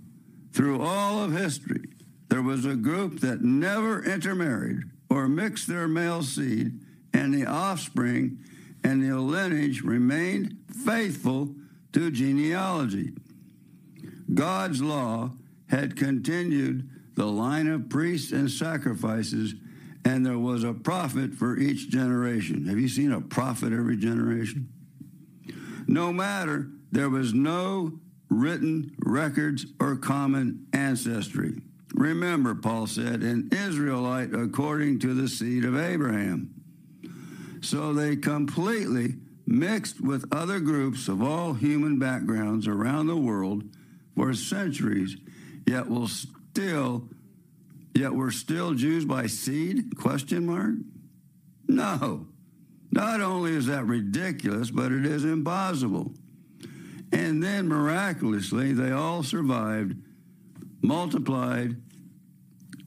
through 0.53 0.83
all 0.83 1.23
of 1.23 1.33
history, 1.33 1.85
there 2.29 2.43
was 2.43 2.65
a 2.65 2.75
group 2.75 3.21
that 3.21 3.43
never 3.43 4.05
intermarried 4.05 4.81
or 5.09 5.29
mixed 5.29 5.69
their 5.69 5.87
male 5.87 6.23
seed, 6.23 6.81
and 7.15 7.33
the 7.33 7.47
offspring 7.47 8.39
and 8.83 9.03
the 9.03 9.19
lineage 9.19 9.83
remained 9.83 10.57
faithful 10.85 11.55
to 11.93 12.11
genealogy. 12.11 13.13
God's 14.35 14.83
law 14.83 15.31
had 15.69 15.97
continued 15.97 16.89
the 17.15 17.27
line 17.27 17.67
of 17.69 17.89
priests 17.89 18.33
and 18.33 18.51
sacrifices, 18.51 19.55
and 20.05 20.25
there 20.25 20.39
was 20.39 20.65
a 20.65 20.73
prophet 20.73 21.35
for 21.35 21.57
each 21.57 21.89
generation. 21.89 22.67
Have 22.67 22.79
you 22.79 22.89
seen 22.89 23.13
a 23.13 23.21
prophet 23.21 23.73
every 23.73 23.97
generation? 23.97 24.69
No 25.87 26.13
matter, 26.13 26.69
there 26.93 27.11
was 27.11 27.33
no 27.33 27.99
written 28.29 28.95
records 28.99 29.67
or 29.81 29.97
common 29.97 30.67
ancestry. 30.73 31.61
Remember, 31.95 32.55
Paul 32.55 32.87
said, 32.87 33.23
an 33.23 33.49
Israelite 33.53 34.35
according 34.35 34.99
to 35.01 35.15
the 35.15 35.29
seed 35.29 35.65
of 35.65 35.79
Abraham. 35.79 36.53
So 37.63 37.93
they 37.93 38.17
completely 38.17 39.15
mixed 39.47 40.01
with 40.01 40.29
other 40.33 40.61
groups 40.61 41.09
of 41.09 41.23
all 41.23 41.55
human 41.55 41.99
backgrounds 41.99 42.67
around 42.67 43.07
the 43.07 43.17
world 43.17 43.65
for 44.17 44.35
centuries, 44.35 45.17
yet 45.67 45.89
will 45.89 46.09
still 46.09 47.09
yet 47.95 48.13
we're 48.13 48.31
still 48.31 48.75
Jews 48.75 49.05
by 49.05 49.27
seed? 49.27 49.97
Question 49.97 50.47
mark? 50.47 50.75
No. 51.69 52.27
Not 52.91 53.21
only 53.21 53.53
is 53.53 53.67
that 53.67 53.85
ridiculous, 53.85 54.71
but 54.71 54.93
it 54.93 55.05
is 55.05 55.25
impossible. 55.25 56.13
And 57.13 57.43
then 57.43 57.69
miraculously, 57.69 58.73
they 58.73 58.91
all 58.91 59.23
survived, 59.23 59.97
multiplied 60.83 61.77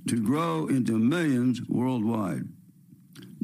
to 0.07 0.23
grow 0.23 0.67
into 0.67 0.97
millions 0.97 1.61
worldwide. 1.67 2.43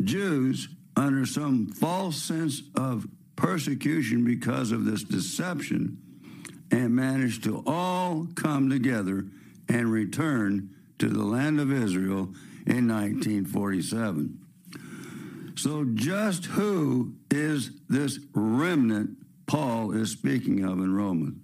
Jews, 0.04 0.70
under 0.96 1.26
some 1.26 1.68
false 1.68 2.18
sense 2.22 2.62
of 2.76 3.08
persecution 3.36 4.24
because 4.24 4.72
of 4.72 4.86
this 4.86 5.04
deception, 5.04 6.02
and 6.72 6.96
managed 6.96 7.44
to 7.44 7.64
all 7.66 8.28
come 8.36 8.70
together 8.70 9.26
and 9.70 9.92
return 9.92 10.70
to 11.00 11.10
the 11.10 11.24
land 11.24 11.60
of 11.60 11.72
Israel 11.72 12.34
in 12.66 12.88
1947. 12.88 14.40
So, 15.58 15.86
just 15.94 16.46
who 16.46 17.14
is 17.32 17.72
this 17.88 18.20
remnant 18.34 19.12
Paul 19.48 19.92
is 19.92 20.12
speaking 20.12 20.64
of 20.66 20.80
in 20.80 20.94
Romans? 20.94 21.40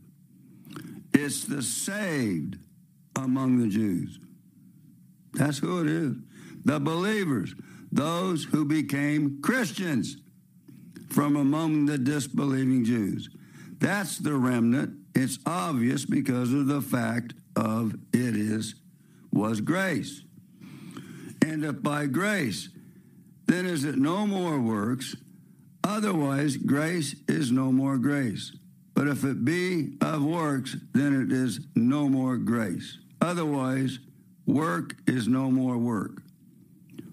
It's 1.14 1.46
the 1.46 1.62
saved 1.62 2.58
among 3.16 3.60
the 3.60 3.68
Jews. 3.68 4.20
That's 5.34 5.60
who 5.60 5.82
it 5.82 5.88
is. 5.88 6.16
The 6.66 6.80
believers, 6.80 7.54
those 7.92 8.44
who 8.44 8.66
became 8.66 9.42
Christians 9.42 10.18
from 11.10 11.36
among 11.36 11.86
the 11.86 11.98
disbelieving 11.98 12.86
Jews. 12.86 13.30
That's 13.80 14.18
the 14.18 14.36
remnant. 14.36 15.01
It's 15.16 15.40
obvious 15.46 16.06
because 16.06 16.54
of 16.54 16.68
the 16.68 16.82
fact 16.82 17.34
of 17.56 17.94
it 18.14 18.36
is 18.36 18.76
was 19.32 19.62
grace. 19.62 20.24
And 21.42 21.64
if 21.64 21.82
by 21.82 22.06
grace, 22.06 22.70
then 23.48 23.66
is 23.66 23.84
it 23.84 23.98
no 23.98 24.26
more 24.26 24.60
works, 24.60 25.16
otherwise 25.84 26.58
grace 26.58 27.16
is 27.28 27.52
no 27.52 27.72
more 27.72 27.98
grace. 27.98 28.56
But 28.94 29.08
if 29.08 29.24
it 29.24 29.44
be 29.44 29.98
of 30.02 30.24
works, 30.24 30.76
then 30.94 31.22
it 31.22 31.32
is 31.32 31.62
no 31.76 32.08
more 32.08 32.38
grace. 32.38 32.98
Otherwise, 33.20 34.00
work 34.46 34.96
is 35.08 35.28
no 35.28 35.50
more 35.50 35.78
work. 35.78 36.22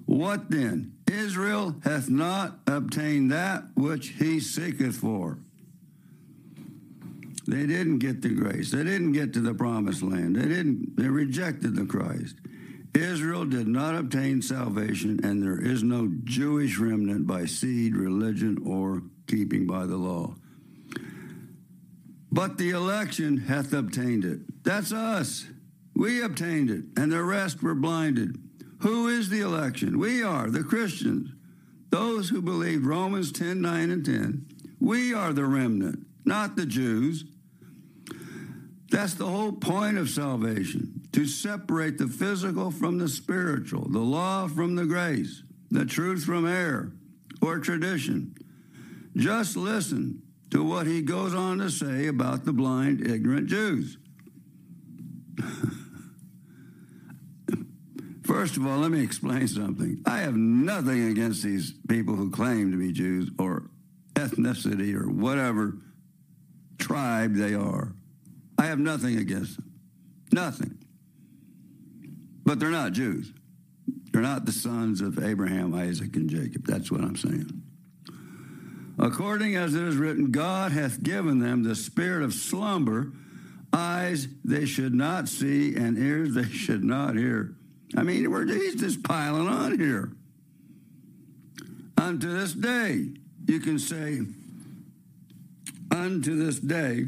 What 0.06 0.50
then? 0.50 0.94
Israel 1.06 1.76
hath 1.84 2.08
not 2.08 2.58
obtained 2.66 3.30
that 3.30 3.64
which 3.74 4.08
he 4.08 4.40
seeketh 4.40 4.96
for. 4.96 5.38
They 7.48 7.66
didn't 7.66 8.00
get 8.00 8.20
the 8.20 8.28
grace. 8.28 8.70
They 8.72 8.84
didn't 8.84 9.12
get 9.12 9.32
to 9.32 9.40
the 9.40 9.54
promised 9.54 10.02
land. 10.02 10.36
They 10.36 10.46
didn't 10.46 10.98
they 10.98 11.08
rejected 11.08 11.74
the 11.74 11.86
Christ. 11.86 12.36
Israel 12.94 13.46
did 13.46 13.66
not 13.66 13.94
obtain 13.94 14.42
salvation, 14.42 15.20
and 15.24 15.42
there 15.42 15.58
is 15.58 15.82
no 15.82 16.10
Jewish 16.24 16.78
remnant 16.78 17.26
by 17.26 17.46
seed, 17.46 17.96
religion, 17.96 18.58
or 18.66 19.02
keeping 19.26 19.66
by 19.66 19.86
the 19.86 19.96
law. 19.96 20.34
But 22.30 22.58
the 22.58 22.70
election 22.70 23.38
hath 23.38 23.72
obtained 23.72 24.26
it. 24.26 24.40
That's 24.62 24.92
us. 24.92 25.46
We 25.94 26.22
obtained 26.22 26.68
it, 26.68 26.84
and 26.98 27.10
the 27.10 27.22
rest 27.22 27.62
were 27.62 27.74
blinded. 27.74 28.36
Who 28.80 29.08
is 29.08 29.30
the 29.30 29.40
election? 29.40 29.98
We 29.98 30.22
are, 30.22 30.50
the 30.50 30.62
Christians, 30.62 31.30
those 31.88 32.28
who 32.28 32.42
believe 32.42 32.84
Romans 32.84 33.32
10 33.32 33.62
9 33.62 33.90
and 33.90 34.04
10. 34.04 34.46
We 34.80 35.14
are 35.14 35.32
the 35.32 35.46
remnant, 35.46 36.06
not 36.26 36.54
the 36.54 36.66
Jews. 36.66 37.24
That's 38.90 39.14
the 39.14 39.26
whole 39.26 39.52
point 39.52 39.98
of 39.98 40.08
salvation 40.08 41.02
to 41.12 41.26
separate 41.26 41.98
the 41.98 42.08
physical 42.08 42.70
from 42.70 42.98
the 42.98 43.08
spiritual, 43.08 43.88
the 43.88 43.98
law 43.98 44.48
from 44.48 44.76
the 44.76 44.86
grace, 44.86 45.42
the 45.70 45.84
truth 45.84 46.24
from 46.24 46.46
error 46.46 46.92
or 47.42 47.58
tradition. 47.58 48.34
Just 49.16 49.56
listen 49.56 50.22
to 50.50 50.62
what 50.62 50.86
he 50.86 51.02
goes 51.02 51.34
on 51.34 51.58
to 51.58 51.68
say 51.70 52.06
about 52.06 52.44
the 52.46 52.52
blind, 52.52 53.06
ignorant 53.06 53.48
Jews. 53.48 53.98
First 58.24 58.56
of 58.56 58.66
all, 58.66 58.78
let 58.78 58.90
me 58.90 59.02
explain 59.02 59.48
something. 59.48 60.02
I 60.06 60.18
have 60.18 60.36
nothing 60.36 61.08
against 61.08 61.42
these 61.42 61.74
people 61.88 62.14
who 62.14 62.30
claim 62.30 62.70
to 62.72 62.78
be 62.78 62.92
Jews 62.92 63.30
or 63.38 63.70
ethnicity 64.14 64.94
or 64.94 65.08
whatever 65.10 65.78
tribe 66.78 67.34
they 67.34 67.54
are. 67.54 67.94
I 68.58 68.66
have 68.66 68.78
nothing 68.78 69.18
against 69.18 69.56
them. 69.56 69.72
Nothing. 70.32 70.78
But 72.44 72.58
they're 72.58 72.70
not 72.70 72.92
Jews. 72.92 73.32
They're 74.10 74.22
not 74.22 74.46
the 74.46 74.52
sons 74.52 75.00
of 75.00 75.22
Abraham, 75.22 75.74
Isaac, 75.74 76.16
and 76.16 76.28
Jacob. 76.28 76.66
That's 76.66 76.90
what 76.90 77.02
I'm 77.02 77.16
saying. 77.16 77.62
According 78.98 79.54
as 79.54 79.74
it 79.74 79.84
is 79.84 79.96
written, 79.96 80.32
God 80.32 80.72
hath 80.72 81.02
given 81.02 81.38
them 81.38 81.62
the 81.62 81.76
spirit 81.76 82.24
of 82.24 82.34
slumber, 82.34 83.12
eyes 83.72 84.26
they 84.44 84.64
should 84.64 84.94
not 84.94 85.28
see, 85.28 85.76
and 85.76 85.96
ears 85.96 86.34
they 86.34 86.42
should 86.48 86.82
not 86.82 87.16
hear. 87.16 87.54
I 87.96 88.02
mean, 88.02 88.30
we're, 88.30 88.46
he's 88.46 88.74
just 88.74 89.04
piling 89.04 89.46
on 89.46 89.78
here. 89.78 90.12
Unto 91.96 92.28
this 92.28 92.52
day, 92.52 93.08
you 93.46 93.60
can 93.60 93.78
say, 93.78 94.20
unto 95.90 96.36
this 96.44 96.58
day, 96.58 97.06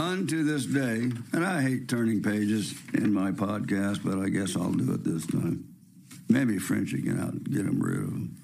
unto 0.00 0.42
this 0.42 0.64
day, 0.64 1.12
and 1.32 1.44
I 1.44 1.62
hate 1.62 1.88
turning 1.88 2.22
pages 2.22 2.74
in 2.94 3.12
my 3.12 3.30
podcast, 3.30 4.00
but 4.02 4.18
I 4.18 4.28
guess 4.28 4.56
I'll 4.56 4.72
do 4.72 4.92
it 4.94 5.04
this 5.04 5.26
time. 5.26 5.66
Maybe 6.28 6.58
French 6.58 6.90
can 6.90 7.20
out 7.20 7.44
get 7.44 7.66
them 7.66 7.80
rid 7.80 7.98
of 7.98 8.10
them 8.10 8.36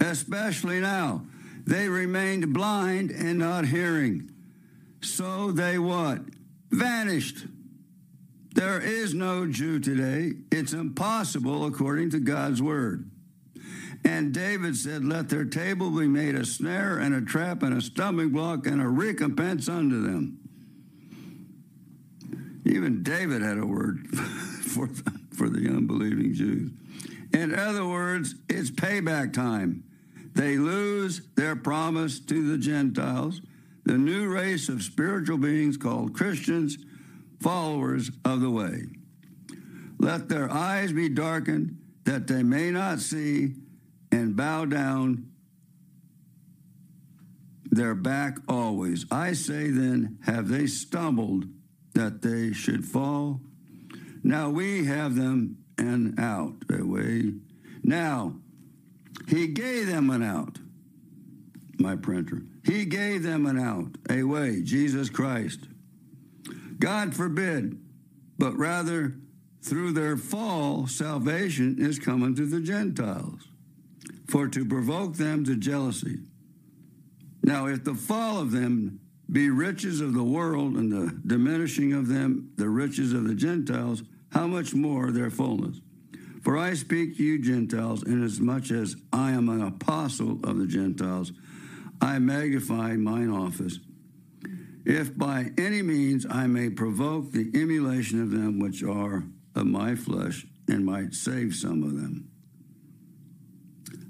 especially 0.00 0.80
now. 0.80 1.22
They 1.66 1.88
remained 1.88 2.52
blind 2.52 3.10
and 3.10 3.38
not 3.38 3.66
hearing. 3.66 4.30
So 5.00 5.50
they 5.50 5.78
what? 5.78 6.20
Vanished. 6.70 7.46
There 8.54 8.80
is 8.80 9.14
no 9.14 9.46
Jew 9.46 9.80
today. 9.80 10.34
It's 10.52 10.72
impossible 10.72 11.66
according 11.66 12.10
to 12.10 12.20
God's 12.20 12.62
word. 12.62 13.10
And 14.04 14.32
David 14.32 14.76
said, 14.76 15.04
Let 15.04 15.30
their 15.30 15.46
table 15.46 15.90
be 15.90 16.06
made 16.06 16.34
a 16.34 16.44
snare 16.44 16.98
and 16.98 17.14
a 17.14 17.22
trap 17.22 17.62
and 17.62 17.76
a 17.76 17.80
stumbling 17.80 18.30
block 18.30 18.66
and 18.66 18.80
a 18.80 18.88
recompense 18.88 19.68
unto 19.68 20.02
them. 20.02 20.43
Even 22.64 23.02
David 23.02 23.42
had 23.42 23.58
a 23.58 23.66
word 23.66 24.08
for 24.62 24.88
for 25.34 25.48
the 25.48 25.68
unbelieving 25.68 26.32
Jews. 26.32 26.70
In 27.32 27.54
other 27.54 27.84
words, 27.84 28.36
it's 28.48 28.70
payback 28.70 29.32
time. 29.32 29.84
They 30.34 30.56
lose 30.56 31.22
their 31.36 31.56
promise 31.56 32.20
to 32.20 32.50
the 32.50 32.58
Gentiles, 32.58 33.40
the 33.84 33.98
new 33.98 34.28
race 34.28 34.68
of 34.68 34.82
spiritual 34.82 35.38
beings 35.38 35.76
called 35.76 36.14
Christians, 36.14 36.78
followers 37.40 38.10
of 38.24 38.40
the 38.40 38.50
way. 38.50 38.84
Let 39.98 40.28
their 40.28 40.50
eyes 40.50 40.92
be 40.92 41.08
darkened 41.08 41.78
that 42.04 42.26
they 42.26 42.42
may 42.42 42.70
not 42.70 43.00
see 43.00 43.54
and 44.12 44.36
bow 44.36 44.64
down 44.64 45.30
their 47.70 47.94
back 47.94 48.38
always. 48.48 49.06
I 49.10 49.32
say 49.32 49.70
then, 49.70 50.18
have 50.24 50.48
they 50.48 50.66
stumbled 50.66 51.46
that 51.94 52.22
they 52.22 52.52
should 52.52 52.84
fall? 52.84 53.40
Now 54.22 54.50
we 54.50 54.84
have 54.84 55.16
them 55.16 55.58
and 55.78 56.18
out 56.18 56.56
away. 56.70 57.34
Now 57.82 58.36
he 59.28 59.48
gave 59.48 59.86
them 59.86 60.10
an 60.10 60.22
out. 60.22 60.58
My 61.78 61.96
printer. 61.96 62.42
He 62.64 62.84
gave 62.84 63.22
them 63.22 63.46
an 63.46 63.58
out, 63.58 63.96
a 64.08 64.22
way, 64.22 64.62
Jesus 64.62 65.10
Christ. 65.10 65.60
God 66.78 67.14
forbid, 67.14 67.78
but 68.38 68.56
rather 68.56 69.14
through 69.62 69.92
their 69.92 70.16
fall, 70.16 70.86
salvation 70.86 71.76
is 71.78 71.98
coming 71.98 72.34
to 72.36 72.46
the 72.46 72.60
Gentiles, 72.60 73.40
for 74.28 74.46
to 74.48 74.64
provoke 74.64 75.16
them 75.16 75.44
to 75.44 75.56
jealousy. 75.56 76.18
Now, 77.42 77.66
if 77.66 77.84
the 77.84 77.94
fall 77.94 78.40
of 78.40 78.52
them 78.52 79.00
be 79.30 79.50
riches 79.50 80.00
of 80.00 80.14
the 80.14 80.24
world 80.24 80.74
and 80.74 80.92
the 80.92 81.18
diminishing 81.26 81.92
of 81.92 82.08
them 82.08 82.52
the 82.56 82.68
riches 82.68 83.12
of 83.12 83.26
the 83.26 83.34
Gentiles, 83.34 84.02
how 84.32 84.46
much 84.46 84.74
more 84.74 85.10
their 85.10 85.30
fullness? 85.30 85.80
For 86.42 86.58
I 86.58 86.74
speak 86.74 87.16
to 87.16 87.22
you, 87.22 87.38
Gentiles, 87.38 88.02
inasmuch 88.02 88.70
as 88.70 88.96
I 89.12 89.32
am 89.32 89.48
an 89.48 89.62
apostle 89.62 90.38
of 90.44 90.58
the 90.58 90.66
Gentiles, 90.66 91.32
I 92.00 92.18
magnify 92.18 92.96
mine 92.96 93.30
office. 93.30 93.78
If 94.84 95.16
by 95.16 95.52
any 95.56 95.80
means 95.80 96.26
I 96.28 96.46
may 96.46 96.68
provoke 96.68 97.32
the 97.32 97.50
emulation 97.54 98.20
of 98.20 98.30
them 98.30 98.58
which 98.58 98.82
are 98.82 99.24
of 99.54 99.66
my 99.66 99.94
flesh, 99.94 100.46
and 100.68 100.84
might 100.84 101.14
save 101.14 101.54
some 101.54 101.82
of 101.82 101.94
them. 101.94 102.28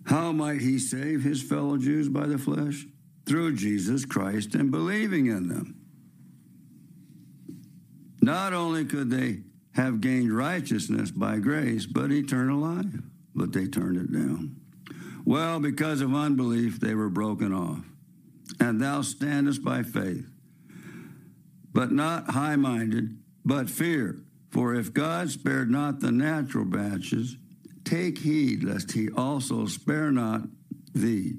How 0.07 0.33
might 0.33 0.61
he 0.61 0.79
save 0.79 1.23
his 1.23 1.43
fellow 1.43 1.77
Jews 1.77 2.09
by 2.09 2.27
the 2.27 2.39
flesh? 2.39 2.87
Through 3.27 3.57
Jesus 3.57 4.05
Christ 4.05 4.55
and 4.55 4.71
believing 4.71 5.27
in 5.27 5.49
them. 5.49 5.81
Not 8.21 8.53
only 8.53 8.85
could 8.85 9.11
they 9.11 9.43
have 9.75 10.01
gained 10.01 10.35
righteousness 10.35 11.11
by 11.11 11.39
grace, 11.39 11.87
but 11.87 12.13
eternal 12.13 12.59
life. 12.59 13.01
But 13.35 13.53
they 13.53 13.67
turned 13.67 13.97
it 13.97 14.13
down. 14.13 14.57
Well, 15.25 15.59
because 15.59 16.01
of 16.01 16.15
unbelief, 16.15 16.81
they 16.81 16.95
were 16.95 17.09
broken 17.09 17.53
off. 17.53 17.85
And 18.61 18.81
thou 18.81 19.03
standest 19.03 19.65
by 19.65 19.83
faith, 19.83 20.27
but 21.73 21.91
not 21.91 22.31
high 22.31 22.57
minded, 22.57 23.19
but 23.45 23.69
fear. 23.71 24.21
For 24.51 24.75
if 24.75 24.93
God 24.93 25.31
spared 25.31 25.71
not 25.71 26.01
the 26.01 26.13
natural 26.13 26.65
branches, 26.65 27.37
take 27.85 28.19
heed 28.19 28.63
lest 28.63 28.93
he 28.93 29.11
also 29.11 29.67
spare 29.67 30.13
not 30.13 30.43
thee. 30.95 31.35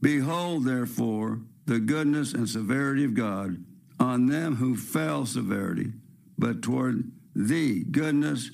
Behold, 0.00 0.64
therefore, 0.64 1.40
the 1.66 1.78
goodness 1.78 2.32
and 2.32 2.48
severity 2.48 3.04
of 3.04 3.14
God 3.14 3.64
on 4.00 4.26
them 4.26 4.56
who 4.56 4.76
fell 4.76 5.26
severity, 5.26 5.92
but 6.38 6.62
toward 6.62 7.10
thee 7.34 7.84
goodness, 7.84 8.50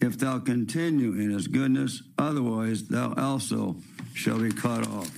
if 0.00 0.18
thou 0.18 0.38
continue 0.38 1.12
in 1.12 1.30
his 1.30 1.48
goodness, 1.48 2.02
otherwise 2.18 2.88
thou 2.88 3.14
also 3.16 3.76
shall 4.14 4.38
be 4.38 4.50
cut 4.50 4.86
off. 4.88 5.10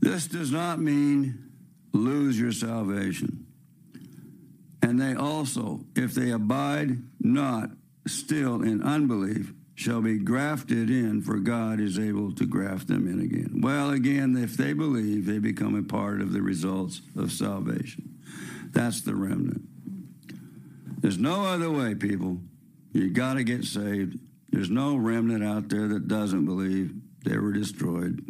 This 0.00 0.26
does 0.26 0.50
not 0.50 0.80
mean 0.80 1.50
lose 1.92 2.38
your 2.38 2.52
salvation. 2.52 3.46
And 4.82 5.00
they 5.00 5.14
also, 5.14 5.84
if 5.94 6.14
they 6.14 6.30
abide 6.30 6.98
not 7.20 7.70
still 8.06 8.62
in 8.62 8.82
unbelief, 8.82 9.52
shall 9.80 10.02
be 10.02 10.18
grafted 10.18 10.90
in, 10.90 11.22
for 11.22 11.38
God 11.38 11.80
is 11.80 11.98
able 11.98 12.34
to 12.34 12.44
graft 12.44 12.86
them 12.86 13.08
in 13.08 13.18
again. 13.18 13.62
Well, 13.62 13.88
again, 13.88 14.36
if 14.36 14.54
they 14.54 14.74
believe, 14.74 15.24
they 15.24 15.38
become 15.38 15.74
a 15.74 15.82
part 15.82 16.20
of 16.20 16.34
the 16.34 16.42
results 16.42 17.00
of 17.16 17.32
salvation. 17.32 18.18
That's 18.72 19.00
the 19.00 19.14
remnant. 19.14 19.62
There's 21.00 21.16
no 21.16 21.46
other 21.46 21.70
way, 21.70 21.94
people. 21.94 22.40
You 22.92 23.08
got 23.08 23.34
to 23.34 23.42
get 23.42 23.64
saved. 23.64 24.18
There's 24.50 24.68
no 24.68 24.96
remnant 24.96 25.42
out 25.42 25.70
there 25.70 25.88
that 25.88 26.08
doesn't 26.08 26.44
believe. 26.44 26.92
They 27.24 27.38
were 27.38 27.52
destroyed. 27.52 28.22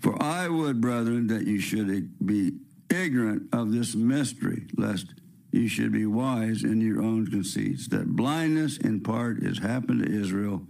For 0.00 0.22
I 0.22 0.48
would, 0.48 0.80
brethren, 0.80 1.26
that 1.26 1.44
you 1.44 1.58
should 1.58 2.24
be 2.24 2.52
ignorant 2.88 3.48
of 3.52 3.72
this 3.72 3.96
mystery, 3.96 4.66
lest 4.76 5.06
you 5.50 5.68
should 5.68 5.92
be 5.92 6.06
wise 6.06 6.62
in 6.62 6.80
your 6.80 7.02
own 7.02 7.26
conceits, 7.26 7.88
that 7.88 8.16
blindness 8.16 8.76
in 8.76 9.00
part 9.00 9.38
is 9.42 9.58
happened 9.58 10.04
to 10.04 10.12
Israel 10.12 10.62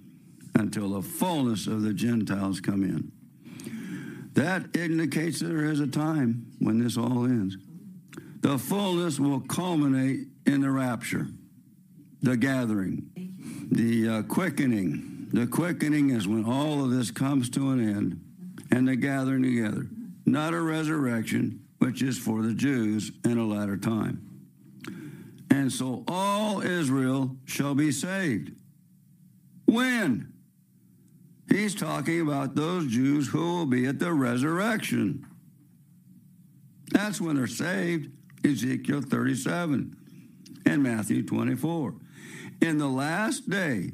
until 0.54 0.90
the 0.90 1.02
fullness 1.02 1.66
of 1.66 1.82
the 1.82 1.92
Gentiles 1.92 2.60
come 2.60 2.84
in. 2.84 3.12
That 4.34 4.76
indicates 4.76 5.40
there 5.40 5.64
is 5.64 5.80
a 5.80 5.86
time 5.86 6.46
when 6.60 6.78
this 6.78 6.96
all 6.96 7.24
ends. 7.24 7.56
The 8.40 8.56
fullness 8.56 9.18
will 9.18 9.40
culminate 9.40 10.28
in 10.46 10.60
the 10.60 10.70
rapture, 10.70 11.26
the 12.22 12.36
gathering, 12.36 13.10
the 13.70 14.08
uh, 14.08 14.22
quickening. 14.22 15.28
The 15.32 15.46
quickening 15.46 16.10
is 16.10 16.28
when 16.28 16.44
all 16.44 16.84
of 16.84 16.90
this 16.90 17.10
comes 17.10 17.50
to 17.50 17.70
an 17.70 17.80
end 17.80 18.20
and 18.70 18.86
the 18.86 18.96
gathering 18.96 19.42
together, 19.42 19.88
not 20.24 20.54
a 20.54 20.60
resurrection, 20.60 21.64
which 21.78 22.00
is 22.02 22.16
for 22.16 22.42
the 22.42 22.54
Jews 22.54 23.10
in 23.24 23.38
a 23.38 23.44
latter 23.44 23.76
time. 23.76 24.27
And 25.50 25.72
so 25.72 26.04
all 26.06 26.60
Israel 26.60 27.36
shall 27.44 27.74
be 27.74 27.92
saved. 27.92 28.52
When? 29.64 30.32
He's 31.48 31.74
talking 31.74 32.20
about 32.20 32.54
those 32.54 32.86
Jews 32.86 33.28
who 33.28 33.40
will 33.40 33.66
be 33.66 33.86
at 33.86 33.98
the 33.98 34.12
resurrection. 34.12 35.26
That's 36.90 37.20
when 37.20 37.36
they're 37.36 37.46
saved. 37.46 38.10
Ezekiel 38.44 39.02
37 39.02 39.96
and 40.66 40.82
Matthew 40.82 41.24
24. 41.24 41.94
In 42.60 42.78
the 42.78 42.88
last 42.88 43.48
day, 43.48 43.92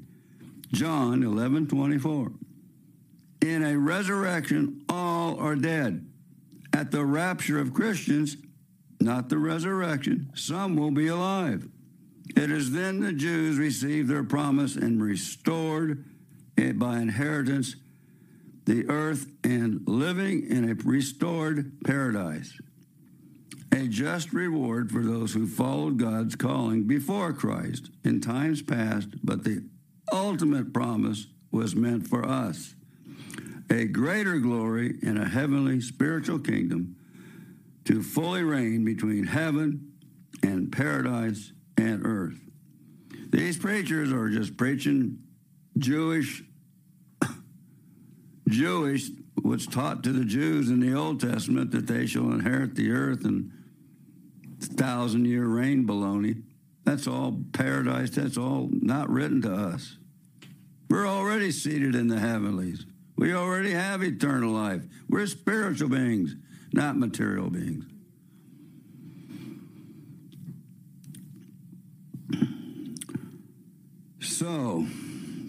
John 0.73 1.23
11 1.23 1.69
24. 1.69 2.33
In 3.43 3.63
a 3.63 3.79
resurrection, 3.79 4.83
all 4.89 5.39
are 5.39 5.55
dead. 5.55 6.07
At 6.73 6.91
the 6.91 7.05
rapture 7.05 7.59
of 7.59 7.75
Christians, 7.75 8.37
not 9.05 9.29
the 9.29 9.39
resurrection, 9.39 10.31
some 10.35 10.77
will 10.77 10.91
be 10.91 11.07
alive. 11.07 11.69
It 12.37 12.51
is 12.51 12.73
then 12.73 13.01
the 13.01 13.13
Jews 13.13 13.59
receive 13.59 14.09
their 14.09 14.25
promise 14.25 14.77
and 14.77 15.03
restored 15.03 16.05
by 16.57 16.99
inheritance 16.99 17.77
the 18.65 18.89
earth 18.89 19.27
and 19.45 19.87
living 19.87 20.51
in 20.51 20.71
a 20.71 20.75
restored 20.75 21.73
paradise. 21.85 22.59
A 23.73 23.89
just 23.89 24.33
reward 24.33 24.91
for 24.91 25.03
those 25.03 25.35
who 25.35 25.47
followed 25.47 25.99
God's 25.99 26.35
calling 26.37 26.85
before 26.85 27.33
Christ 27.33 27.91
in 28.05 28.21
times 28.21 28.63
past, 28.63 29.09
but 29.23 29.45
the 29.45 29.69
ultimate 30.13 30.73
promise 30.73 31.27
was 31.51 31.77
meant 31.77 32.07
for 32.07 32.25
us. 32.25 32.75
A 33.71 33.85
greater 33.85 34.39
glory 34.39 34.99
in 35.03 35.17
a 35.17 35.29
heavenly 35.29 35.81
spiritual 35.81 36.39
kingdom 36.39 36.97
to 37.85 38.03
fully 38.03 38.43
reign 38.43 38.85
between 38.85 39.25
heaven 39.25 39.93
and 40.43 40.73
paradise 40.73 41.53
and 41.77 42.07
earth. 42.07 42.41
These 43.31 43.59
preachers 43.59 44.13
are 44.13 44.29
just 44.29 44.57
preaching 44.57 45.19
Jewish, 45.77 46.43
Jewish, 48.49 49.11
what's 49.43 49.67
taught 49.67 50.03
to 50.05 50.13
the 50.13 50.25
Jews 50.25 50.71
in 50.71 50.81
the 50.81 50.95
Old 50.95 51.21
Testament 51.21 51.73
that 51.73 51.87
they 51.87 52.07
shall 52.07 52.31
inherit 52.33 52.77
the 52.77 52.91
earth 52.93 53.25
and 53.25 53.51
thousand 54.61 55.27
year 55.27 55.47
reign 55.47 55.87
baloney. 55.87 56.43
That's 56.85 57.07
all 57.07 57.41
paradise. 57.53 58.11
That's 58.11 58.37
all 58.37 58.69
not 58.71 59.11
written 59.11 59.43
to 59.43 59.53
us. 59.53 59.97
We're 60.89 61.07
already 61.07 61.51
seated 61.51 61.95
in 61.95 62.09
the 62.09 62.21
heavenlies. 62.21 62.87
We 63.17 63.35
already 63.35 63.73
have 63.73 64.03
eternal 64.03 64.53
life. 64.53 64.83
We're 65.09 65.27
spiritual 65.27 65.89
beings, 65.89 66.37
not 66.75 66.99
material 66.99 67.49
beings. 67.51 67.85
So, 74.21 74.85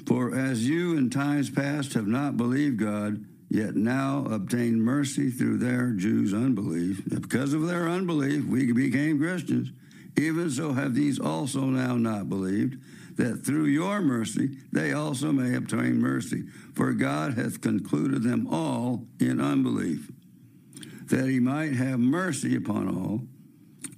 for 0.05 0.35
as 0.35 0.69
you 0.69 0.95
in 0.95 1.09
times 1.09 1.49
past 1.49 1.93
have 1.93 2.05
not 2.05 2.37
believed 2.37 2.77
God, 2.77 3.25
yet 3.49 3.75
now 3.75 4.25
obtain 4.29 4.79
mercy 4.79 5.31
through 5.31 5.57
their 5.57 5.91
Jews' 5.91 6.33
unbelief, 6.33 7.01
because 7.09 7.53
of 7.53 7.65
their 7.65 7.89
unbelief 7.89 8.45
we 8.45 8.71
became 8.71 9.17
Christians, 9.17 9.71
even 10.17 10.51
so 10.51 10.73
have 10.73 10.93
these 10.93 11.19
also 11.19 11.61
now 11.61 11.97
not 11.97 12.29
believed, 12.29 12.77
that 13.17 13.43
through 13.43 13.65
your 13.65 13.99
mercy 14.01 14.57
they 14.71 14.93
also 14.93 15.31
may 15.31 15.55
obtain 15.55 15.99
mercy. 15.99 16.43
For 16.75 16.93
God 16.93 17.33
hath 17.33 17.61
concluded 17.61 18.21
them 18.21 18.47
all 18.51 19.07
in 19.19 19.41
unbelief, 19.41 20.11
that 21.09 21.27
he 21.27 21.39
might 21.39 21.73
have 21.73 21.99
mercy 21.99 22.55
upon 22.55 22.87
all. 22.87 23.21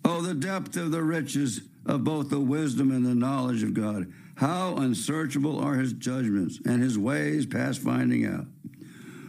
Oh, 0.03 0.21
the 0.21 0.33
depth 0.33 0.75
of 0.77 0.91
the 0.91 1.03
riches 1.03 1.61
of 1.85 2.03
both 2.03 2.29
the 2.29 2.39
wisdom 2.39 2.91
and 2.91 3.05
the 3.05 3.15
knowledge 3.15 3.63
of 3.63 3.73
God! 3.73 4.11
How 4.35 4.75
unsearchable 4.75 5.59
are 5.59 5.75
his 5.75 5.93
judgments, 5.93 6.59
and 6.63 6.81
his 6.81 6.97
ways 6.97 7.45
past 7.45 7.81
finding 7.81 8.25
out. 8.25 8.45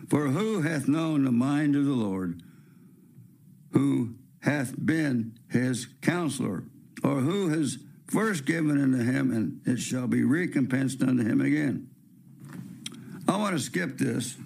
For 0.09 0.29
who 0.29 0.63
hath 0.63 0.87
known 0.87 1.25
the 1.25 1.33
mind 1.33 1.77
of 1.77 1.87
the 1.87 1.93
Lord, 1.93 2.43
who 3.73 4.15
hath 4.41 4.75
been 4.85 5.39
his 5.51 5.87
counselor, 6.03 6.65
or 7.03 7.21
who 7.21 7.49
has 7.49 7.79
first 8.07 8.45
given 8.45 8.81
unto 8.81 9.03
him, 9.03 9.31
and 9.31 9.61
it 9.67 9.81
shall 9.81 10.07
be 10.07 10.25
recompensed 10.25 11.03
unto 11.03 11.25
him 11.25 11.41
again? 11.41 11.89
I 13.27 13.37
want 13.37 13.57
to 13.57 13.63
skip 13.63 13.99
this 13.99 14.37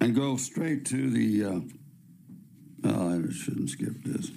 and 0.00 0.14
go 0.14 0.36
straight 0.36 0.84
to 0.86 1.10
the. 1.10 1.44
Uh, 1.44 1.60
oh, 2.84 3.08
I 3.08 3.32
shouldn't 3.32 3.70
skip 3.70 4.02
this. 4.04 4.30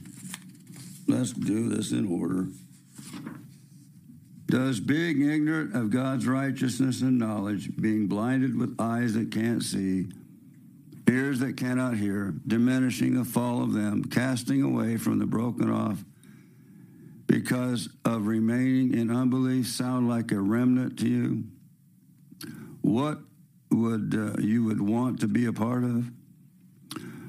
Let's 1.08 1.32
do 1.32 1.70
this 1.70 1.92
in 1.92 2.08
order. 2.08 2.48
Does 4.48 4.80
being 4.80 5.28
ignorant 5.28 5.76
of 5.76 5.90
God's 5.90 6.28
righteousness 6.28 7.02
and 7.02 7.18
knowledge, 7.18 7.76
being 7.76 8.08
blinded 8.08 8.58
with 8.58 8.76
eyes 8.80 9.14
that 9.16 9.32
can't 9.32 9.64
see, 9.64 10.08
ears 11.10 11.40
that 11.40 11.58
cannot 11.58 11.98
hear, 11.98 12.34
diminishing 12.46 13.16
the 13.16 13.26
fall 13.26 13.64
of 13.64 13.74
them, 13.74 14.04
casting 14.04 14.62
away 14.62 14.98
from 14.98 15.20
the 15.20 15.26
broken 15.26 15.72
off, 15.72 16.04
because 17.28 17.90
of 18.06 18.28
remaining 18.28 18.94
in 18.94 19.10
unbelief, 19.10 19.68
sound 19.68 20.08
like 20.08 20.32
a 20.32 20.40
remnant 20.40 21.00
to 21.00 21.08
you? 21.08 21.44
What 22.82 23.20
would 23.72 24.16
uh, 24.16 24.40
you 24.40 24.64
would 24.64 24.80
want 24.80 25.20
to 25.22 25.28
be 25.28 25.46
a 25.46 25.54
part 25.54 25.84
of? 25.84 26.12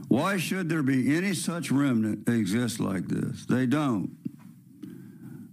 Why 0.09 0.37
should 0.37 0.69
there 0.69 0.83
be 0.83 1.17
any 1.17 1.35
such 1.35 1.71
remnant 1.71 2.29
exist 2.29 2.81
like 2.81 3.09
this? 3.09 3.45
They 3.47 3.67
don't. 3.67 4.17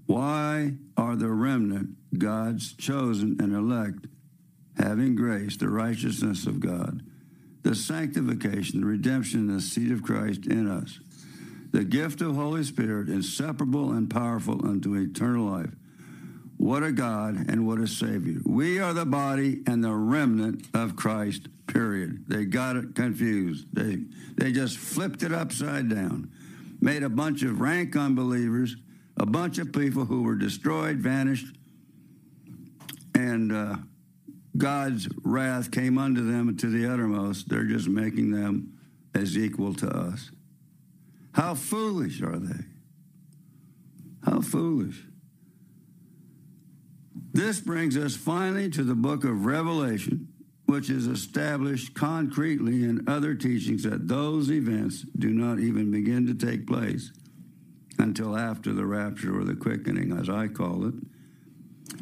Why 0.05 0.73
are 0.95 1.15
the 1.15 1.29
remnant 1.29 1.95
God's 2.17 2.73
chosen 2.73 3.37
and 3.39 3.53
elect, 3.53 4.05
having 4.77 5.15
grace, 5.15 5.57
the 5.57 5.69
righteousness 5.69 6.45
of 6.45 6.59
God, 6.59 7.01
the 7.63 7.75
sanctification, 7.75 8.81
the 8.81 8.87
redemption, 8.87 9.47
the 9.47 9.61
seed 9.61 9.91
of 9.91 10.03
Christ 10.03 10.45
in 10.45 10.69
us, 10.69 10.99
the 11.71 11.83
gift 11.83 12.21
of 12.21 12.35
Holy 12.35 12.63
Spirit, 12.63 13.09
inseparable 13.09 13.91
and 13.91 14.09
powerful 14.09 14.65
unto 14.65 14.93
eternal 14.95 15.45
life? 15.45 15.73
What 16.57 16.83
a 16.83 16.91
God 16.91 17.49
and 17.49 17.67
what 17.67 17.79
a 17.79 17.87
Savior. 17.87 18.39
We 18.45 18.79
are 18.79 18.93
the 18.93 19.05
body 19.05 19.63
and 19.67 19.83
the 19.83 19.93
remnant 19.93 20.67
of 20.73 20.95
Christ, 20.95 21.47
period. 21.67 22.25
They 22.27 22.45
got 22.45 22.75
it 22.77 22.95
confused. 22.95 23.67
They, 23.73 24.03
they 24.35 24.51
just 24.51 24.77
flipped 24.77 25.23
it 25.23 25.33
upside 25.33 25.89
down, 25.89 26.31
made 26.79 27.03
a 27.03 27.09
bunch 27.09 27.43
of 27.43 27.59
rank 27.59 27.95
unbelievers 27.95 28.75
a 29.17 29.25
bunch 29.25 29.57
of 29.57 29.71
people 29.71 30.05
who 30.05 30.23
were 30.23 30.35
destroyed, 30.35 30.97
vanished, 30.97 31.55
and 33.15 33.51
uh, 33.51 33.75
God's 34.57 35.07
wrath 35.23 35.71
came 35.71 35.97
unto 35.97 36.29
them 36.29 36.55
to 36.57 36.67
the 36.69 36.91
uttermost. 36.91 37.49
They're 37.49 37.65
just 37.65 37.87
making 37.87 38.31
them 38.31 38.77
as 39.13 39.37
equal 39.37 39.73
to 39.75 39.87
us. 39.87 40.31
How 41.33 41.55
foolish 41.55 42.21
are 42.21 42.37
they? 42.37 42.63
How 44.25 44.41
foolish. 44.41 45.03
This 47.33 47.59
brings 47.59 47.97
us 47.97 48.15
finally 48.15 48.69
to 48.69 48.83
the 48.83 48.93
book 48.93 49.23
of 49.23 49.45
Revelation, 49.45 50.27
which 50.67 50.91
is 50.91 51.07
established 51.07 51.95
concretely 51.95 52.83
in 52.83 53.03
other 53.07 53.33
teachings 53.33 53.83
that 53.83 54.07
those 54.07 54.51
events 54.51 55.03
do 55.17 55.29
not 55.29 55.59
even 55.59 55.89
begin 55.89 56.27
to 56.27 56.35
take 56.35 56.67
place 56.67 57.11
until 57.97 58.37
after 58.37 58.71
the 58.71 58.85
rapture 58.85 59.37
or 59.37 59.43
the 59.43 59.55
quickening, 59.55 60.15
as 60.17 60.29
I 60.29 60.47
call 60.47 60.87
it. 60.87 60.93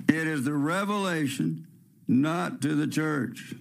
It 0.10 0.28
is 0.28 0.44
the 0.44 0.54
revelation 0.54 1.66
not 2.08 2.62
to 2.62 2.76
the 2.76 2.88
church. 2.88 3.56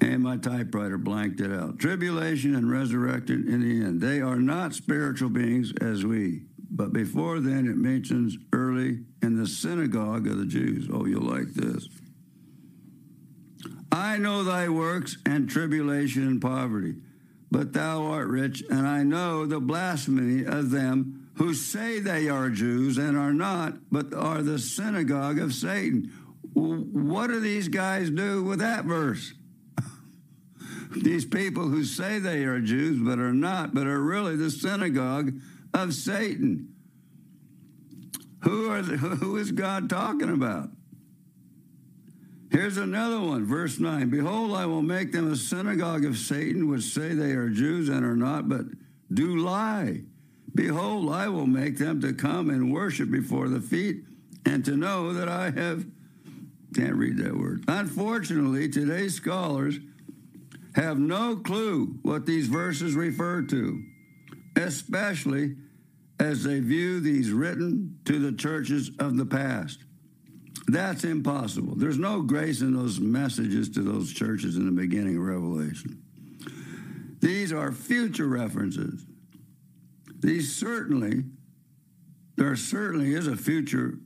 And 0.00 0.22
my 0.22 0.36
typewriter 0.36 0.96
blanked 0.96 1.40
it 1.40 1.52
out. 1.52 1.78
Tribulation 1.78 2.54
and 2.54 2.70
resurrected 2.70 3.46
in 3.46 3.60
the 3.60 3.84
end. 3.84 4.00
They 4.00 4.20
are 4.20 4.38
not 4.38 4.74
spiritual 4.74 5.28
beings 5.28 5.72
as 5.80 6.04
we. 6.04 6.42
But 6.80 6.94
before 6.94 7.40
then, 7.40 7.66
it 7.66 7.76
mentions 7.76 8.38
early 8.54 9.00
in 9.22 9.36
the 9.36 9.46
synagogue 9.46 10.26
of 10.26 10.38
the 10.38 10.46
Jews. 10.46 10.88
Oh, 10.90 11.04
you'll 11.04 11.22
like 11.22 11.52
this. 11.52 11.88
I 13.92 14.16
know 14.16 14.42
thy 14.42 14.68
works 14.68 15.18
and 15.26 15.48
tribulation 15.48 16.26
and 16.26 16.40
poverty 16.40 16.94
but 17.50 17.72
thou 17.72 18.04
art 18.04 18.28
rich, 18.28 18.62
and 18.70 18.86
I 18.86 19.02
know 19.02 19.44
the 19.44 19.60
blasphemy 19.60 20.44
of 20.44 20.70
them 20.70 21.28
who 21.34 21.54
say 21.54 21.98
they 21.98 22.28
are 22.28 22.48
Jews 22.48 22.96
and 22.96 23.16
are 23.16 23.32
not, 23.32 23.74
but 23.90 24.14
are 24.14 24.42
the 24.42 24.58
synagogue 24.58 25.38
of 25.38 25.52
Satan. 25.52 26.12
What 26.52 27.28
do 27.28 27.40
these 27.40 27.68
guys 27.68 28.10
do 28.10 28.44
with 28.44 28.60
that 28.60 28.84
verse? 28.84 29.32
these 30.96 31.24
people 31.24 31.68
who 31.68 31.84
say 31.84 32.18
they 32.18 32.44
are 32.44 32.60
Jews 32.60 33.00
but 33.02 33.18
are 33.18 33.32
not, 33.32 33.74
but 33.74 33.86
are 33.86 34.00
really 34.00 34.36
the 34.36 34.50
synagogue 34.50 35.32
of 35.74 35.94
Satan. 35.94 36.69
Who 38.40 38.70
are 38.70 38.82
the, 38.82 38.96
who 38.96 39.36
is 39.36 39.52
God 39.52 39.90
talking 39.90 40.30
about? 40.30 40.70
Here's 42.50 42.78
another 42.78 43.20
one, 43.20 43.44
verse 43.44 43.78
9. 43.78 44.10
Behold, 44.10 44.56
I 44.56 44.66
will 44.66 44.82
make 44.82 45.12
them 45.12 45.32
a 45.32 45.36
synagogue 45.36 46.04
of 46.04 46.18
Satan, 46.18 46.68
which 46.68 46.82
say 46.82 47.14
they 47.14 47.32
are 47.32 47.48
Jews 47.48 47.88
and 47.88 48.04
are 48.04 48.16
not, 48.16 48.48
but 48.48 48.62
do 49.12 49.36
lie. 49.36 50.02
Behold, 50.54 51.12
I 51.12 51.28
will 51.28 51.46
make 51.46 51.78
them 51.78 52.00
to 52.00 52.12
come 52.12 52.50
and 52.50 52.72
worship 52.72 53.10
before 53.10 53.48
the 53.48 53.60
feet 53.60 54.02
and 54.44 54.64
to 54.64 54.76
know 54.76 55.12
that 55.12 55.28
I 55.28 55.50
have. 55.50 55.86
Can't 56.74 56.94
read 56.94 57.18
that 57.18 57.36
word. 57.36 57.64
Unfortunately, 57.68 58.68
today's 58.68 59.14
scholars 59.14 59.78
have 60.74 60.98
no 60.98 61.36
clue 61.36 61.98
what 62.02 62.26
these 62.26 62.48
verses 62.48 62.94
refer 62.94 63.42
to, 63.42 63.82
especially 64.56 65.56
as 66.20 66.44
they 66.44 66.60
view 66.60 67.00
these 67.00 67.32
written 67.32 67.98
to 68.04 68.18
the 68.18 68.36
churches 68.36 68.90
of 68.98 69.16
the 69.16 69.24
past. 69.24 69.80
That's 70.68 71.02
impossible. 71.02 71.74
There's 71.74 71.98
no 71.98 72.20
grace 72.20 72.60
in 72.60 72.74
those 72.74 73.00
messages 73.00 73.70
to 73.70 73.82
those 73.82 74.12
churches 74.12 74.56
in 74.56 74.66
the 74.66 74.80
beginning 74.80 75.16
of 75.16 75.22
Revelation. 75.22 76.02
These 77.20 77.52
are 77.52 77.72
future 77.72 78.28
references. 78.28 79.04
These 80.20 80.54
certainly, 80.54 81.24
there 82.36 82.54
certainly 82.54 83.14
is 83.14 83.26
a 83.26 83.36
future 83.36 83.98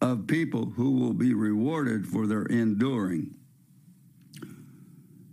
of 0.00 0.26
people 0.26 0.72
who 0.76 0.92
will 0.92 1.12
be 1.12 1.34
rewarded 1.34 2.06
for 2.06 2.26
their 2.26 2.44
enduring. 2.44 3.34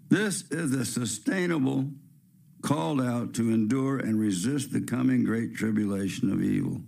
This 0.09 0.43
is 0.51 0.73
a 0.73 0.85
sustainable 0.85 1.89
called 2.61 3.01
out 3.01 3.33
to 3.35 3.51
endure 3.51 3.97
and 3.99 4.19
resist 4.19 4.71
the 4.71 4.81
coming 4.81 5.23
great 5.23 5.55
tribulation 5.55 6.31
of 6.31 6.43
evil. 6.43 6.81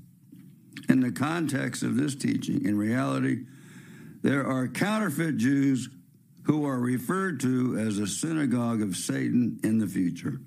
In 0.89 0.99
the 0.99 1.11
context 1.11 1.83
of 1.83 1.95
this 1.95 2.15
teaching, 2.15 2.65
in 2.65 2.77
reality, 2.77 3.45
there 4.21 4.45
are 4.45 4.67
counterfeit 4.67 5.37
Jews 5.37 5.89
who 6.43 6.65
are 6.65 6.79
referred 6.79 7.39
to 7.41 7.77
as 7.77 7.97
a 7.97 8.07
synagogue 8.07 8.81
of 8.81 8.95
Satan 8.95 9.59
in 9.63 9.77
the 9.77 9.87
future. 9.87 10.39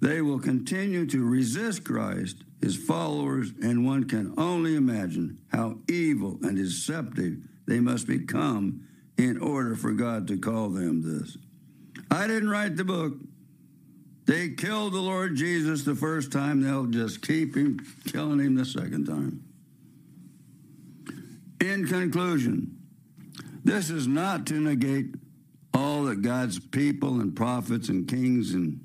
They 0.00 0.20
will 0.20 0.40
continue 0.40 1.06
to 1.06 1.24
resist 1.24 1.84
Christ, 1.84 2.42
his 2.60 2.76
followers, 2.76 3.52
and 3.62 3.86
one 3.86 4.04
can 4.08 4.34
only 4.36 4.74
imagine 4.74 5.38
how 5.52 5.78
evil 5.88 6.38
and 6.42 6.56
deceptive 6.56 7.36
they 7.66 7.78
must 7.78 8.06
become 8.06 8.88
in 9.16 9.38
order 9.38 9.76
for 9.76 9.92
God 9.92 10.26
to 10.28 10.38
call 10.38 10.70
them 10.70 11.02
this. 11.02 11.36
I 12.10 12.26
didn't 12.26 12.50
write 12.50 12.76
the 12.76 12.84
book. 12.84 13.14
They 14.26 14.50
killed 14.50 14.92
the 14.92 15.00
Lord 15.00 15.36
Jesus 15.36 15.82
the 15.82 15.96
first 15.96 16.30
time, 16.30 16.62
they'll 16.62 16.86
just 16.86 17.26
keep 17.26 17.56
him 17.56 17.84
killing 18.06 18.38
him 18.38 18.54
the 18.54 18.64
second 18.64 19.06
time. 19.06 19.42
In 21.60 21.86
conclusion, 21.86 22.78
this 23.64 23.90
is 23.90 24.06
not 24.06 24.46
to 24.46 24.54
negate 24.54 25.14
all 25.74 26.04
that 26.04 26.22
God's 26.22 26.58
people 26.58 27.20
and 27.20 27.34
prophets 27.34 27.88
and 27.88 28.06
kings 28.06 28.54
and 28.54 28.80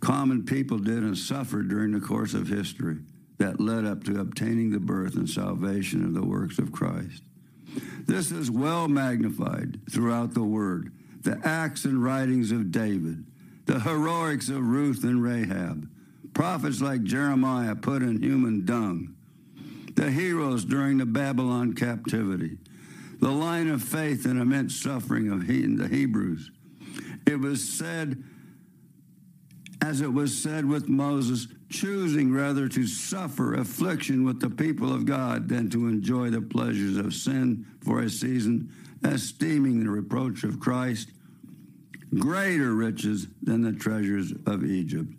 common 0.00 0.44
people 0.44 0.78
did 0.78 0.98
and 0.98 1.16
suffered 1.16 1.68
during 1.68 1.92
the 1.92 2.00
course 2.00 2.34
of 2.34 2.48
history 2.48 2.98
that 3.38 3.60
led 3.60 3.84
up 3.84 4.04
to 4.04 4.20
obtaining 4.20 4.70
the 4.70 4.78
birth 4.78 5.16
and 5.16 5.28
salvation 5.28 6.04
of 6.04 6.14
the 6.14 6.24
works 6.24 6.58
of 6.58 6.72
Christ. 6.72 7.22
This 8.06 8.30
is 8.30 8.50
well 8.50 8.86
magnified 8.86 9.80
throughout 9.90 10.34
the 10.34 10.42
Word. 10.42 10.92
The 11.22 11.40
acts 11.42 11.84
and 11.84 12.02
writings 12.02 12.52
of 12.52 12.70
David, 12.70 13.24
the 13.66 13.80
heroics 13.80 14.48
of 14.48 14.66
Ruth 14.66 15.04
and 15.04 15.22
Rahab, 15.22 15.88
prophets 16.34 16.80
like 16.80 17.02
Jeremiah 17.02 17.74
put 17.74 18.02
in 18.02 18.22
human 18.22 18.64
dung, 18.64 19.14
the 19.94 20.10
heroes 20.10 20.64
during 20.64 20.98
the 20.98 21.06
Babylon 21.06 21.74
captivity, 21.74 22.58
the 23.20 23.30
line 23.30 23.68
of 23.68 23.82
faith 23.82 24.26
and 24.26 24.40
immense 24.40 24.76
suffering 24.76 25.30
of 25.30 25.46
the 25.46 25.88
Hebrews. 25.88 26.50
It 27.26 27.40
was 27.40 27.66
said, 27.66 28.22
as 29.80 30.00
it 30.00 30.12
was 30.12 30.36
said 30.36 30.66
with 30.66 30.88
Moses, 30.88 31.46
choosing 31.70 32.32
rather 32.32 32.68
to 32.68 32.86
suffer 32.86 33.54
affliction 33.54 34.24
with 34.24 34.40
the 34.40 34.50
people 34.50 34.92
of 34.92 35.06
God 35.06 35.48
than 35.48 35.70
to 35.70 35.88
enjoy 35.88 36.30
the 36.30 36.42
pleasures 36.42 36.96
of 36.96 37.14
sin 37.14 37.66
for 37.82 38.00
a 38.00 38.10
season, 38.10 38.70
esteeming 39.02 39.84
the 39.84 39.90
reproach 39.90 40.44
of 40.44 40.60
Christ 40.60 41.10
greater 42.18 42.74
riches 42.74 43.26
than 43.42 43.62
the 43.62 43.72
treasures 43.72 44.32
of 44.46 44.64
Egypt. 44.64 45.12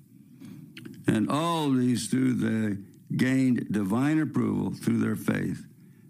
And 1.08 1.30
all 1.30 1.72
these 1.72 2.08
through 2.08 2.34
the 2.34 2.82
gained 3.16 3.72
divine 3.72 4.20
approval 4.20 4.74
through 4.74 5.00
their 5.00 5.16
faith, 5.16 5.66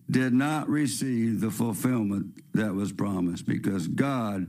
did 0.09 0.33
not 0.33 0.69
receive 0.69 1.41
the 1.41 1.51
fulfillment 1.51 2.27
that 2.53 2.73
was 2.73 2.91
promised 2.91 3.45
because 3.45 3.88
God 3.88 4.47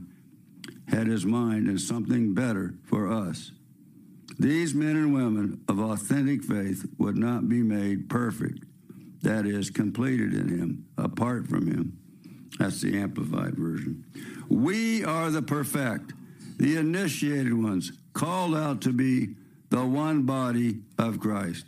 had 0.87 1.07
his 1.07 1.25
mind 1.25 1.67
in 1.67 1.77
something 1.77 2.33
better 2.33 2.75
for 2.83 3.11
us. 3.11 3.51
These 4.39 4.75
men 4.75 4.95
and 4.95 5.13
women 5.13 5.61
of 5.67 5.79
authentic 5.79 6.43
faith 6.43 6.85
would 6.97 7.17
not 7.17 7.49
be 7.49 7.63
made 7.63 8.09
perfect, 8.09 8.63
that 9.23 9.45
is, 9.45 9.69
completed 9.69 10.33
in 10.33 10.47
him, 10.47 10.85
apart 10.97 11.47
from 11.47 11.67
him. 11.67 11.97
That's 12.59 12.81
the 12.81 12.97
Amplified 12.97 13.55
Version. 13.55 14.05
We 14.47 15.03
are 15.03 15.31
the 15.31 15.41
perfect, 15.41 16.13
the 16.57 16.77
initiated 16.77 17.53
ones, 17.53 17.91
called 18.13 18.55
out 18.55 18.81
to 18.81 18.91
be 18.91 19.35
the 19.69 19.85
one 19.85 20.23
body 20.23 20.79
of 20.97 21.19
Christ. 21.19 21.65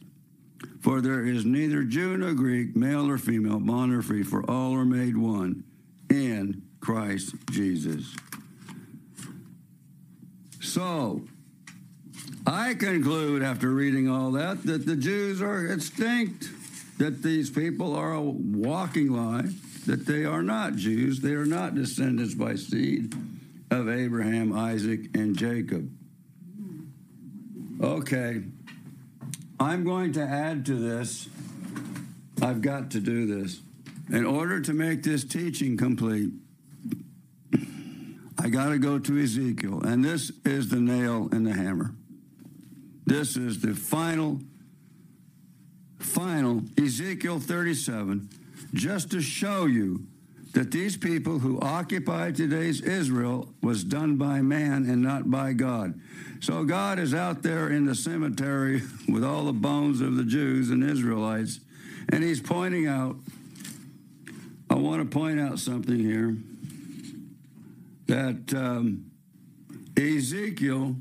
For 0.82 1.02
there 1.02 1.26
is 1.26 1.46
neither 1.46 1.84
Jew 1.84 2.18
nor 2.18 2.34
Greek, 2.34 2.76
male 2.76 3.10
or 3.10 3.18
female, 3.18 3.60
bond 3.60 3.94
or 3.94 4.02
free, 4.02 4.24
for 4.24 4.50
all 4.50 4.74
are 4.74 4.86
made 4.86 5.18
one 5.18 5.64
in 6.10 6.64
Christ 6.80 7.36
Jesus. 7.52 8.16
So, 10.62 11.22
I 12.48 12.74
conclude 12.74 13.44
after 13.44 13.70
reading 13.70 14.10
all 14.10 14.32
that 14.34 14.64
that 14.64 14.86
the 14.86 14.96
Jews 14.96 15.42
are 15.42 15.68
extinct, 15.68 16.50
that 16.98 17.22
these 17.22 17.50
people 17.50 17.96
are 17.96 18.14
a 18.14 18.22
walking 18.22 19.12
lie, 19.12 19.50
that 19.86 20.06
they 20.06 20.26
are 20.26 20.44
not 20.44 20.76
Jews, 20.76 21.20
they 21.20 21.34
are 21.34 21.46
not 21.46 21.76
descendants 21.76 22.34
by 22.34 22.56
seed 22.56 23.14
of 23.72 23.90
Abraham, 23.90 24.54
Isaac, 24.54 25.16
and 25.16 25.38
Jacob. 25.38 25.92
Okay, 27.82 28.44
I'm 29.60 29.84
going 29.84 30.14
to 30.14 30.22
add 30.22 30.66
to 30.66 30.76
this. 30.76 31.30
I've 32.42 32.62
got 32.62 32.92
to 32.92 33.00
do 33.00 33.26
this. 33.26 33.62
In 34.10 34.26
order 34.26 34.60
to 34.60 34.74
make 34.74 35.04
this 35.04 35.24
teaching 35.24 35.78
complete, 35.78 36.32
I 38.38 38.50
got 38.50 38.70
to 38.70 38.80
go 38.80 38.98
to 38.98 39.20
Ezekiel, 39.20 39.82
and 39.82 40.04
this 40.04 40.32
is 40.46 40.70
the 40.70 40.80
nail 40.80 41.30
in 41.32 41.44
the 41.44 41.54
hammer. 41.54 41.94
This 43.06 43.36
is 43.36 43.62
the 43.62 43.76
final, 43.76 44.40
final 46.00 46.64
Ezekiel 46.78 47.40
37, 47.40 48.30
just 48.74 49.12
to 49.12 49.22
show 49.22 49.66
you 49.66 50.08
that 50.54 50.72
these 50.72 50.98
people 50.98 51.40
who 51.40 51.60
occupy 51.60 52.32
today's 52.32 52.82
Israel 52.82 53.50
was 53.62 53.84
done 53.84 54.18
by 54.18 54.42
man 54.42 54.90
and 54.90 55.02
not 55.02 55.30
by 55.30 55.54
God. 55.54 56.00
So 56.40 56.64
God 56.64 56.98
is 56.98 57.14
out 57.14 57.44
there 57.44 57.70
in 57.70 57.86
the 57.86 57.96
cemetery 57.96 58.82
with 59.08 59.24
all 59.24 59.46
the 59.46 59.54
bones 59.54 60.02
of 60.02 60.16
the 60.16 60.24
Jews 60.24 60.70
and 60.72 60.84
Israelites, 60.84 61.60
and 62.12 62.24
he's 62.24 62.42
pointing 62.42 62.88
out, 62.88 63.16
I 64.70 64.76
want 64.76 65.02
to 65.02 65.18
point 65.18 65.40
out 65.40 65.60
something 65.60 66.00
here 66.00 66.36
that 68.08 68.54
um, 68.58 69.12
Ezekiel 69.96 70.96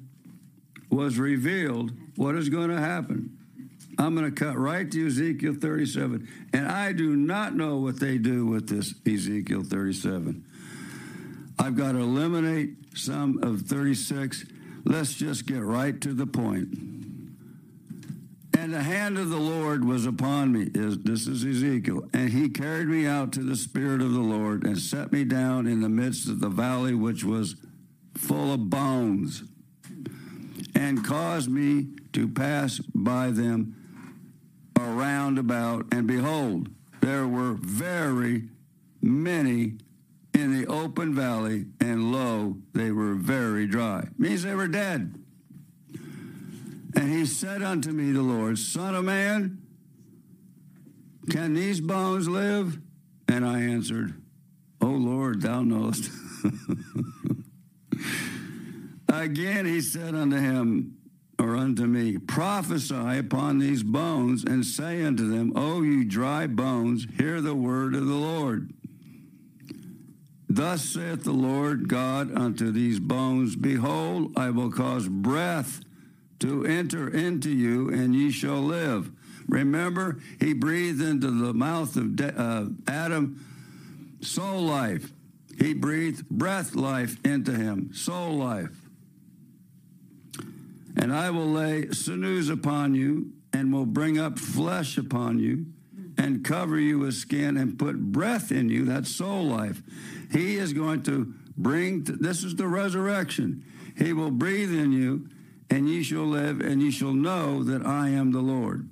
was 0.90 1.18
revealed 1.18 1.92
what 2.16 2.34
is 2.34 2.48
going 2.48 2.68
to 2.68 2.80
happen. 2.80 3.37
I'm 3.98 4.14
going 4.14 4.32
to 4.32 4.44
cut 4.44 4.56
right 4.56 4.90
to 4.90 5.06
Ezekiel 5.06 5.56
37. 5.60 6.28
And 6.52 6.68
I 6.68 6.92
do 6.92 7.16
not 7.16 7.54
know 7.54 7.78
what 7.78 7.98
they 7.98 8.16
do 8.16 8.46
with 8.46 8.68
this 8.68 8.94
Ezekiel 9.06 9.64
37. 9.64 10.44
I've 11.58 11.76
got 11.76 11.92
to 11.92 11.98
eliminate 11.98 12.76
some 12.94 13.42
of 13.42 13.62
36 13.62 14.44
Let's 14.88 15.12
just 15.12 15.46
get 15.46 15.62
right 15.62 16.00
to 16.00 16.14
the 16.14 16.26
point. 16.26 16.68
And 18.56 18.72
the 18.72 18.82
hand 18.82 19.18
of 19.18 19.28
the 19.28 19.36
Lord 19.36 19.84
was 19.84 20.06
upon 20.06 20.52
me. 20.52 20.64
This 20.64 21.26
is 21.26 21.44
Ezekiel. 21.44 22.08
And 22.14 22.30
he 22.30 22.48
carried 22.48 22.88
me 22.88 23.06
out 23.06 23.32
to 23.32 23.40
the 23.40 23.54
Spirit 23.54 24.00
of 24.00 24.12
the 24.12 24.20
Lord 24.20 24.64
and 24.64 24.78
set 24.78 25.12
me 25.12 25.24
down 25.24 25.66
in 25.66 25.82
the 25.82 25.90
midst 25.90 26.26
of 26.26 26.40
the 26.40 26.48
valley, 26.48 26.94
which 26.94 27.22
was 27.22 27.56
full 28.16 28.54
of 28.54 28.70
bones, 28.70 29.44
and 30.74 31.04
caused 31.04 31.50
me 31.50 31.88
to 32.14 32.26
pass 32.26 32.78
by 32.78 33.30
them 33.30 33.76
round 34.82 35.38
about, 35.38 35.86
and 35.92 36.06
behold, 36.06 36.68
there 37.00 37.26
were 37.26 37.54
very 37.54 38.48
many 39.00 39.78
in 40.34 40.58
the 40.58 40.66
open 40.66 41.14
valley, 41.14 41.66
and 41.80 42.12
lo, 42.12 42.56
they 42.72 42.90
were 42.90 43.14
very 43.14 43.66
dry. 43.66 44.08
Means 44.18 44.42
they 44.42 44.54
were 44.54 44.68
dead. 44.68 45.14
And 46.94 47.12
he 47.12 47.26
said 47.26 47.62
unto 47.62 47.90
me, 47.90 48.12
the 48.12 48.22
Lord, 48.22 48.58
Son 48.58 48.94
of 48.94 49.04
man, 49.04 49.62
can 51.30 51.54
these 51.54 51.80
bones 51.80 52.28
live? 52.28 52.78
And 53.28 53.44
I 53.46 53.60
answered, 53.60 54.20
O 54.80 54.86
Lord, 54.86 55.42
thou 55.42 55.62
knowest. 55.62 56.10
Again 59.08 59.66
he 59.66 59.80
said 59.80 60.14
unto 60.14 60.36
him, 60.36 60.97
or 61.38 61.56
unto 61.56 61.86
me, 61.86 62.18
Prophesy 62.18 63.18
upon 63.18 63.58
these 63.58 63.82
bones, 63.82 64.44
and 64.44 64.64
say 64.64 65.04
unto 65.04 65.28
them, 65.28 65.52
O 65.54 65.82
you 65.82 66.04
dry 66.04 66.46
bones, 66.46 67.06
hear 67.16 67.40
the 67.40 67.54
word 67.54 67.94
of 67.94 68.06
the 68.06 68.14
Lord. 68.14 68.72
Thus 70.48 70.82
saith 70.82 71.24
the 71.24 71.32
Lord 71.32 71.88
God 71.88 72.36
unto 72.36 72.72
these 72.72 72.98
bones, 72.98 73.54
Behold, 73.54 74.32
I 74.36 74.50
will 74.50 74.72
cause 74.72 75.08
breath 75.08 75.80
to 76.40 76.64
enter 76.64 77.08
into 77.08 77.50
you, 77.50 77.90
and 77.90 78.14
ye 78.14 78.30
shall 78.30 78.60
live. 78.60 79.10
Remember, 79.46 80.18
he 80.40 80.52
breathed 80.52 81.00
into 81.02 81.30
the 81.30 81.54
mouth 81.54 81.96
of 81.96 82.20
uh, 82.20 82.66
Adam 82.86 83.44
soul 84.20 84.62
life. 84.62 85.12
He 85.58 85.74
breathed 85.74 86.28
breath 86.28 86.74
life 86.74 87.16
into 87.24 87.52
him, 87.52 87.92
soul 87.92 88.34
life. 88.34 88.77
And 90.98 91.14
I 91.14 91.30
will 91.30 91.46
lay 91.46 91.90
sinews 91.90 92.48
upon 92.48 92.94
you, 92.94 93.32
and 93.52 93.72
will 93.72 93.86
bring 93.86 94.18
up 94.18 94.38
flesh 94.38 94.98
upon 94.98 95.38
you, 95.38 95.66
and 96.18 96.44
cover 96.44 96.78
you 96.78 96.98
with 96.98 97.14
skin, 97.14 97.56
and 97.56 97.78
put 97.78 98.12
breath 98.12 98.50
in 98.50 98.68
you, 98.68 98.84
that's 98.84 99.14
soul 99.14 99.44
life. 99.44 99.80
He 100.32 100.56
is 100.56 100.72
going 100.72 101.04
to 101.04 101.32
bring, 101.56 102.02
this 102.04 102.42
is 102.42 102.56
the 102.56 102.66
resurrection. 102.66 103.64
He 103.96 104.12
will 104.12 104.30
breathe 104.30 104.72
in 104.72 104.92
you, 104.92 105.28
and 105.70 105.88
ye 105.88 106.02
shall 106.02 106.26
live, 106.26 106.60
and 106.60 106.82
ye 106.82 106.90
shall 106.90 107.14
know 107.14 107.62
that 107.62 107.86
I 107.86 108.08
am 108.08 108.32
the 108.32 108.40
Lord. 108.40 108.88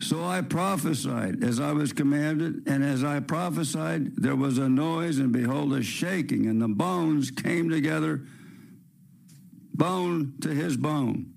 So 0.00 0.24
I 0.24 0.42
prophesied 0.42 1.42
as 1.42 1.60
I 1.60 1.72
was 1.72 1.92
commanded, 1.92 2.68
and 2.68 2.84
as 2.84 3.04
I 3.04 3.20
prophesied, 3.20 4.16
there 4.16 4.36
was 4.36 4.58
a 4.58 4.68
noise, 4.68 5.18
and 5.18 5.32
behold, 5.32 5.72
a 5.72 5.82
shaking, 5.82 6.46
and 6.46 6.60
the 6.60 6.68
bones 6.68 7.30
came 7.30 7.68
together, 7.68 8.22
bone 9.78 10.34
to 10.42 10.50
his 10.50 10.76
bone. 10.76 11.32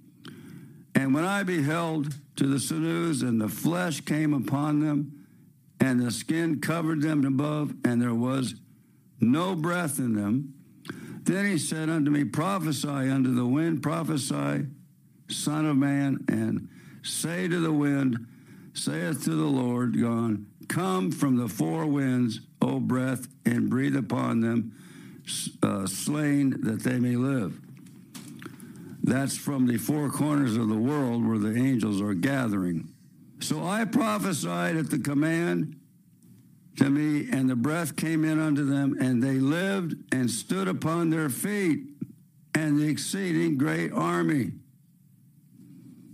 And 0.94 1.14
when 1.14 1.24
I 1.24 1.44
beheld 1.44 2.14
to 2.36 2.48
the 2.48 2.60
sinews, 2.60 3.22
and 3.22 3.40
the 3.40 3.48
flesh 3.48 4.02
came 4.02 4.34
upon 4.34 4.82
them, 4.82 5.26
and 5.80 6.00
the 6.00 6.12
skin 6.12 6.60
covered 6.60 7.02
them 7.02 7.26
above, 7.26 7.74
and 7.86 8.02
there 8.02 8.14
was 8.14 8.56
no 9.20 9.56
breath 9.56 10.00
in 10.00 10.16
them, 10.16 10.54
then 11.24 11.46
he 11.46 11.58
said 11.58 11.90
unto 11.90 12.10
me, 12.12 12.24
Prophesy 12.24 12.88
unto 12.88 13.34
the 13.34 13.46
wind, 13.46 13.84
prophesy, 13.84 14.66
Son 15.30 15.66
of 15.66 15.78
Man, 15.78 16.26
and 16.28 16.68
say 17.04 17.48
to 17.48 17.60
the 17.60 17.72
wind, 17.72 18.28
saith 18.74 19.24
to 19.26 19.32
the 19.32 19.46
Lord 19.46 20.00
God, 20.02 20.46
Come 20.68 21.12
from 21.12 21.38
the 21.38 21.48
four 21.48 21.86
winds, 21.86 22.40
O 22.62 22.80
breath, 22.80 23.28
and 23.46 23.70
breathe 23.70 23.96
upon 23.96 24.42
them, 24.42 24.74
uh, 25.62 25.86
slain, 25.86 26.62
that 26.64 26.84
they 26.84 27.00
may 27.00 27.16
live. 27.16 27.60
That's 29.04 29.38
from 29.38 29.68
the 29.68 29.78
four 29.78 30.10
corners 30.10 30.56
of 30.58 30.70
the 30.70 30.78
world 30.78 31.26
where 31.26 31.40
the 31.40 31.56
angels 31.56 32.02
are 32.02 32.14
gathering. 32.14 32.94
So 33.40 33.66
I 33.66 33.86
prophesied 33.86 34.76
at 34.78 34.90
the 34.90 35.00
command 35.00 35.80
to 36.78 36.90
me, 36.90 37.28
and 37.32 37.50
the 37.50 37.56
breath 37.56 37.96
came 37.96 38.24
in 38.24 38.40
unto 38.40 38.64
them, 38.64 38.98
and 39.00 39.22
they 39.22 39.40
lived 39.40 39.96
and 40.14 40.30
stood 40.30 40.68
upon 40.68 41.10
their 41.10 41.30
feet, 41.30 41.82
and 42.54 42.80
the 42.80 42.88
exceeding 42.88 43.58
great 43.58 43.92
army. 43.92 44.52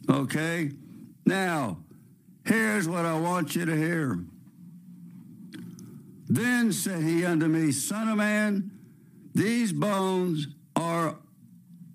Okay? 0.10 0.72
Now, 1.26 1.78
Here's 2.48 2.88
what 2.88 3.04
I 3.04 3.20
want 3.20 3.56
you 3.56 3.66
to 3.66 3.76
hear. 3.76 4.24
Then 6.30 6.72
said 6.72 7.04
he 7.04 7.26
unto 7.26 7.48
me, 7.48 7.74
Son 7.74 8.08
of 8.08 8.18
man, 8.18 8.72
these 9.36 9.74
bones 9.74 10.48
are 10.74 11.18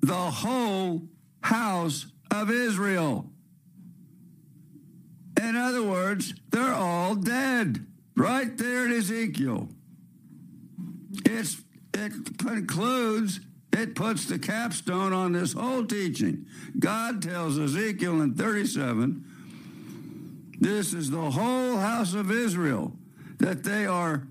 the 0.02 0.14
whole 0.14 1.02
house 1.42 2.06
of 2.30 2.50
Israel. 2.50 3.30
In 5.40 5.56
other 5.56 5.82
words, 5.82 6.34
they're 6.50 6.74
all 6.74 7.14
dead. 7.14 7.86
Right 8.14 8.56
there 8.58 8.84
in 8.84 8.92
Ezekiel. 8.92 9.68
It's, 11.24 11.62
it 11.94 12.38
concludes, 12.38 13.40
it 13.72 13.94
puts 13.94 14.26
the 14.26 14.38
capstone 14.38 15.12
on 15.12 15.32
this 15.32 15.54
whole 15.54 15.86
teaching. 15.86 16.46
God 16.78 17.22
tells 17.22 17.58
Ezekiel 17.58 18.20
in 18.20 18.34
37 18.34 19.24
this 20.62 20.94
is 20.94 21.10
the 21.10 21.32
whole 21.32 21.76
house 21.78 22.14
of 22.14 22.30
Israel, 22.30 22.92
that 23.38 23.64
they 23.64 23.84
are, 23.84 24.28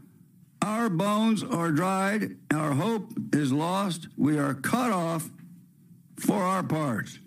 our 0.62 0.90
bones 0.90 1.44
are 1.44 1.72
dried, 1.72 2.38
our 2.54 2.72
hope 2.72 3.12
is 3.34 3.52
lost, 3.52 4.08
we 4.16 4.40
are 4.40 4.54
cut 4.54 4.92
off 4.92 5.30
for 6.22 6.44
our 6.44 6.64
parts. 6.64 7.20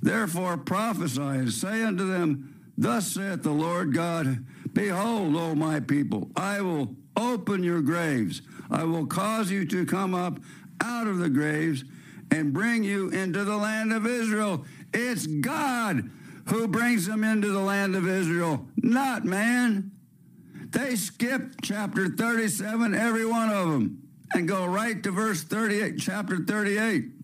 Therefore 0.00 0.56
prophesy 0.56 1.20
and 1.20 1.52
say 1.52 1.82
unto 1.82 2.10
them, 2.10 2.54
Thus 2.76 3.12
saith 3.12 3.42
the 3.42 3.50
Lord 3.50 3.92
God, 3.92 4.44
Behold, 4.72 5.34
O 5.36 5.54
my 5.54 5.80
people, 5.80 6.30
I 6.36 6.60
will 6.60 6.94
open 7.16 7.62
your 7.64 7.82
graves. 7.82 8.42
I 8.70 8.84
will 8.84 9.06
cause 9.06 9.50
you 9.50 9.64
to 9.66 9.86
come 9.86 10.14
up 10.14 10.38
out 10.80 11.06
of 11.06 11.18
the 11.18 11.28
graves 11.28 11.84
and 12.30 12.52
bring 12.52 12.84
you 12.84 13.08
into 13.08 13.44
the 13.44 13.56
land 13.56 13.92
of 13.92 14.06
Israel. 14.06 14.64
It's 14.92 15.26
God 15.26 16.10
who 16.46 16.68
brings 16.68 17.06
them 17.06 17.24
into 17.24 17.48
the 17.48 17.60
land 17.60 17.96
of 17.96 18.08
Israel, 18.08 18.66
not 18.76 19.24
man. 19.24 19.90
They 20.70 20.96
skip 20.96 21.60
chapter 21.62 22.08
37, 22.08 22.94
every 22.94 23.26
one 23.26 23.50
of 23.50 23.70
them, 23.70 24.08
and 24.34 24.46
go 24.46 24.64
right 24.66 25.02
to 25.02 25.10
verse 25.10 25.42
38, 25.42 25.98
chapter 25.98 26.38
38. 26.38 27.17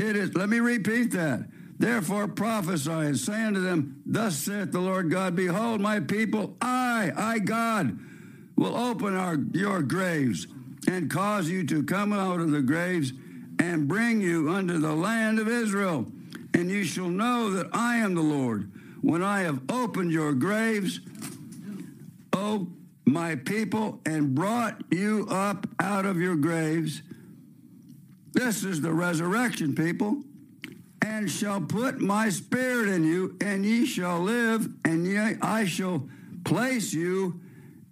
It 0.00 0.16
is, 0.16 0.34
let 0.34 0.48
me 0.48 0.60
repeat 0.60 1.12
that. 1.12 1.46
Therefore 1.78 2.28
prophesy 2.28 2.90
and 2.90 3.18
say 3.18 3.44
unto 3.44 3.60
them, 3.60 4.02
Thus 4.04 4.36
saith 4.36 4.72
the 4.72 4.80
Lord 4.80 5.10
God, 5.10 5.36
Behold, 5.36 5.80
my 5.80 6.00
people, 6.00 6.56
I, 6.60 7.12
I 7.16 7.38
God, 7.38 7.98
will 8.56 8.76
open 8.76 9.16
our, 9.16 9.36
your 9.52 9.82
graves 9.82 10.46
and 10.88 11.10
cause 11.10 11.48
you 11.48 11.64
to 11.66 11.82
come 11.82 12.12
out 12.12 12.40
of 12.40 12.50
the 12.50 12.62
graves 12.62 13.12
and 13.58 13.88
bring 13.88 14.20
you 14.20 14.50
unto 14.50 14.78
the 14.78 14.94
land 14.94 15.38
of 15.38 15.48
Israel 15.48 16.06
and 16.54 16.70
you 16.70 16.84
shall 16.84 17.08
know 17.08 17.50
that 17.50 17.68
I 17.72 17.96
am 17.96 18.14
the 18.14 18.22
Lord 18.22 18.70
when 19.00 19.22
I 19.22 19.40
have 19.40 19.60
opened 19.70 20.12
your 20.12 20.32
graves, 20.32 21.00
O 22.32 22.68
my 23.06 23.36
people, 23.36 24.00
and 24.04 24.34
brought 24.34 24.82
you 24.90 25.26
up 25.30 25.66
out 25.78 26.06
of 26.06 26.18
your 26.18 26.36
graves. 26.36 27.02
This 28.32 28.64
is 28.64 28.80
the 28.80 28.92
resurrection, 28.92 29.74
people. 29.74 30.22
And 31.02 31.30
shall 31.30 31.60
put 31.60 32.00
my 32.00 32.28
spirit 32.28 32.88
in 32.88 33.04
you, 33.04 33.36
and 33.40 33.64
ye 33.64 33.86
shall 33.86 34.20
live, 34.20 34.68
and 34.84 35.06
ye, 35.06 35.18
I 35.18 35.64
shall 35.64 36.08
place 36.44 36.92
you 36.92 37.40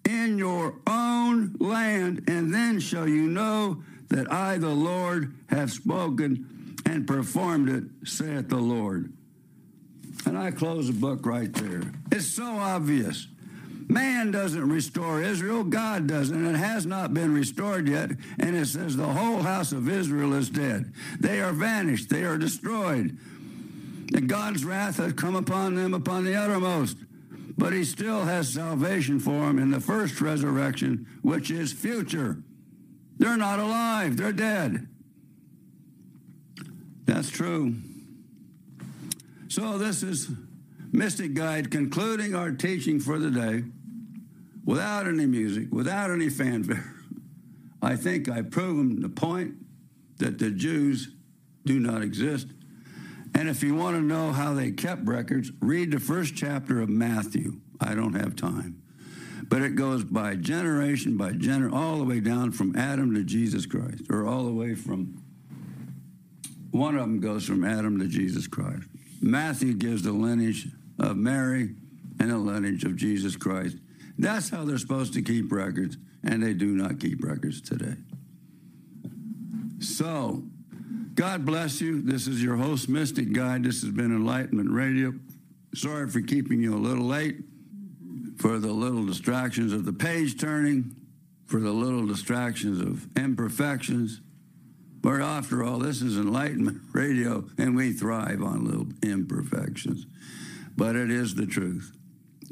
in 0.08 0.38
your 0.38 0.74
own 0.86 1.56
land, 1.58 2.24
and 2.28 2.52
then 2.52 2.80
shall 2.80 3.08
you 3.08 3.28
know 3.28 3.82
that 4.08 4.30
I, 4.32 4.58
the 4.58 4.68
Lord, 4.68 5.34
have 5.48 5.70
spoken 5.70 6.76
and 6.86 7.06
performed 7.06 7.68
it, 7.68 7.84
saith 8.08 8.48
the 8.48 8.56
Lord. 8.56 9.12
And 10.24 10.36
I 10.36 10.50
close 10.50 10.86
the 10.86 10.92
book 10.92 11.26
right 11.26 11.52
there. 11.52 11.92
It's 12.10 12.26
so 12.26 12.44
obvious. 12.44 13.26
Man 13.88 14.30
doesn't 14.30 14.68
restore 14.68 15.22
Israel, 15.22 15.64
God 15.64 16.06
does, 16.06 16.28
and 16.28 16.46
it 16.46 16.58
has 16.58 16.84
not 16.84 17.14
been 17.14 17.32
restored 17.32 17.88
yet. 17.88 18.10
And 18.38 18.54
it 18.54 18.66
says 18.66 18.96
the 18.96 19.06
whole 19.06 19.42
house 19.42 19.72
of 19.72 19.88
Israel 19.88 20.34
is 20.34 20.50
dead. 20.50 20.92
They 21.18 21.40
are 21.40 21.52
vanished, 21.52 22.10
they 22.10 22.24
are 22.24 22.36
destroyed. 22.36 23.16
And 24.14 24.28
God's 24.28 24.64
wrath 24.64 24.98
has 24.98 25.14
come 25.14 25.36
upon 25.36 25.74
them 25.74 25.94
upon 25.94 26.24
the 26.24 26.34
uttermost. 26.34 26.98
But 27.56 27.72
he 27.72 27.82
still 27.84 28.24
has 28.24 28.52
salvation 28.52 29.18
for 29.18 29.46
them 29.46 29.58
in 29.58 29.70
the 29.70 29.80
first 29.80 30.20
resurrection, 30.20 31.06
which 31.22 31.50
is 31.50 31.72
future. 31.72 32.42
They're 33.16 33.38
not 33.38 33.58
alive, 33.58 34.16
they're 34.16 34.32
dead. 34.32 34.86
That's 37.04 37.30
true. 37.30 37.74
So, 39.48 39.78
this 39.78 40.02
is 40.02 40.30
Mystic 40.92 41.32
Guide 41.32 41.70
concluding 41.70 42.34
our 42.34 42.52
teaching 42.52 43.00
for 43.00 43.18
the 43.18 43.30
day 43.30 43.64
without 44.68 45.08
any 45.08 45.24
music, 45.24 45.66
without 45.72 46.10
any 46.10 46.28
fanfare. 46.28 46.92
I 47.80 47.96
think 47.96 48.28
I've 48.28 48.50
proven 48.50 49.00
the 49.00 49.08
point 49.08 49.54
that 50.18 50.38
the 50.38 50.50
Jews 50.50 51.08
do 51.64 51.80
not 51.80 52.02
exist 52.02 52.48
And 53.34 53.48
if 53.48 53.62
you 53.62 53.74
want 53.74 53.96
to 53.96 54.02
know 54.02 54.32
how 54.32 54.54
they 54.54 54.70
kept 54.70 55.06
records, 55.06 55.52
read 55.60 55.92
the 55.92 56.00
first 56.00 56.34
chapter 56.34 56.80
of 56.80 56.88
Matthew. 56.88 57.60
I 57.80 57.94
don't 57.94 58.14
have 58.14 58.36
time. 58.36 58.82
But 59.48 59.62
it 59.62 59.76
goes 59.76 60.04
by 60.04 60.34
generation 60.34 61.16
by 61.16 61.32
generation, 61.32 61.72
all 61.72 61.98
the 61.98 62.04
way 62.04 62.20
down 62.20 62.52
from 62.52 62.76
Adam 62.76 63.14
to 63.14 63.22
Jesus 63.22 63.64
Christ, 63.64 64.02
or 64.10 64.26
all 64.26 64.44
the 64.44 64.52
way 64.52 64.74
from 64.74 65.22
one 66.70 66.96
of 66.96 67.00
them 67.00 67.20
goes 67.20 67.46
from 67.46 67.64
Adam 67.64 67.98
to 67.98 68.08
Jesus 68.08 68.46
Christ. 68.46 68.88
Matthew 69.22 69.74
gives 69.74 70.02
the 70.02 70.12
lineage 70.12 70.68
of 70.98 71.16
Mary 71.16 71.74
and 72.20 72.30
the 72.30 72.38
lineage 72.38 72.84
of 72.84 72.96
Jesus 72.96 73.36
Christ. 73.36 73.76
That's 74.18 74.50
how 74.50 74.64
they're 74.64 74.78
supposed 74.78 75.14
to 75.14 75.22
keep 75.22 75.52
records, 75.52 75.96
and 76.24 76.42
they 76.42 76.52
do 76.52 76.66
not 76.66 76.98
keep 76.98 77.22
records 77.22 77.60
today. 77.60 77.94
So, 79.80 80.42
God 81.14 81.46
bless 81.46 81.80
you. 81.80 82.02
This 82.02 82.26
is 82.26 82.42
your 82.42 82.56
host, 82.56 82.88
Mystic 82.88 83.32
Guide. 83.32 83.64
This 83.64 83.82
has 83.82 83.92
been 83.92 84.14
Enlightenment 84.14 84.70
Radio. 84.70 85.14
Sorry 85.74 86.08
for 86.08 86.20
keeping 86.20 86.60
you 86.60 86.74
a 86.74 86.78
little 86.78 87.04
late, 87.04 87.36
for 88.38 88.58
the 88.58 88.72
little 88.72 89.06
distractions 89.06 89.72
of 89.72 89.84
the 89.84 89.92
page 89.92 90.40
turning, 90.40 90.96
for 91.46 91.60
the 91.60 91.72
little 91.72 92.06
distractions 92.06 92.80
of 92.80 93.06
imperfections. 93.16 94.20
But 95.00 95.20
after 95.20 95.62
all, 95.62 95.78
this 95.78 96.02
is 96.02 96.18
Enlightenment 96.18 96.82
Radio, 96.92 97.48
and 97.56 97.76
we 97.76 97.92
thrive 97.92 98.42
on 98.42 98.64
little 98.64 98.88
imperfections. 99.02 100.06
But 100.76 100.96
it 100.96 101.10
is 101.10 101.34
the 101.34 101.46
truth. 101.46 101.92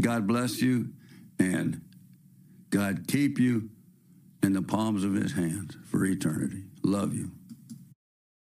God 0.01 0.27
bless 0.27 0.63
you, 0.63 0.91
and 1.39 1.81
God 2.71 3.07
keep 3.09 3.39
you 3.39 3.71
in 4.43 4.53
the 4.53 4.63
palms 4.63 5.05
of 5.05 5.15
his 5.15 5.33
hands 5.33 5.77
for 5.85 6.05
eternity. 6.05 6.65
Love 6.83 7.15
you. 7.15 7.33